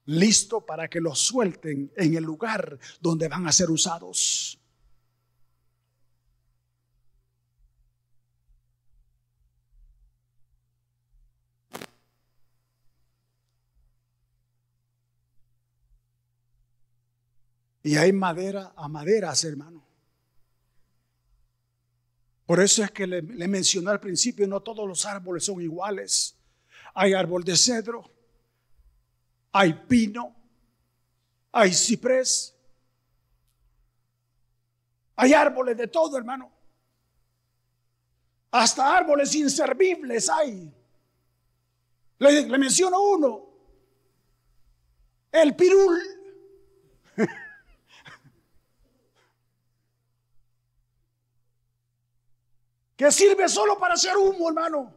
Listo 0.05 0.65
para 0.65 0.87
que 0.87 0.99
los 0.99 1.19
suelten 1.19 1.93
en 1.95 2.15
el 2.15 2.23
lugar 2.23 2.79
donde 2.99 3.27
van 3.27 3.47
a 3.47 3.51
ser 3.51 3.69
usados. 3.69 4.59
Y 17.83 17.95
hay 17.97 18.11
madera 18.11 18.73
a 18.75 18.87
maderas, 18.87 19.43
hermano. 19.43 19.92
Por 22.53 22.61
eso 22.61 22.83
es 22.83 22.91
que 22.91 23.07
le, 23.07 23.47
mencioné 23.47 23.89
al 23.89 23.99
principio, 23.99 24.45
no 24.47 24.61
todos 24.61 24.87
los 24.87 25.07
árboles 25.07 25.43
son 25.43 25.59
iguales. 25.59 26.37
Hay 26.93 27.15
árbol 27.15 27.43
de 27.43 27.57
cedro, 27.57 28.07
hay 29.51 29.73
pino, 29.73 30.35
hay 31.51 31.73
ciprés, 31.73 32.55
hay 35.15 35.33
árboles 35.33 35.75
de 35.77 35.87
todo, 35.87 36.15
hermano. 36.15 36.51
Hasta 38.51 38.97
árboles 38.97 39.33
inservibles 39.33 40.29
hay. 40.29 40.71
Le, 42.19 42.47
le 42.47 42.57
menciono 42.59 43.01
uno, 43.01 43.49
el 45.31 45.55
pirul. 45.55 45.99
que 53.03 53.11
sirve 53.11 53.49
solo 53.49 53.77
para 53.77 53.95
hacer 53.95 54.15
humo, 54.15 54.47
hermano. 54.47 54.93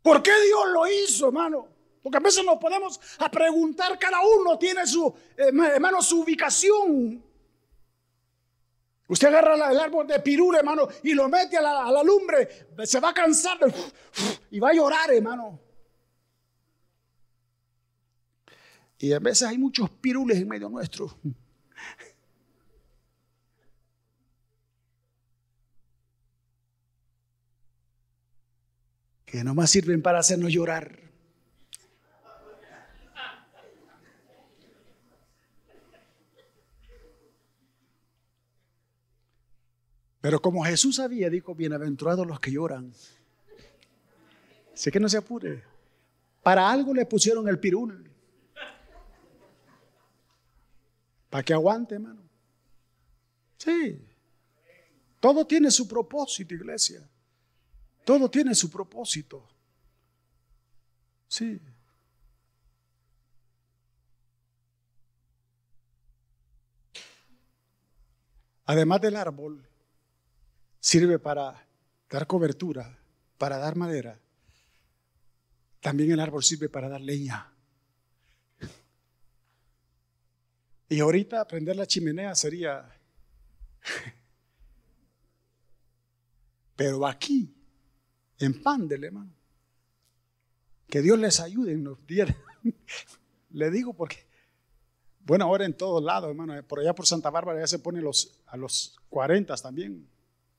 ¿Por 0.00 0.22
qué 0.22 0.30
Dios 0.46 0.66
lo 0.72 0.86
hizo, 0.86 1.26
hermano? 1.26 1.68
Porque 2.02 2.16
a 2.16 2.20
veces 2.20 2.42
nos 2.42 2.56
podemos 2.56 2.98
a 3.18 3.30
preguntar, 3.30 3.98
cada 3.98 4.22
uno 4.22 4.58
tiene 4.58 4.86
su, 4.86 5.14
hermano, 5.36 6.00
su 6.00 6.22
ubicación. 6.22 7.22
Usted 9.08 9.28
agarra 9.28 9.70
el 9.70 9.78
árbol 9.78 10.06
de 10.06 10.20
pirul, 10.20 10.56
hermano, 10.56 10.88
y 11.02 11.12
lo 11.12 11.28
mete 11.28 11.58
a 11.58 11.60
la, 11.60 11.84
a 11.84 11.92
la 11.92 12.02
lumbre, 12.02 12.48
se 12.86 12.98
va 12.98 13.10
a 13.10 13.14
cansar 13.14 13.58
y 14.50 14.58
va 14.58 14.70
a 14.70 14.72
llorar, 14.72 15.12
hermano. 15.12 15.67
Y 18.98 19.12
a 19.12 19.20
veces 19.20 19.46
hay 19.46 19.58
muchos 19.58 19.88
pirules 19.90 20.38
en 20.38 20.48
medio 20.48 20.68
nuestro. 20.68 21.16
Que 29.24 29.44
nomás 29.44 29.70
sirven 29.70 30.02
para 30.02 30.18
hacernos 30.18 30.52
llorar. 30.52 30.98
Pero 40.20 40.42
como 40.42 40.64
Jesús 40.64 40.98
había, 40.98 41.30
dijo, 41.30 41.54
bienaventurados 41.54 42.26
los 42.26 42.40
que 42.40 42.50
lloran. 42.50 42.92
Sé 44.74 44.90
que 44.90 44.98
no 44.98 45.08
se 45.08 45.18
apure. 45.18 45.62
Para 46.42 46.70
algo 46.70 46.92
le 46.92 47.06
pusieron 47.06 47.48
el 47.48 47.60
pirul. 47.60 48.10
Para 51.30 51.42
que 51.42 51.52
aguante, 51.52 51.94
hermano. 51.94 52.22
Sí. 53.58 54.04
Todo 55.20 55.46
tiene 55.46 55.70
su 55.70 55.86
propósito, 55.86 56.54
iglesia. 56.54 57.06
Todo 58.04 58.30
tiene 58.30 58.54
su 58.54 58.70
propósito. 58.70 59.46
Sí. 61.26 61.60
Además 68.64 69.00
del 69.00 69.16
árbol, 69.16 69.66
sirve 70.78 71.18
para 71.18 71.66
dar 72.08 72.26
cobertura, 72.26 72.98
para 73.38 73.58
dar 73.58 73.76
madera. 73.76 74.20
También 75.80 76.12
el 76.12 76.20
árbol 76.20 76.44
sirve 76.44 76.68
para 76.68 76.88
dar 76.88 77.00
leña. 77.00 77.50
Y 80.88 81.00
ahorita 81.00 81.46
prender 81.46 81.76
la 81.76 81.86
chimenea 81.86 82.34
sería... 82.34 82.90
Pero 86.76 87.06
aquí, 87.06 87.52
en 88.38 88.62
Pandel, 88.62 89.04
hermano, 89.04 89.32
que 90.88 91.02
Dios 91.02 91.18
les 91.18 91.40
ayude 91.40 91.72
en 91.72 91.84
los 91.84 92.06
días. 92.06 92.32
Le 93.50 93.70
digo 93.70 93.92
porque, 93.94 94.24
bueno, 95.20 95.44
ahora 95.44 95.64
en 95.64 95.74
todos 95.74 96.02
lados, 96.02 96.30
hermano, 96.30 96.62
por 96.62 96.78
allá 96.80 96.94
por 96.94 97.06
Santa 97.06 97.30
Bárbara 97.30 97.60
ya 97.60 97.66
se 97.66 97.80
pone 97.80 98.00
los, 98.00 98.40
a 98.46 98.56
los 98.56 98.96
40 99.08 99.56
también. 99.56 100.08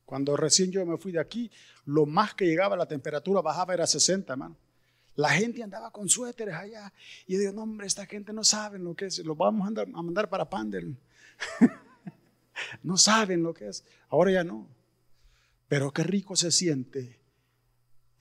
Cuando 0.05 0.35
recién 0.35 0.71
yo 0.71 0.85
me 0.85 0.97
fui 0.97 1.11
de 1.13 1.19
aquí, 1.19 1.49
lo 1.85 2.05
más 2.05 2.33
que 2.33 2.45
llegaba 2.45 2.75
la 2.75 2.87
temperatura 2.87 3.41
bajaba 3.41 3.73
era 3.73 3.87
60, 3.87 4.33
hermano. 4.33 4.57
La 5.19 5.31
gente 5.31 5.61
andaba 5.61 5.91
con 5.91 6.07
suéteres 6.07 6.55
allá. 6.55 6.93
Y 7.27 7.33
yo 7.33 7.39
digo, 7.39 7.51
no, 7.51 7.63
hombre, 7.63 7.85
esta 7.85 8.05
gente 8.05 8.31
no 8.31 8.45
sabe 8.45 8.79
lo 8.79 8.95
que 8.95 9.07
es. 9.07 9.19
Lo 9.19 9.35
vamos 9.35 9.69
a, 9.69 9.81
a 9.81 10.01
mandar 10.01 10.29
para 10.29 10.49
Pandel. 10.49 10.95
no 12.83 12.95
saben 12.95 13.43
lo 13.43 13.53
que 13.53 13.67
es. 13.67 13.83
Ahora 14.07 14.31
ya 14.31 14.45
no. 14.45 14.65
Pero 15.67 15.91
qué 15.91 16.03
rico 16.03 16.37
se 16.37 16.51
siente 16.51 17.19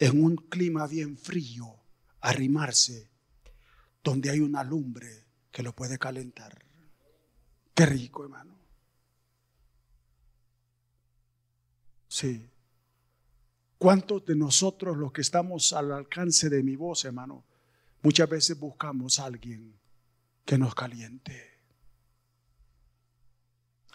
en 0.01 0.24
un 0.24 0.34
clima 0.34 0.88
bien 0.88 1.16
frío 1.16 1.72
arrimarse 2.20 3.09
donde 4.03 4.30
hay 4.30 4.40
una 4.40 4.64
lumbre 4.64 5.24
que 5.53 5.62
lo 5.62 5.72
puede 5.72 6.01
calentar. 6.01 6.64
Qué 7.74 7.86
rico, 7.86 8.24
hermano. 8.24 8.59
Sí. 12.09 12.51
¿Cuántos 13.78 14.26
de 14.26 14.34
nosotros 14.34 14.96
los 14.96 15.12
que 15.12 15.20
estamos 15.20 15.72
al 15.72 15.92
alcance 15.92 16.50
de 16.50 16.64
mi 16.64 16.74
voz, 16.74 17.04
hermano, 17.04 17.44
muchas 18.02 18.28
veces 18.28 18.58
buscamos 18.58 19.20
a 19.20 19.26
alguien 19.26 19.78
que 20.44 20.58
nos 20.58 20.74
caliente? 20.74 21.60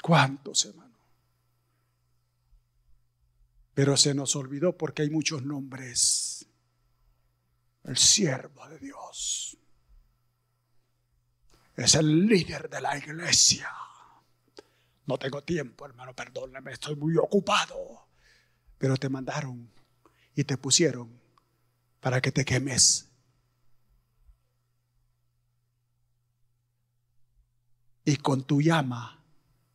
¿Cuántos, 0.01 0.65
hermano? 0.65 0.93
Pero 3.73 3.97
se 3.97 4.13
nos 4.13 4.35
olvidó 4.37 4.77
porque 4.77 5.01
hay 5.01 5.09
muchos 5.09 5.43
nombres. 5.43 6.45
El 7.83 7.97
siervo 7.97 8.65
de 8.69 8.79
Dios. 8.79 9.57
Es 11.75 11.95
el 11.95 12.25
líder 12.25 12.69
de 12.69 12.79
la 12.79 12.97
iglesia. 12.97 13.69
No 15.07 15.17
tengo 15.17 15.43
tiempo, 15.43 15.85
hermano, 15.85 16.15
perdóname, 16.15 16.71
estoy 16.71 16.95
muy 16.95 17.17
ocupado 17.17 18.12
pero 18.83 18.97
te 18.97 19.07
mandaron 19.07 19.71
y 20.35 20.43
te 20.43 20.57
pusieron 20.57 21.09
para 22.01 22.19
que 22.19 22.33
te 22.33 22.43
quemes. 22.43 23.09
Y 28.03 28.17
con 28.17 28.43
tu 28.43 28.61
llama 28.61 29.23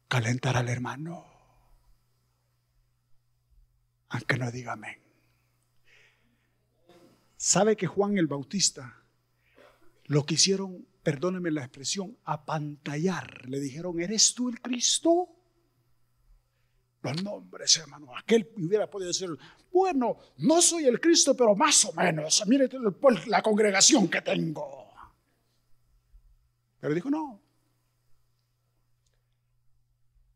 calentar 0.09 0.59
al 0.59 0.69
hermano. 0.69 1.25
Aunque 4.11 4.37
no 4.37 4.51
diga 4.51 4.75
amén. 4.75 5.01
¿Sabe 7.39 7.79
que 7.79 7.87
Juan 7.87 8.19
el 8.19 8.27
Bautista 8.27 9.05
lo 10.05 10.27
quisieron, 10.27 10.87
perdóneme 11.03 11.51
la 11.51 11.63
expresión, 11.63 12.19
apantallar? 12.25 13.49
Le 13.49 13.59
dijeron, 13.59 14.03
¿eres 14.03 14.35
tú 14.35 14.51
el 14.51 14.61
Cristo? 14.61 15.38
Los 17.03 17.23
nombres, 17.23 17.77
hermano. 17.77 18.17
Aquel 18.17 18.51
hubiera 18.57 18.89
podido 18.91 19.09
decir, 19.09 19.31
bueno, 19.71 20.19
no 20.39 20.61
soy 20.61 20.87
el 20.87 21.01
Cristo, 21.01 21.35
pero 21.37 21.55
más 21.55 21.85
o 21.85 21.93
menos. 21.93 22.43
Mire 22.47 22.69
la 23.27 23.43
congregación 23.43 24.09
que 24.09 24.21
tengo. 24.21 24.89
Pero 26.81 26.95
dijo, 26.95 27.11
no. 27.11 27.41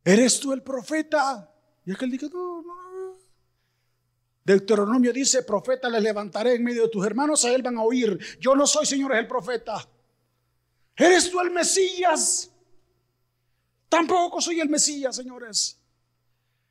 ¿Eres 0.04 0.40
tú 0.40 0.52
el 0.52 0.62
profeta? 0.62 1.52
Y 1.84 1.92
aquel 1.92 2.10
dijo, 2.10 2.28
no, 2.28 2.62
no. 2.62 2.82
Deuteronomio 4.44 5.12
dice, 5.12 5.44
profeta 5.44 5.88
le 5.88 6.00
levantaré 6.00 6.54
en 6.54 6.64
medio 6.64 6.82
de 6.82 6.88
tus 6.88 7.06
hermanos, 7.06 7.44
a 7.44 7.52
él 7.52 7.62
van 7.62 7.78
a 7.78 7.82
oír. 7.82 8.18
Yo 8.40 8.56
no 8.56 8.66
soy, 8.66 8.86
Señor, 8.86 9.12
es 9.12 9.18
el 9.18 9.28
profeta. 9.28 9.88
¿Eres 10.96 11.30
tú 11.30 11.40
el 11.40 11.50
Mesías? 11.50 12.50
Tampoco 13.88 14.40
soy 14.40 14.60
el 14.60 14.68
Mesías, 14.68 15.14
señores. 15.14 15.81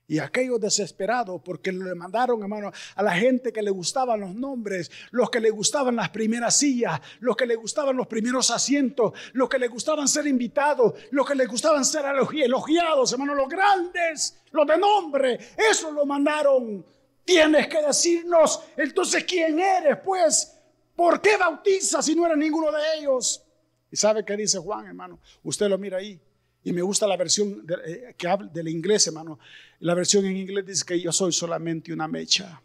Y 0.08 0.20
aquellos 0.20 0.60
desesperados, 0.60 1.42
porque 1.44 1.72
le 1.72 1.96
mandaron, 1.96 2.42
hermano, 2.42 2.72
a 2.96 3.04
la 3.04 3.14
gente 3.14 3.54
que 3.54 3.62
le 3.62 3.72
gustaban 3.72 4.20
los 4.20 4.36
nombres, 4.36 4.92
los 5.12 5.30
que 5.30 5.40
le 5.40 5.50
gustaban 5.50 5.96
las 5.96 6.10
primeras 6.10 6.58
sillas, 6.58 7.00
los 7.22 7.36
que 7.38 7.46
le 7.46 7.56
gustaban 7.56 7.96
los 7.96 8.08
primeros 8.08 8.52
asientos, 8.52 9.14
los 9.34 9.48
que 9.48 9.58
le 9.58 9.70
gustaban 9.70 10.10
ser 10.10 10.28
invitados, 10.28 10.96
los 11.12 11.26
que 11.26 11.36
le 11.36 11.46
gustaban 11.46 11.86
ser 11.86 12.04
elogiados, 12.06 13.14
hermano, 13.14 13.34
los 13.36 13.48
grandes, 13.48 14.42
los 14.52 14.68
de 14.68 14.78
nombre, 14.78 15.40
eso 15.56 15.92
lo 15.92 16.06
mandaron. 16.06 16.86
Tienes 17.24 17.68
que 17.68 17.82
decirnos, 17.82 18.64
entonces, 18.76 19.24
¿quién 19.24 19.60
eres? 19.60 19.98
Pues, 20.04 20.60
¿por 20.94 21.22
qué 21.22 21.38
bautizas 21.38 22.04
si 22.04 22.16
no 22.16 22.26
eres 22.26 22.38
ninguno 22.38 22.70
de 22.72 23.00
ellos? 23.00 23.42
¿Y 23.90 23.96
sabe 23.96 24.26
qué 24.26 24.36
dice 24.36 24.58
Juan, 24.58 24.88
hermano? 24.88 25.20
Usted 25.44 25.70
lo 25.70 25.78
mira 25.78 25.98
ahí. 25.98 26.20
Y 26.64 26.74
me 26.74 26.82
gusta 26.82 27.08
la 27.08 27.18
versión 27.18 27.66
eh, 27.86 28.14
que 28.18 28.28
habla 28.28 28.48
del 28.50 28.68
inglés, 28.68 29.08
hermano. 29.08 29.40
La 29.80 29.96
versión 29.96 30.26
en 30.26 30.38
inglés 30.38 30.66
dice 30.66 30.86
que 30.86 31.00
yo 31.00 31.12
soy 31.12 31.32
solamente 31.32 31.92
una 31.92 32.08
mecha. 32.08 32.62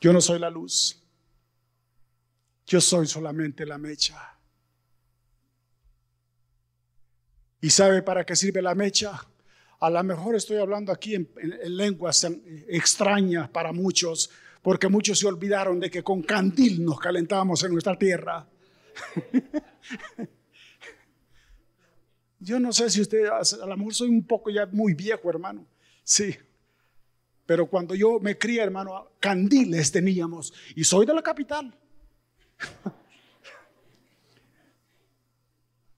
Yo 0.00 0.12
no 0.12 0.20
soy 0.20 0.38
la 0.38 0.50
luz. 0.50 1.00
Yo 2.66 2.80
soy 2.80 3.06
solamente 3.06 3.66
la 3.66 3.78
mecha. 3.78 4.38
¿Y 7.60 7.70
sabe 7.70 8.02
para 8.02 8.24
qué 8.24 8.36
sirve 8.36 8.62
la 8.62 8.74
mecha? 8.74 9.26
A 9.80 9.90
lo 9.90 10.02
mejor 10.04 10.36
estoy 10.36 10.58
hablando 10.58 10.92
aquí 10.92 11.16
en, 11.16 11.28
en 11.36 11.76
lenguas 11.76 12.24
extrañas 12.68 13.48
para 13.50 13.72
muchos, 13.72 14.30
porque 14.62 14.88
muchos 14.88 15.18
se 15.18 15.26
olvidaron 15.26 15.80
de 15.80 15.90
que 15.90 16.04
con 16.04 16.22
candil 16.22 16.84
nos 16.84 17.00
calentábamos 17.00 17.62
en 17.64 17.72
nuestra 17.72 17.98
tierra. 17.98 18.46
Yo 22.42 22.58
no 22.58 22.72
sé 22.72 22.90
si 22.90 23.00
usted, 23.00 23.26
a 23.26 23.66
lo 23.66 23.76
mejor 23.76 23.94
soy 23.94 24.08
un 24.08 24.26
poco 24.26 24.50
ya 24.50 24.66
muy 24.66 24.94
viejo, 24.94 25.30
hermano. 25.30 25.64
Sí. 26.02 26.36
Pero 27.46 27.66
cuando 27.66 27.94
yo 27.94 28.18
me 28.18 28.36
crié, 28.36 28.62
hermano, 28.62 29.12
candiles 29.20 29.92
teníamos. 29.92 30.52
Y 30.74 30.82
soy 30.82 31.06
de 31.06 31.14
la 31.14 31.22
capital. 31.22 31.72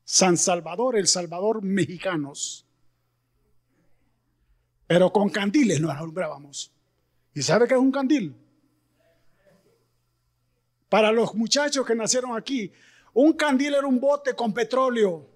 San 0.04 0.36
Salvador, 0.36 0.98
El 0.98 1.06
Salvador, 1.06 1.62
mexicanos. 1.62 2.66
Pero 4.86 5.10
con 5.10 5.30
candiles 5.30 5.80
nos 5.80 5.96
alumbrábamos. 5.96 6.70
¿Y 7.32 7.40
sabe 7.40 7.66
qué 7.66 7.72
es 7.72 7.80
un 7.80 7.90
candil? 7.90 8.36
Para 10.90 11.10
los 11.10 11.34
muchachos 11.34 11.86
que 11.86 11.94
nacieron 11.94 12.36
aquí, 12.36 12.70
un 13.14 13.32
candil 13.32 13.74
era 13.74 13.86
un 13.86 13.98
bote 13.98 14.34
con 14.34 14.52
petróleo 14.52 15.33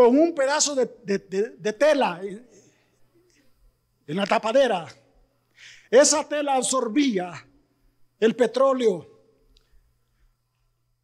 con 0.00 0.18
un 0.18 0.34
pedazo 0.34 0.74
de, 0.74 0.86
tela 1.78 2.22
en 2.22 4.16
la 4.16 4.26
tapadera. 4.26 4.88
Esa 5.90 6.26
tela 6.26 6.54
absorbía 6.54 7.46
el 8.18 8.34
petróleo 8.34 9.06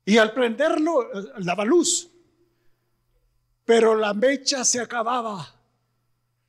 y 0.03 0.17
al 0.17 0.33
prenderlo 0.33 1.13
eh, 1.13 1.27
daba 1.41 1.67
luz. 1.67 2.11
Pero 3.67 3.95
la 3.95 4.15
mecha 4.15 4.65
se 4.65 4.81
acababa. 4.81 5.47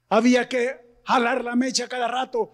Había 0.07 0.47
que 0.47 1.01
jalar 1.03 1.43
la 1.43 1.57
mecha 1.57 1.89
cada 1.89 2.07
rato. 2.07 2.53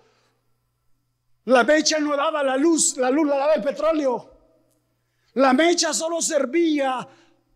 La 1.45 1.63
mecha 1.63 1.99
no 1.99 2.17
daba 2.17 2.41
la 2.41 2.57
luz, 2.57 2.97
la 2.97 3.11
luz 3.11 3.27
la 3.27 3.37
daba 3.37 3.53
el 3.53 3.61
petróleo. 3.61 4.37
La 5.35 5.53
mecha 5.53 5.93
solo 5.93 6.19
servía 6.19 7.07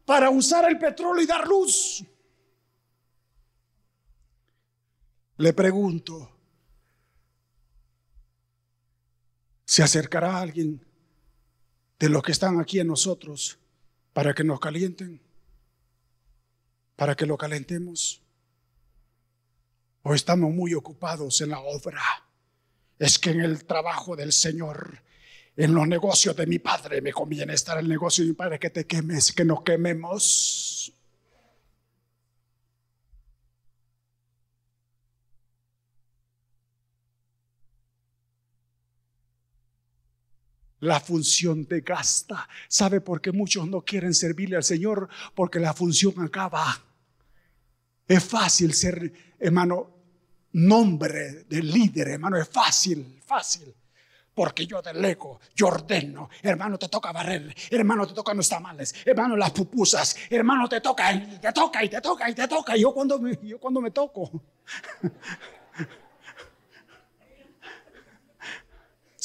para 0.05 0.29
usar 0.29 0.69
el 0.69 0.77
petróleo 0.77 1.23
y 1.23 1.25
dar 1.25 1.47
luz. 1.47 2.05
Le 5.37 5.53
pregunto, 5.53 6.31
¿se 9.65 9.83
acercará 9.83 10.39
alguien 10.39 10.83
de 11.99 12.09
los 12.09 12.23
que 12.23 12.31
están 12.31 12.59
aquí 12.59 12.79
en 12.79 12.87
nosotros 12.87 13.59
para 14.13 14.33
que 14.33 14.43
nos 14.43 14.59
calienten? 14.59 15.21
¿Para 16.95 17.15
que 17.15 17.27
lo 17.27 17.37
calentemos? 17.37 18.23
¿O 20.01 20.15
estamos 20.15 20.51
muy 20.51 20.73
ocupados 20.73 21.39
en 21.41 21.49
la 21.49 21.59
obra? 21.59 22.01
Es 22.97 23.19
que 23.19 23.29
en 23.29 23.41
el 23.41 23.63
trabajo 23.65 24.15
del 24.15 24.33
Señor, 24.33 25.03
en 25.55 25.75
los 25.75 25.87
negocios 25.87 26.35
de 26.35 26.47
mi 26.47 26.57
Padre, 26.57 26.99
me 27.01 27.13
conviene 27.13 27.53
estar 27.53 27.77
en 27.77 27.85
el 27.85 27.89
negocio 27.89 28.23
de 28.23 28.31
mi 28.31 28.35
Padre 28.35 28.57
que 28.57 28.71
te 28.71 28.87
quemes, 28.87 29.31
que 29.31 29.45
nos 29.45 29.61
quememos. 29.61 30.96
La 40.79 40.99
función 40.99 41.65
te 41.65 41.81
gasta. 41.81 42.47
¿Sabe 42.67 43.01
por 43.01 43.19
qué 43.19 43.31
muchos 43.31 43.67
no 43.67 43.81
quieren 43.81 44.13
servirle 44.13 44.57
al 44.57 44.63
Señor? 44.63 45.09
Porque 45.33 45.59
la 45.59 45.73
función 45.73 46.13
acaba. 46.21 46.79
Es 48.07 48.23
fácil 48.23 48.73
ser, 48.73 49.11
hermano, 49.39 49.89
nombre 50.53 51.45
de 51.45 51.63
líder, 51.63 52.09
hermano. 52.09 52.37
Es 52.37 52.47
fácil, 52.47 53.19
fácil. 53.25 53.73
Porque 54.35 54.67
yo 54.67 54.83
delego, 54.83 55.39
yo 55.55 55.67
ordeno. 55.67 56.29
Hermano, 56.43 56.77
te 56.77 56.87
toca 56.89 57.11
barrer. 57.11 57.55
Hermano, 57.71 58.05
te 58.05 58.13
tocan 58.13 58.37
los 58.37 58.47
tamales. 58.47 58.93
Hermano, 59.03 59.35
las 59.35 59.49
pupusas. 59.49 60.15
Hermano, 60.29 60.69
te 60.69 60.79
toca 60.79 61.11
y 61.11 61.39
te 61.39 61.51
toca 61.51 61.83
y 61.83 61.89
te 61.89 61.99
toca 61.99 62.29
y 62.29 62.35
te 62.35 62.47
toca. 62.47 62.77
Y 62.77 62.81
yo 62.81 62.93
cuando 62.93 63.17
me, 63.19 63.39
yo 63.41 63.59
cuando 63.59 63.81
me 63.81 63.89
toco. 63.89 64.43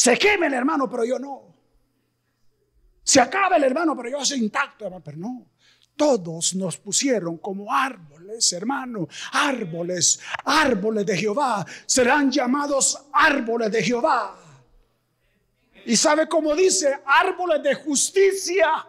Se 0.03 0.19
queme 0.19 0.49
el 0.49 0.55
hermano, 0.55 0.91
pero 0.91 1.05
yo 1.05 1.17
no. 1.17 1.55
Se 3.05 3.21
acaba 3.21 3.55
el 3.55 3.63
hermano, 3.63 3.97
pero 3.97 4.11
yo 4.11 4.25
soy 4.25 4.41
intacto, 4.41 4.85
hermano. 4.85 5.05
Pero 5.05 5.17
no. 5.17 5.47
Todos 5.95 6.57
nos 6.57 6.77
pusieron 6.77 7.39
como 7.39 7.73
árboles, 7.73 8.53
hermano, 8.53 9.07
árboles, 9.31 10.19
árboles 10.45 11.07
de 11.07 11.17
Jehová. 11.17 11.65
Serán 11.87 12.33
llamados 12.33 13.01
árboles 13.13 13.71
de 13.71 13.81
Jehová. 13.81 14.37
Y 15.87 15.95
sabe 15.95 16.29
cómo 16.29 16.57
dice, 16.57 17.01
árboles 17.07 17.63
de 17.63 17.73
justicia. 17.77 18.85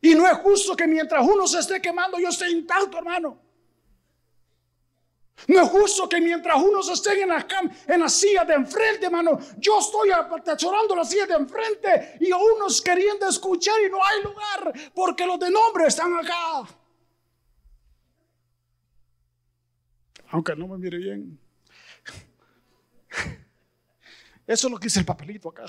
Y 0.00 0.16
no 0.16 0.26
es 0.26 0.36
justo 0.38 0.74
que 0.74 0.88
mientras 0.88 1.24
uno 1.24 1.46
se 1.46 1.60
esté 1.60 1.80
quemando, 1.80 2.18
yo 2.18 2.30
esté 2.30 2.50
intacto, 2.50 2.98
hermano. 2.98 3.38
No 5.48 5.62
es 5.62 5.68
justo 5.68 6.08
que 6.08 6.20
mientras 6.20 6.56
unos 6.56 6.88
estén 6.88 7.22
en 7.22 7.28
la, 7.28 7.46
en 7.88 8.00
la 8.00 8.08
silla 8.08 8.44
de 8.44 8.54
enfrente, 8.54 9.06
hermano, 9.06 9.38
yo 9.58 9.78
estoy 9.78 10.10
atachorando 10.10 10.94
la 10.94 11.04
silla 11.04 11.26
de 11.26 11.34
enfrente 11.34 12.16
y 12.20 12.32
unos 12.32 12.80
queriendo 12.80 13.28
escuchar 13.28 13.74
y 13.86 13.90
no 13.90 13.98
hay 14.04 14.22
lugar 14.22 14.72
porque 14.94 15.26
los 15.26 15.38
de 15.40 15.50
nombre 15.50 15.86
están 15.86 16.14
acá. 16.16 16.68
Aunque 20.28 20.54
no 20.56 20.68
me 20.68 20.78
mire 20.78 20.98
bien. 20.98 21.38
Eso 24.46 24.66
es 24.66 24.70
lo 24.70 24.78
que 24.78 24.84
dice 24.84 25.00
el 25.00 25.06
papelito 25.06 25.48
acá. 25.48 25.64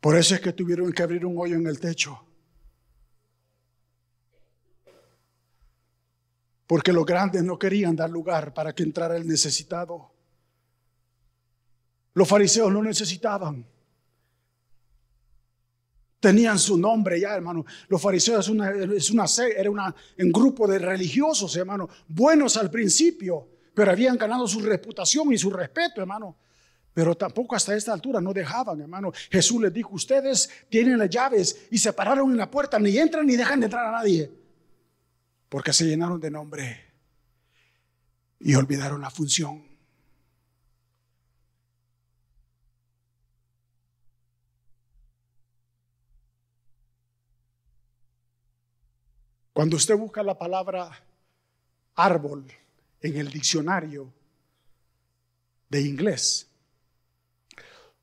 Por 0.00 0.16
eso 0.16 0.34
es 0.34 0.40
que 0.40 0.52
tuvieron 0.52 0.92
que 0.92 1.02
abrir 1.02 1.26
un 1.26 1.36
hoyo 1.38 1.56
en 1.56 1.66
el 1.66 1.78
techo 1.80 2.25
porque 6.66 6.92
los 6.92 7.06
grandes 7.06 7.42
no 7.44 7.58
querían 7.58 7.94
dar 7.94 8.10
lugar 8.10 8.52
para 8.52 8.74
que 8.74 8.82
entrara 8.82 9.16
el 9.16 9.26
necesitado. 9.26 10.10
Los 12.14 12.28
fariseos 12.28 12.72
no 12.72 12.82
necesitaban. 12.82 13.64
Tenían 16.18 16.58
su 16.58 16.76
nombre 16.76 17.20
ya, 17.20 17.36
hermano. 17.36 17.64
Los 17.88 18.02
fariseos 18.02 18.46
es 18.46 18.48
una, 18.48 18.70
es 18.70 19.10
una, 19.10 19.26
era 19.56 19.70
una, 19.70 19.94
un 20.18 20.32
grupo 20.32 20.66
de 20.66 20.78
religiosos, 20.78 21.54
hermano, 21.56 21.88
buenos 22.08 22.56
al 22.56 22.70
principio, 22.70 23.48
pero 23.74 23.92
habían 23.92 24.16
ganado 24.16 24.48
su 24.48 24.60
reputación 24.60 25.32
y 25.32 25.38
su 25.38 25.50
respeto, 25.50 26.00
hermano. 26.00 26.36
Pero 26.92 27.14
tampoco 27.14 27.54
hasta 27.54 27.76
esta 27.76 27.92
altura 27.92 28.22
no 28.22 28.32
dejaban, 28.32 28.80
hermano. 28.80 29.12
Jesús 29.30 29.60
les 29.60 29.72
dijo, 29.72 29.90
ustedes 29.92 30.48
tienen 30.70 30.98
las 30.98 31.10
llaves 31.10 31.66
y 31.70 31.76
se 31.76 31.92
pararon 31.92 32.30
en 32.30 32.38
la 32.38 32.50
puerta, 32.50 32.78
ni 32.78 32.96
entran 32.96 33.26
ni 33.26 33.36
dejan 33.36 33.60
de 33.60 33.66
entrar 33.66 33.86
a 33.86 33.98
nadie. 33.98 34.45
Porque 35.48 35.72
se 35.72 35.84
llenaron 35.84 36.20
de 36.20 36.30
nombre 36.30 36.84
y 38.40 38.54
olvidaron 38.54 39.00
la 39.00 39.10
función. 39.10 39.64
Cuando 49.52 49.76
usted 49.76 49.96
busca 49.96 50.22
la 50.22 50.38
palabra 50.38 51.02
árbol 51.94 52.46
en 53.00 53.16
el 53.16 53.30
diccionario 53.30 54.12
de 55.70 55.80
inglés, 55.80 56.46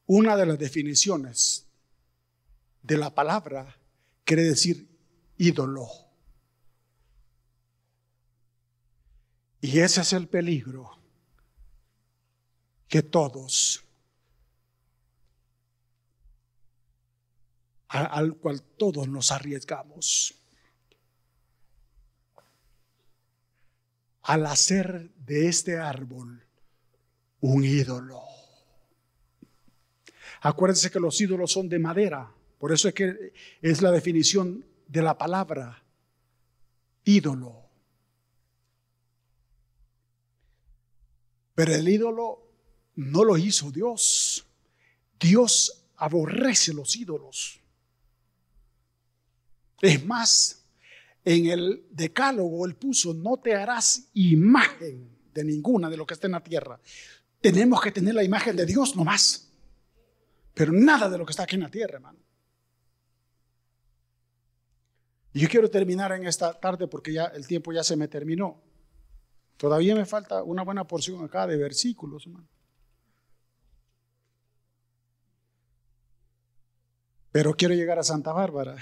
una 0.07 0.35
de 0.35 0.47
las 0.47 0.57
definiciones 0.57 1.67
de 2.81 2.97
la 2.97 3.13
palabra 3.13 3.77
quiere 4.23 4.43
decir 4.43 4.87
ídolo. 5.37 6.03
Y 9.64 9.80
ese 9.80 10.01
es 10.01 10.11
el 10.11 10.28
peligro 10.28 10.91
que 12.89 13.01
todos, 13.01 13.82
al 17.88 18.36
cual 18.36 18.61
todos 18.61 19.07
nos 19.07 19.32
arriesgamos. 19.32 20.36
Al 24.24 24.45
hacer 24.47 25.14
de 25.16 25.47
este 25.47 25.78
árbol 25.78 26.45
un 27.39 27.64
ídolo. 27.64 28.22
Acuérdense 30.41 30.91
que 30.91 30.99
los 30.99 31.22
ídolos 31.22 31.53
son 31.53 31.70
de 31.70 31.80
madera. 31.80 32.30
Por 32.59 32.74
eso 32.74 32.89
es 32.89 32.93
que 32.93 33.34
es 33.61 33.82
la 33.82 33.91
definición 33.91 34.66
de 34.89 35.01
la 35.01 35.18
palabra 35.18 35.82
ídolo. 37.05 37.62
Pero 41.56 41.74
el 41.74 41.88
ídolo 41.88 42.43
no 42.95 43.24
lo 43.24 43.38
hizo 43.38 43.72
Dios. 43.72 44.45
Dios 45.20 45.86
aborrece 45.97 46.74
los 46.74 46.95
ídolos. 46.95 47.60
Es 49.82 50.06
más, 50.06 50.64
en 51.26 51.47
el 51.47 51.86
decálogo 51.91 52.66
él 52.66 52.76
puso, 52.76 53.14
no 53.14 53.38
te 53.38 53.56
harás 53.56 54.10
imagen 54.14 55.10
de 55.34 55.43
ninguna 55.43 55.89
de 55.89 55.97
lo 55.97 56.06
que 56.06 56.14
está 56.14 56.28
en 56.28 56.34
la 56.34 56.43
tierra. 56.43 56.80
Tenemos 57.41 57.82
que 57.82 57.91
tener 57.91 58.16
la 58.16 58.24
imagen 58.24 58.56
de 58.56 58.66
Dios 58.66 58.95
nomás. 58.95 59.49
Pero 60.54 60.72
nada 60.72 61.10
de 61.10 61.18
lo 61.18 61.26
que 61.26 61.32
está 61.32 61.43
aquí 61.43 61.56
en 61.56 61.62
la 61.62 61.72
tierra, 61.72 61.95
hermano. 61.95 62.20
Y 65.34 65.39
yo 65.39 65.49
quiero 65.49 65.70
terminar 65.70 66.12
en 66.12 66.28
esta 66.28 66.54
tarde 66.60 66.88
porque 66.88 67.12
ya 67.12 67.26
el 67.26 67.47
tiempo 67.47 67.74
ya 67.74 67.84
se 67.84 67.95
me 67.95 68.08
terminó. 68.08 68.62
Todavía 69.58 69.95
me 69.95 70.06
falta 70.06 70.43
una 70.43 70.64
buena 70.64 70.86
porción 70.86 71.24
acá 71.24 71.47
de 71.47 71.58
versículos, 71.58 72.26
hermano. 72.26 72.47
Pero 77.32 77.54
quiero 77.56 77.74
llegar 77.74 77.97
a 77.97 78.04
Santa 78.04 78.32
Bárbara. 78.32 78.76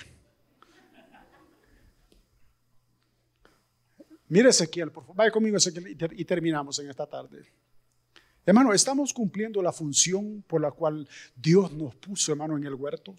Mire 4.28 4.50
Ezequiel, 4.50 4.92
por 4.92 5.04
favor. 5.04 5.16
Vaya 5.16 5.32
conmigo 5.32 5.58
Ezequiel 5.58 5.98
y 6.18 6.26
terminamos 6.26 6.80
en 6.80 6.90
esta 6.90 7.06
tarde. 7.06 7.46
Hermano, 8.46 8.74
estamos 8.74 9.14
cumpliendo 9.14 9.62
la 9.62 9.72
función 9.72 10.44
por 10.48 10.62
la 10.62 10.72
cual 10.72 11.08
Dios 11.36 11.72
nos 11.72 11.96
puso, 11.96 12.32
hermano, 12.32 12.58
en 12.58 12.66
el 12.66 12.74
huerto. 12.74 13.16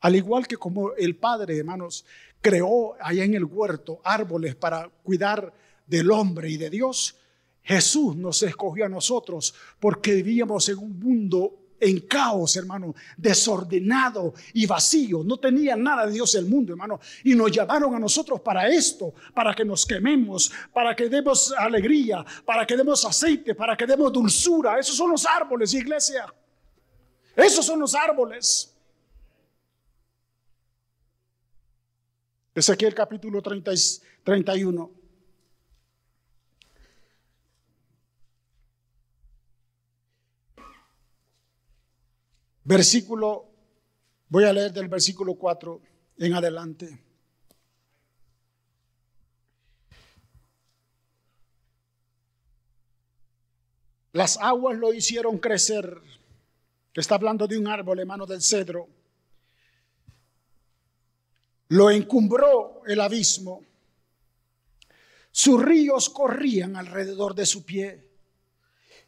Al 0.00 0.16
igual 0.16 0.46
que 0.46 0.56
como 0.56 0.94
el 0.94 1.16
Padre, 1.16 1.58
hermanos, 1.58 2.04
creó 2.40 2.96
allá 3.00 3.22
en 3.22 3.34
el 3.34 3.44
huerto 3.44 4.00
árboles 4.02 4.54
para 4.56 4.88
cuidar 4.88 5.52
del 5.86 6.10
hombre 6.10 6.50
y 6.50 6.56
de 6.56 6.70
Dios, 6.70 7.16
Jesús 7.62 8.16
nos 8.16 8.42
escogió 8.42 8.86
a 8.86 8.88
nosotros 8.88 9.54
porque 9.78 10.14
vivíamos 10.14 10.68
en 10.68 10.78
un 10.78 10.98
mundo 10.98 11.62
en 11.82 11.98
caos, 12.00 12.56
hermano, 12.56 12.94
desordenado 13.16 14.34
y 14.54 14.66
vacío. 14.66 15.24
No 15.24 15.38
tenía 15.38 15.74
nada 15.74 16.06
de 16.06 16.12
Dios 16.12 16.32
el 16.36 16.46
mundo, 16.46 16.72
hermano. 16.72 17.00
Y 17.24 17.34
nos 17.34 17.50
llamaron 17.50 17.92
a 17.94 17.98
nosotros 17.98 18.40
para 18.40 18.68
esto, 18.68 19.12
para 19.34 19.52
que 19.52 19.64
nos 19.64 19.84
quememos, 19.84 20.52
para 20.72 20.94
que 20.94 21.08
demos 21.08 21.52
alegría, 21.58 22.24
para 22.44 22.64
que 22.64 22.76
demos 22.76 23.04
aceite, 23.04 23.56
para 23.56 23.76
que 23.76 23.84
demos 23.84 24.12
dulzura. 24.12 24.78
Esos 24.78 24.96
son 24.96 25.10
los 25.10 25.26
árboles, 25.26 25.74
iglesia. 25.74 26.32
Esos 27.34 27.66
son 27.66 27.80
los 27.80 27.96
árboles. 27.96 28.72
Ezequiel 32.54 32.94
capítulo 32.94 33.42
30, 33.42 33.72
31. 34.22 35.01
Versículo, 42.64 43.48
voy 44.28 44.44
a 44.44 44.52
leer 44.52 44.72
del 44.72 44.88
versículo 44.88 45.34
4 45.34 45.80
en 46.18 46.34
adelante. 46.34 46.98
Las 54.12 54.36
aguas 54.36 54.76
lo 54.78 54.92
hicieron 54.92 55.38
crecer. 55.38 56.00
Está 56.94 57.14
hablando 57.14 57.46
de 57.48 57.58
un 57.58 57.66
árbol, 57.66 57.98
hermano 57.98 58.26
del 58.26 58.42
cedro. 58.42 58.88
Lo 61.68 61.90
encumbró 61.90 62.82
el 62.86 63.00
abismo. 63.00 63.64
Sus 65.30 65.62
ríos 65.62 66.10
corrían 66.10 66.76
alrededor 66.76 67.34
de 67.34 67.46
su 67.46 67.64
pie 67.64 68.11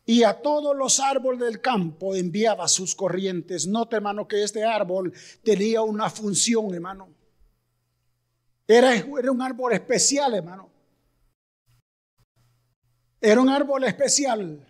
y 0.06 0.22
a 0.22 0.40
todos 0.40 0.76
los 0.76 1.00
árboles 1.00 1.40
del 1.40 1.60
campo 1.60 2.14
enviaba 2.14 2.68
sus 2.68 2.94
corrientes. 2.94 3.66
Note, 3.66 3.96
hermano, 3.96 4.28
que 4.28 4.42
este 4.42 4.62
árbol 4.62 5.12
tenía 5.42 5.80
una 5.82 6.10
función, 6.10 6.74
hermano. 6.74 7.08
Era, 8.66 8.94
era 8.94 9.30
un 9.30 9.40
árbol 9.40 9.72
especial, 9.72 10.34
hermano. 10.34 10.70
Era 13.20 13.40
un 13.40 13.48
árbol 13.48 13.84
especial, 13.84 14.66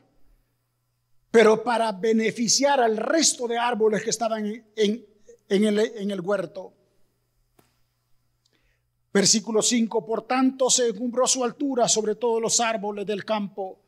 pero 1.33 1.65
para 1.65 1.91
beneficiar 1.91 2.81
al 2.81 2.97
resto 2.97 3.49
de 3.49 3.59
árboles 3.59 4.05
que 4.05 4.11
estaban 4.11 4.47
en, 4.47 5.07
el, 5.49 5.79
en 5.79 6.11
el 6.13 6.21
huerto. 6.21 6.73
Versículo 9.13 9.63
5, 9.63 10.07
por 10.07 10.27
tanto 10.27 10.71
se 10.71 10.89
encumbró 10.89 11.27
su 11.27 11.43
altura 11.43 11.89
sobre 11.89 12.15
todos 12.15 12.41
los 12.41 12.61
árboles 12.61 13.07
del 13.07 13.25
campo 13.25 13.84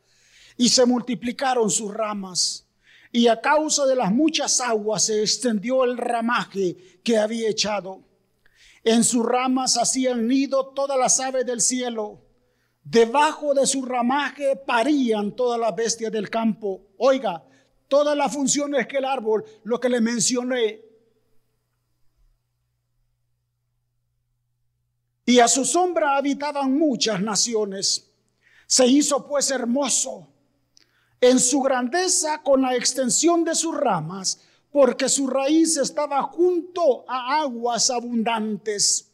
y 0.56 0.68
se 0.68 0.86
multiplicaron 0.86 1.70
sus 1.70 1.92
ramas. 1.92 2.66
Y 3.12 3.28
a 3.28 3.40
causa 3.40 3.86
de 3.86 3.96
las 3.96 4.12
muchas 4.12 4.60
aguas 4.60 5.04
se 5.04 5.22
extendió 5.22 5.84
el 5.84 5.96
ramaje 5.96 7.00
que 7.02 7.18
había 7.18 7.48
echado. 7.48 8.02
En 8.82 9.04
sus 9.04 9.24
ramas 9.24 9.76
hacían 9.76 10.26
nido 10.26 10.68
todas 10.68 10.98
las 10.98 11.18
aves 11.20 11.46
del 11.46 11.60
cielo. 11.60 12.22
Debajo 12.82 13.52
de 13.54 13.66
su 13.66 13.84
ramaje 13.84 14.56
parían 14.56 15.34
todas 15.34 15.58
las 15.58 15.74
bestias 15.74 16.12
del 16.12 16.30
campo. 16.30 16.82
Oiga, 16.98 17.44
todas 17.88 18.16
las 18.16 18.32
funciones 18.32 18.86
que 18.86 18.98
el 18.98 19.04
árbol, 19.04 19.44
lo 19.64 19.80
que 19.80 19.88
le 19.88 20.00
mencioné. 20.00 20.82
Y 25.24 25.40
a 25.40 25.48
su 25.48 25.64
sombra 25.64 26.16
habitaban 26.16 26.78
muchas 26.78 27.20
naciones. 27.20 28.12
Se 28.68 28.86
hizo 28.86 29.26
pues 29.26 29.50
hermoso 29.50 30.28
en 31.20 31.38
su 31.38 31.60
grandeza 31.60 32.42
con 32.42 32.62
la 32.62 32.74
extensión 32.74 33.44
de 33.44 33.54
sus 33.54 33.76
ramas, 33.76 34.42
porque 34.70 35.08
su 35.08 35.26
raíz 35.26 35.76
estaba 35.76 36.22
junto 36.22 37.04
a 37.08 37.40
aguas 37.40 37.90
abundantes. 37.90 39.10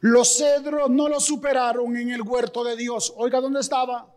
Los 0.00 0.36
cedros 0.36 0.90
no 0.90 1.08
lo 1.08 1.20
superaron 1.20 1.96
en 1.96 2.10
el 2.10 2.22
huerto 2.22 2.64
de 2.64 2.76
Dios. 2.76 3.12
Oiga, 3.16 3.40
¿dónde 3.40 3.60
estaba? 3.60 4.12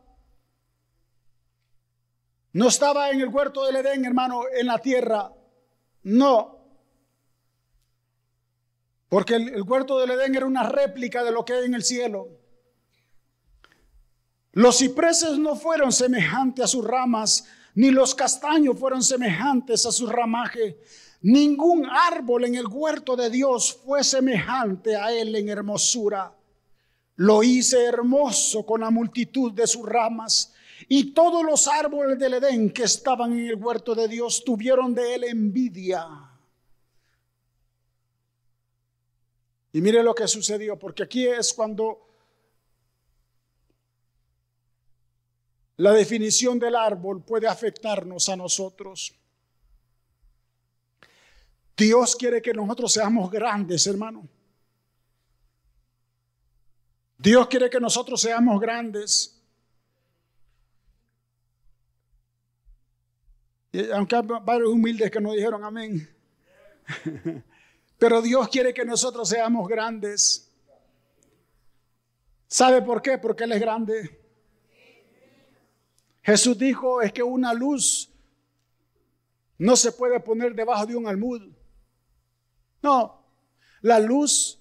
No 2.53 2.67
estaba 2.67 3.11
en 3.11 3.21
el 3.21 3.29
huerto 3.29 3.65
del 3.65 3.77
Edén, 3.77 4.05
hermano, 4.05 4.43
en 4.51 4.67
la 4.67 4.79
tierra. 4.79 5.31
No. 6.03 6.57
Porque 9.09 9.35
el, 9.35 9.49
el 9.49 9.61
huerto 9.63 9.99
del 9.99 10.11
Edén 10.11 10.35
era 10.35 10.45
una 10.45 10.63
réplica 10.63 11.23
de 11.23 11.31
lo 11.31 11.45
que 11.45 11.53
hay 11.53 11.65
en 11.65 11.75
el 11.75 11.83
cielo. 11.83 12.29
Los 14.57 14.79
cipreses 14.79 15.37
no 15.37 15.55
fueron 15.55 15.91
semejantes 15.91 16.65
a 16.65 16.67
sus 16.67 16.83
ramas, 16.83 17.45
ni 17.75 17.91
los 17.91 18.15
castaños 18.15 18.79
fueron 18.79 19.03
semejantes 19.03 19.85
a 19.85 19.91
su 19.91 20.07
ramaje. 20.07 20.79
Ningún 21.21 21.85
árbol 21.85 22.45
en 22.45 22.55
el 22.55 22.65
huerto 22.65 23.15
de 23.15 23.29
Dios 23.29 23.79
fue 23.85 24.03
semejante 24.03 24.95
a 24.95 25.11
él 25.11 25.35
en 25.35 25.49
hermosura. 25.49 26.35
Lo 27.17 27.43
hice 27.43 27.83
hermoso 27.83 28.65
con 28.65 28.81
la 28.81 28.89
multitud 28.89 29.51
de 29.51 29.67
sus 29.67 29.85
ramas. 29.85 30.55
Y 30.87 31.13
todos 31.13 31.43
los 31.43 31.67
árboles 31.67 32.17
del 32.17 32.33
Edén 32.33 32.71
que 32.71 32.85
estaban 32.85 33.33
en 33.33 33.49
el 33.49 33.55
huerto 33.57 33.93
de 33.93 34.07
Dios 34.07 34.43
tuvieron 34.43 34.95
de 34.95 35.13
él 35.13 35.23
envidia. 35.25 36.07
Y 39.71 39.81
mire 39.81 40.01
lo 40.01 40.15
que 40.15 40.27
sucedió, 40.27 40.79
porque 40.79 41.03
aquí 41.03 41.27
es 41.27 41.53
cuando 41.53 42.06
la 45.77 45.91
definición 45.91 46.57
del 46.57 46.75
árbol 46.75 47.23
puede 47.23 47.47
afectarnos 47.47 48.29
a 48.29 48.35
nosotros. 48.35 49.13
Dios 51.75 52.15
quiere 52.15 52.41
que 52.41 52.53
nosotros 52.53 52.91
seamos 52.91 53.29
grandes, 53.29 53.85
hermano. 53.85 54.27
Dios 57.19 57.47
quiere 57.47 57.69
que 57.69 57.79
nosotros 57.79 58.19
seamos 58.19 58.59
grandes. 58.59 59.39
Aunque 63.93 64.15
hay 64.15 64.23
varios 64.43 64.69
humildes 64.69 65.11
que 65.11 65.21
no 65.21 65.33
dijeron 65.33 65.63
amén. 65.63 66.09
Pero 67.99 68.21
Dios 68.23 68.47
quiere 68.49 68.73
que 68.73 68.83
nosotros 68.83 69.29
seamos 69.29 69.67
grandes. 69.67 70.49
¿Sabe 72.47 72.81
por 72.81 73.01
qué? 73.03 73.19
Porque 73.19 73.43
Él 73.43 73.51
es 73.51 73.59
grande. 73.59 74.26
Jesús 76.27 76.57
dijo, 76.57 77.01
es 77.01 77.13
que 77.13 77.23
una 77.23 77.53
luz 77.53 78.09
no 79.59 79.77
se 79.77 79.93
puede 79.93 80.19
poner 80.19 80.53
debajo 80.53 80.85
de 80.85 80.93
un 80.93 81.07
almud. 81.07 81.41
No, 82.81 83.23
la 83.79 83.97
luz 83.97 84.59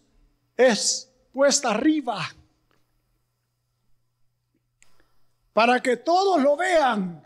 es 0.57 1.11
puesta 1.33 1.71
arriba 1.71 2.25
para 5.53 5.83
que 5.83 5.97
todos 5.97 6.41
lo 6.41 6.57
vean. 6.57 7.21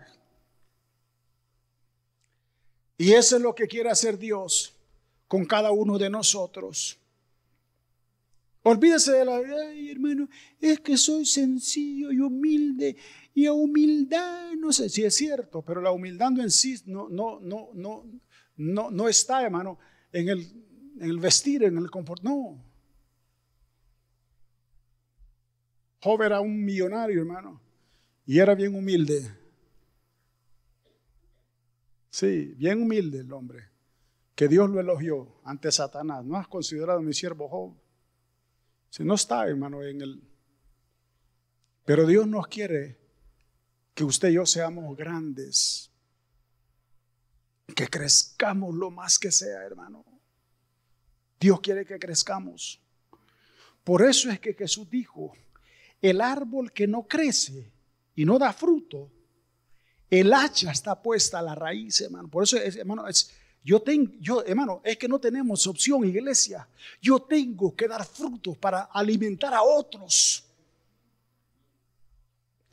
Y 2.97 3.13
eso 3.13 3.37
es 3.37 3.43
lo 3.43 3.55
que 3.55 3.69
quiere 3.69 3.91
hacer 3.91 4.17
Dios 4.17 4.75
con 5.29 5.45
cada 5.45 5.71
uno 5.71 5.99
de 5.99 6.09
nosotros. 6.09 6.99
Olvídese 8.63 9.13
de 9.13 9.25
la, 9.27 9.37
ay 9.37 9.91
hermano, 9.91 10.31
es 10.59 10.81
que 10.81 10.97
soy 10.97 11.27
sencillo 11.27 12.11
y 12.11 12.21
humilde 12.21 12.97
y 13.35 13.47
a 13.47 13.53
humildad, 13.53 14.53
no 14.59 14.73
sé 14.73 14.89
si 14.89 15.05
es 15.05 15.15
cierto, 15.15 15.63
pero 15.63 15.81
la 15.81 15.93
humildad 15.93 16.39
en 16.39 16.51
sí 16.51 16.77
no, 16.87 17.09
no, 17.09 17.41
no, 17.41 17.71
no, 17.75 18.05
no, 18.57 18.91
no 18.91 19.09
está, 19.09 19.43
hermano, 19.43 19.79
en 20.13 20.29
el, 20.29 20.41
en 20.99 21.11
el 21.11 21.19
vestir, 21.19 21.65
en 21.65 21.79
el 21.79 21.91
confort, 21.91 22.23
no. 22.23 22.63
Job 26.03 26.23
era 26.23 26.41
un 26.41 26.65
millonario, 26.65 27.21
hermano, 27.21 27.61
y 28.27 28.39
era 28.39 28.55
bien 28.55 28.75
humilde. 28.75 29.31
Sí, 32.11 32.55
bien 32.57 32.83
humilde 32.83 33.21
el 33.21 33.33
hombre 33.33 33.71
que 34.41 34.49
Dios 34.49 34.71
lo 34.71 34.81
elogió 34.81 35.39
ante 35.45 35.71
Satanás. 35.71 36.25
No 36.25 36.39
has 36.39 36.49
considerado 36.49 37.03
mi 37.03 37.13
siervo 37.13 37.47
Job. 37.47 37.75
Si 38.89 39.05
no 39.05 39.13
está, 39.13 39.47
hermano, 39.47 39.83
en 39.83 40.01
el... 40.01 40.23
Pero 41.85 42.07
Dios 42.07 42.27
nos 42.27 42.47
quiere 42.47 43.00
que 44.01 44.05
usted 44.05 44.31
y 44.31 44.35
yo 44.35 44.47
seamos 44.47 44.97
grandes. 44.97 45.91
Que 47.77 47.87
crezcamos 47.87 48.75
lo 48.75 48.91
más 48.91 49.19
que 49.19 49.31
sea, 49.31 49.63
hermano. 49.63 50.03
Dios 51.39 51.61
quiere 51.61 51.85
que 51.85 51.99
crezcamos. 51.99 52.81
Por 53.85 54.03
eso 54.03 54.31
es 54.31 54.41
que 54.41 54.55
Jesús 54.55 54.89
dijo, 54.89 55.35
el 56.01 56.23
árbol 56.23 56.73
que 56.73 56.87
no 56.87 57.07
crece 57.07 57.71
y 58.15 58.25
no 58.25 58.39
da 58.39 58.55
fruto, 58.55 59.11
el 60.09 60.33
hacha 60.33 60.73
está 60.73 61.01
puesta 61.03 61.39
a 61.39 61.43
la 61.43 61.55
raíz, 61.55 62.01
hermano. 62.01 62.31
Por 62.31 62.45
eso, 62.45 62.57
hermano, 62.57 63.07
es, 63.07 63.31
yo 63.63 63.83
tengo, 63.83 64.13
yo, 64.19 64.43
hermano, 64.47 64.81
es 64.83 64.97
que 64.97 65.09
no 65.09 65.19
tenemos 65.21 65.67
opción, 65.67 66.07
iglesia. 66.07 66.67
Yo 67.03 67.21
tengo 67.21 67.77
que 67.77 67.87
dar 67.87 68.07
frutos 68.07 68.57
para 68.57 68.85
alimentar 68.85 69.53
a 69.53 69.63
otros. 69.63 70.50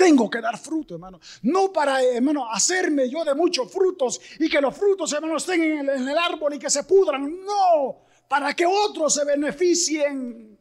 Tengo 0.08 0.30
que 0.30 0.40
dar 0.40 0.58
fruto, 0.58 0.94
hermano. 0.94 1.20
No 1.42 1.70
para, 1.74 2.02
hermano, 2.02 2.50
hacerme 2.50 3.10
yo 3.10 3.26
de 3.26 3.36
muchos 3.36 3.70
frutos 3.70 4.22
y 4.40 4.50
que 4.50 4.62
los 4.62 4.74
frutos, 4.74 5.12
hermano, 5.12 5.36
estén 5.36 5.62
en 5.62 5.80
el, 5.80 5.90
en 5.90 6.08
el 6.08 6.18
árbol 6.18 6.54
y 6.54 6.60
que 6.60 6.70
se 6.70 6.86
pudran. 6.86 7.44
No, 7.44 8.06
para 8.26 8.54
que 8.54 8.66
otros 8.66 9.16
se 9.16 9.26
beneficien. 9.26 10.58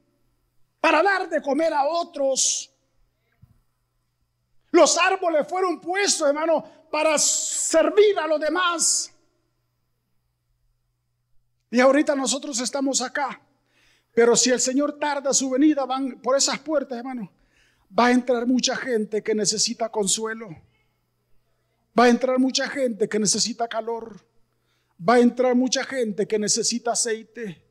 Para 0.80 1.01
dar 1.01 1.28
de 1.28 1.40
comer 1.40 1.72
a 1.72 1.86
otros. 1.86 2.74
Los 4.72 4.99
árboles 4.99 5.47
fueron 5.49 5.80
puestos, 5.80 6.26
hermano, 6.26 6.64
para 6.90 7.16
servir 7.16 8.18
a 8.18 8.26
los 8.26 8.40
demás. 8.40 9.12
Y 11.70 11.78
ahorita 11.78 12.16
nosotros 12.16 12.59
estamos 12.59 13.01
acá. 13.01 13.40
Pero 14.12 14.34
si 14.34 14.51
el 14.51 14.59
Señor 14.59 14.99
tarda 14.99 15.32
su 15.32 15.51
venida, 15.51 15.84
van 15.84 16.20
por 16.20 16.36
esas 16.36 16.59
puertas, 16.59 16.99
hermano, 16.99 17.30
va 17.91 18.07
a 18.07 18.12
entrar 18.12 18.47
mucha 18.47 18.76
gente 18.76 19.22
que 19.22 19.34
necesita 19.34 19.89
consuelo. 19.89 20.49
Va 21.99 22.05
a 22.05 22.09
entrar 22.09 22.39
mucha 22.39 22.68
gente 22.68 23.09
que 23.09 23.18
necesita 23.18 23.68
calor. 23.68 24.24
Va 24.99 25.14
a 25.14 25.20
entrar 25.20 25.55
mucha 25.55 25.84
gente 25.84 26.26
que 26.26 26.39
necesita 26.39 26.93
aceite. 26.93 27.64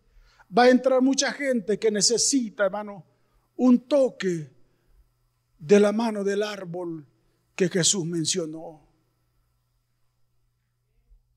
Va 0.55 0.63
a 0.63 0.69
entrar 0.69 1.01
mucha 1.01 1.31
gente 1.31 1.77
que 1.77 1.91
necesita, 1.91 2.65
hermano, 2.65 3.05
un 3.57 3.79
toque 3.87 4.49
de 5.59 5.79
la 5.79 5.91
mano 5.91 6.23
del 6.23 6.43
árbol 6.43 7.05
que 7.55 7.69
Jesús 7.69 8.05
mencionó. 8.05 8.81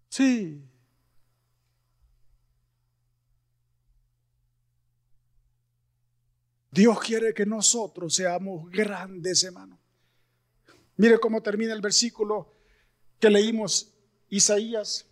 Sí. 0.08 0.62
Dios 6.70 7.00
quiere 7.00 7.32
que 7.32 7.46
nosotros 7.46 8.14
seamos 8.14 8.70
grandes, 8.70 9.42
hermano. 9.44 9.78
Mire 10.96 11.18
cómo 11.18 11.40
termina 11.40 11.72
el 11.72 11.80
versículo 11.80 12.54
que 13.18 13.30
leímos 13.30 13.94
Isaías. 14.28 15.06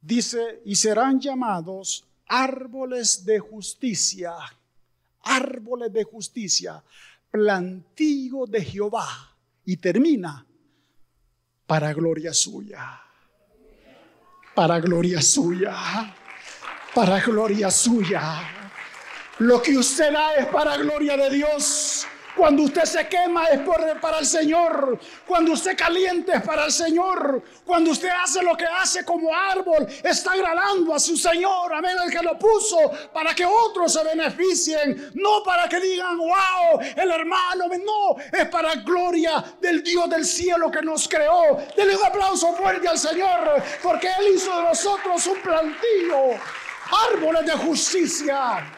Dice, 0.00 0.62
y 0.64 0.76
serán 0.76 1.20
llamados 1.20 2.06
árboles 2.26 3.24
de 3.24 3.38
justicia, 3.38 4.34
árboles 5.22 5.92
de 5.92 6.04
justicia, 6.04 6.82
plantío 7.30 8.46
de 8.46 8.64
Jehová. 8.64 9.34
Y 9.64 9.78
termina, 9.78 10.46
para 11.66 11.92
gloria 11.92 12.32
suya, 12.32 13.00
para 14.54 14.78
gloria 14.78 15.20
suya, 15.20 16.14
para 16.94 17.20
gloria 17.20 17.68
suya. 17.70 18.65
Lo 19.38 19.60
que 19.60 19.76
usted 19.76 20.12
da 20.12 20.34
es 20.34 20.46
para 20.46 20.78
gloria 20.78 21.14
de 21.14 21.28
Dios. 21.28 22.06
Cuando 22.34 22.62
usted 22.62 22.84
se 22.84 23.06
quema 23.06 23.46
es 23.46 23.60
para 24.00 24.18
el 24.18 24.26
Señor. 24.26 24.98
Cuando 25.26 25.52
usted 25.52 25.76
caliente 25.76 26.32
es 26.36 26.42
para 26.42 26.64
el 26.64 26.72
Señor. 26.72 27.42
Cuando 27.64 27.90
usted 27.90 28.08
hace 28.08 28.42
lo 28.42 28.56
que 28.56 28.64
hace 28.64 29.04
como 29.04 29.34
árbol, 29.34 29.86
está 30.02 30.32
agradando 30.32 30.94
a 30.94 30.98
su 30.98 31.18
Señor. 31.18 31.72
Amén. 31.74 31.96
El 32.02 32.10
que 32.10 32.22
lo 32.22 32.38
puso 32.38 32.78
para 33.12 33.34
que 33.34 33.44
otros 33.44 33.92
se 33.92 34.04
beneficien. 34.04 35.10
No 35.14 35.42
para 35.44 35.68
que 35.68 35.80
digan, 35.80 36.16
wow, 36.16 36.80
el 36.96 37.10
hermano. 37.10 37.66
No, 37.68 38.16
es 38.32 38.48
para 38.48 38.74
gloria 38.76 39.44
del 39.60 39.82
Dios 39.82 40.08
del 40.08 40.24
cielo 40.24 40.70
que 40.70 40.80
nos 40.80 41.06
creó. 41.08 41.58
Denle 41.76 41.96
un 41.96 42.04
aplauso 42.04 42.54
fuerte 42.54 42.88
al 42.88 42.98
Señor. 42.98 43.62
Porque 43.82 44.08
Él 44.18 44.34
hizo 44.34 44.54
de 44.56 44.62
nosotros 44.62 45.26
un 45.26 45.40
plantillo. 45.42 46.40
Árboles 47.10 47.44
de 47.44 47.52
justicia. 47.52 48.75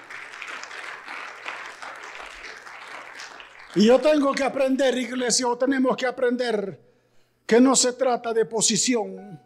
Y 3.78 3.86
yo 3.86 4.00
tengo 4.00 4.32
que 4.32 4.42
aprender, 4.42 4.98
iglesia, 4.98 5.46
o 5.46 5.56
tenemos 5.56 5.96
que 5.96 6.05
aprender 6.05 6.80
que 7.46 7.60
no 7.60 7.76
se 7.76 7.92
trata 7.92 8.34
de 8.34 8.44
posición, 8.44 9.40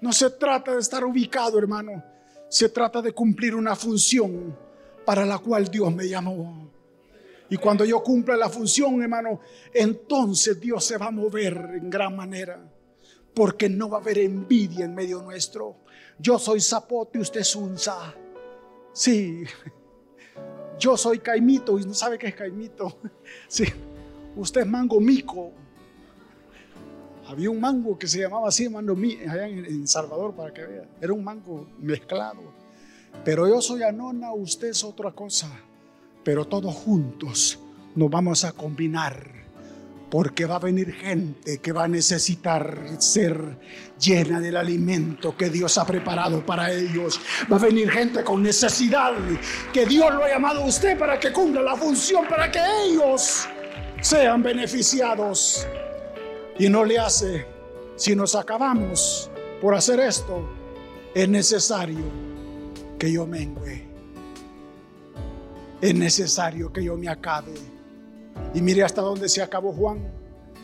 no 0.00 0.12
se 0.14 0.30
trata 0.30 0.72
de 0.72 0.80
estar 0.80 1.04
ubicado, 1.04 1.58
hermano, 1.58 2.02
se 2.48 2.70
trata 2.70 3.02
de 3.02 3.12
cumplir 3.12 3.54
una 3.54 3.76
función 3.76 4.56
para 5.04 5.26
la 5.26 5.36
cual 5.36 5.68
Dios 5.68 5.94
me 5.94 6.08
llamó. 6.08 6.70
Y 7.50 7.58
cuando 7.58 7.84
yo 7.84 8.02
cumpla 8.02 8.38
la 8.38 8.48
función, 8.48 9.02
hermano, 9.02 9.40
entonces 9.74 10.58
Dios 10.58 10.82
se 10.82 10.96
va 10.96 11.08
a 11.08 11.10
mover 11.10 11.72
en 11.74 11.90
gran 11.90 12.16
manera, 12.16 12.58
porque 13.34 13.68
no 13.68 13.90
va 13.90 13.98
a 13.98 14.00
haber 14.00 14.16
envidia 14.16 14.86
en 14.86 14.94
medio 14.94 15.20
nuestro. 15.20 15.76
Yo 16.18 16.38
soy 16.38 16.62
zapote, 16.62 17.18
usted 17.18 17.40
es 17.40 17.54
unza. 17.54 18.14
Sí, 18.94 19.44
yo 20.78 20.96
soy 20.96 21.18
Caimito 21.18 21.78
y 21.78 21.84
no 21.84 21.94
sabe 21.94 22.18
qué 22.18 22.28
es 22.28 22.34
Caimito. 22.34 22.98
Sí, 23.48 23.64
usted 24.36 24.62
es 24.62 24.66
Mango 24.66 25.00
Mico. 25.00 25.52
Había 27.28 27.50
un 27.50 27.60
mango 27.60 27.98
que 27.98 28.06
se 28.06 28.20
llamaba 28.20 28.48
así, 28.48 28.66
hermano, 28.66 28.96
allá 29.28 29.48
en 29.48 29.88
Salvador, 29.88 30.34
para 30.34 30.54
que 30.54 30.64
vea. 30.64 30.88
Era 31.00 31.12
un 31.12 31.24
mango 31.24 31.66
mezclado. 31.80 32.40
Pero 33.24 33.48
yo 33.48 33.60
soy 33.60 33.82
Anona, 33.82 34.32
usted 34.32 34.68
es 34.68 34.84
otra 34.84 35.10
cosa. 35.10 35.50
Pero 36.22 36.44
todos 36.44 36.72
juntos 36.74 37.58
nos 37.96 38.10
vamos 38.10 38.44
a 38.44 38.52
combinar 38.52 39.45
porque 40.10 40.46
va 40.46 40.56
a 40.56 40.60
venir 40.60 40.92
gente 40.94 41.58
que 41.58 41.72
va 41.72 41.84
a 41.84 41.88
necesitar 41.88 42.96
ser 42.98 43.58
llena 43.98 44.40
del 44.40 44.56
alimento 44.56 45.36
que 45.36 45.50
Dios 45.50 45.78
ha 45.78 45.84
preparado 45.84 46.44
para 46.46 46.70
ellos. 46.72 47.20
Va 47.50 47.56
a 47.56 47.60
venir 47.60 47.90
gente 47.90 48.22
con 48.22 48.42
necesidad 48.42 49.12
que 49.72 49.84
Dios 49.84 50.14
lo 50.14 50.24
ha 50.24 50.28
llamado 50.28 50.62
a 50.62 50.66
usted 50.66 50.98
para 50.98 51.18
que 51.18 51.32
cumpla 51.32 51.60
la 51.60 51.76
función, 51.76 52.26
para 52.28 52.50
que 52.50 52.60
ellos 52.84 53.48
sean 54.00 54.42
beneficiados. 54.42 55.66
Y 56.58 56.68
no 56.68 56.84
le 56.84 56.98
hace, 56.98 57.46
si 57.96 58.14
nos 58.14 58.34
acabamos 58.34 59.30
por 59.60 59.74
hacer 59.74 59.98
esto, 60.00 60.48
es 61.14 61.28
necesario 61.28 62.04
que 62.98 63.10
yo 63.10 63.26
mengüe. 63.26 63.86
Es 65.80 65.94
necesario 65.94 66.72
que 66.72 66.84
yo 66.84 66.96
me 66.96 67.08
acabe 67.08 67.75
y 68.56 68.62
mire 68.62 68.82
hasta 68.82 69.02
dónde 69.02 69.28
se 69.28 69.42
acabó 69.42 69.70
Juan. 69.70 70.00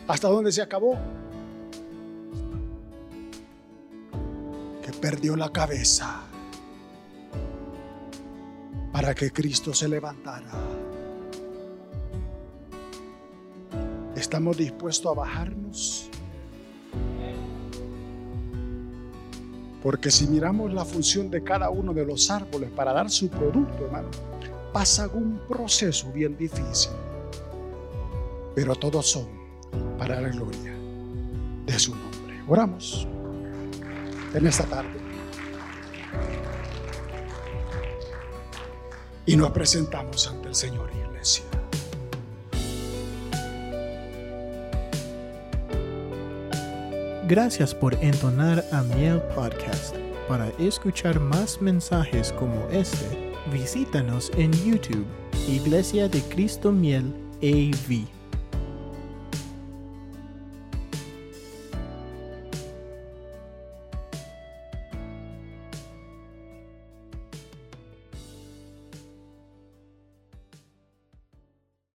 ¿Hasta 0.07 0.27
dónde 0.27 0.51
se 0.51 0.61
acabó? 0.61 0.97
Que 4.83 4.91
perdió 4.93 5.35
la 5.35 5.51
cabeza 5.51 6.21
para 8.91 9.13
que 9.13 9.31
Cristo 9.31 9.73
se 9.73 9.87
levantara. 9.87 10.51
¿Estamos 14.15 14.57
dispuestos 14.57 15.11
a 15.11 15.15
bajarnos? 15.15 16.09
Porque 19.83 20.09
si 20.09 20.27
miramos 20.27 20.73
la 20.73 20.83
función 20.83 21.29
de 21.29 21.43
cada 21.43 21.69
uno 21.69 21.93
de 21.93 22.05
los 22.05 22.31
árboles 22.31 22.71
para 22.71 22.91
dar 22.91 23.09
su 23.11 23.29
producto, 23.29 23.85
hermano, 23.85 24.09
pasa 24.71 25.07
un 25.13 25.39
proceso 25.47 26.11
bien 26.11 26.35
difícil 26.37 26.91
pero 28.55 28.75
todos 28.75 29.09
son 29.09 29.27
para 29.97 30.19
la 30.21 30.29
gloria 30.29 30.73
de 31.65 31.79
su 31.79 31.95
nombre. 31.95 32.41
Oramos 32.47 33.07
en 34.33 34.47
esta 34.47 34.65
tarde. 34.65 34.99
Y 39.25 39.37
nos 39.37 39.51
presentamos 39.51 40.27
ante 40.27 40.49
el 40.49 40.55
Señor, 40.55 40.89
iglesia. 40.93 41.45
Gracias 47.27 47.73
por 47.73 47.93
entonar 47.95 48.65
a 48.73 48.83
Miel 48.83 49.21
Podcast. 49.33 49.95
Para 50.27 50.49
escuchar 50.59 51.19
más 51.19 51.61
mensajes 51.61 52.33
como 52.33 52.67
este, 52.69 53.33
visítanos 53.51 54.31
en 54.35 54.51
YouTube, 54.51 55.05
Iglesia 55.47 56.09
de 56.09 56.21
Cristo 56.21 56.71
Miel 56.71 57.13
AV. 57.41 58.12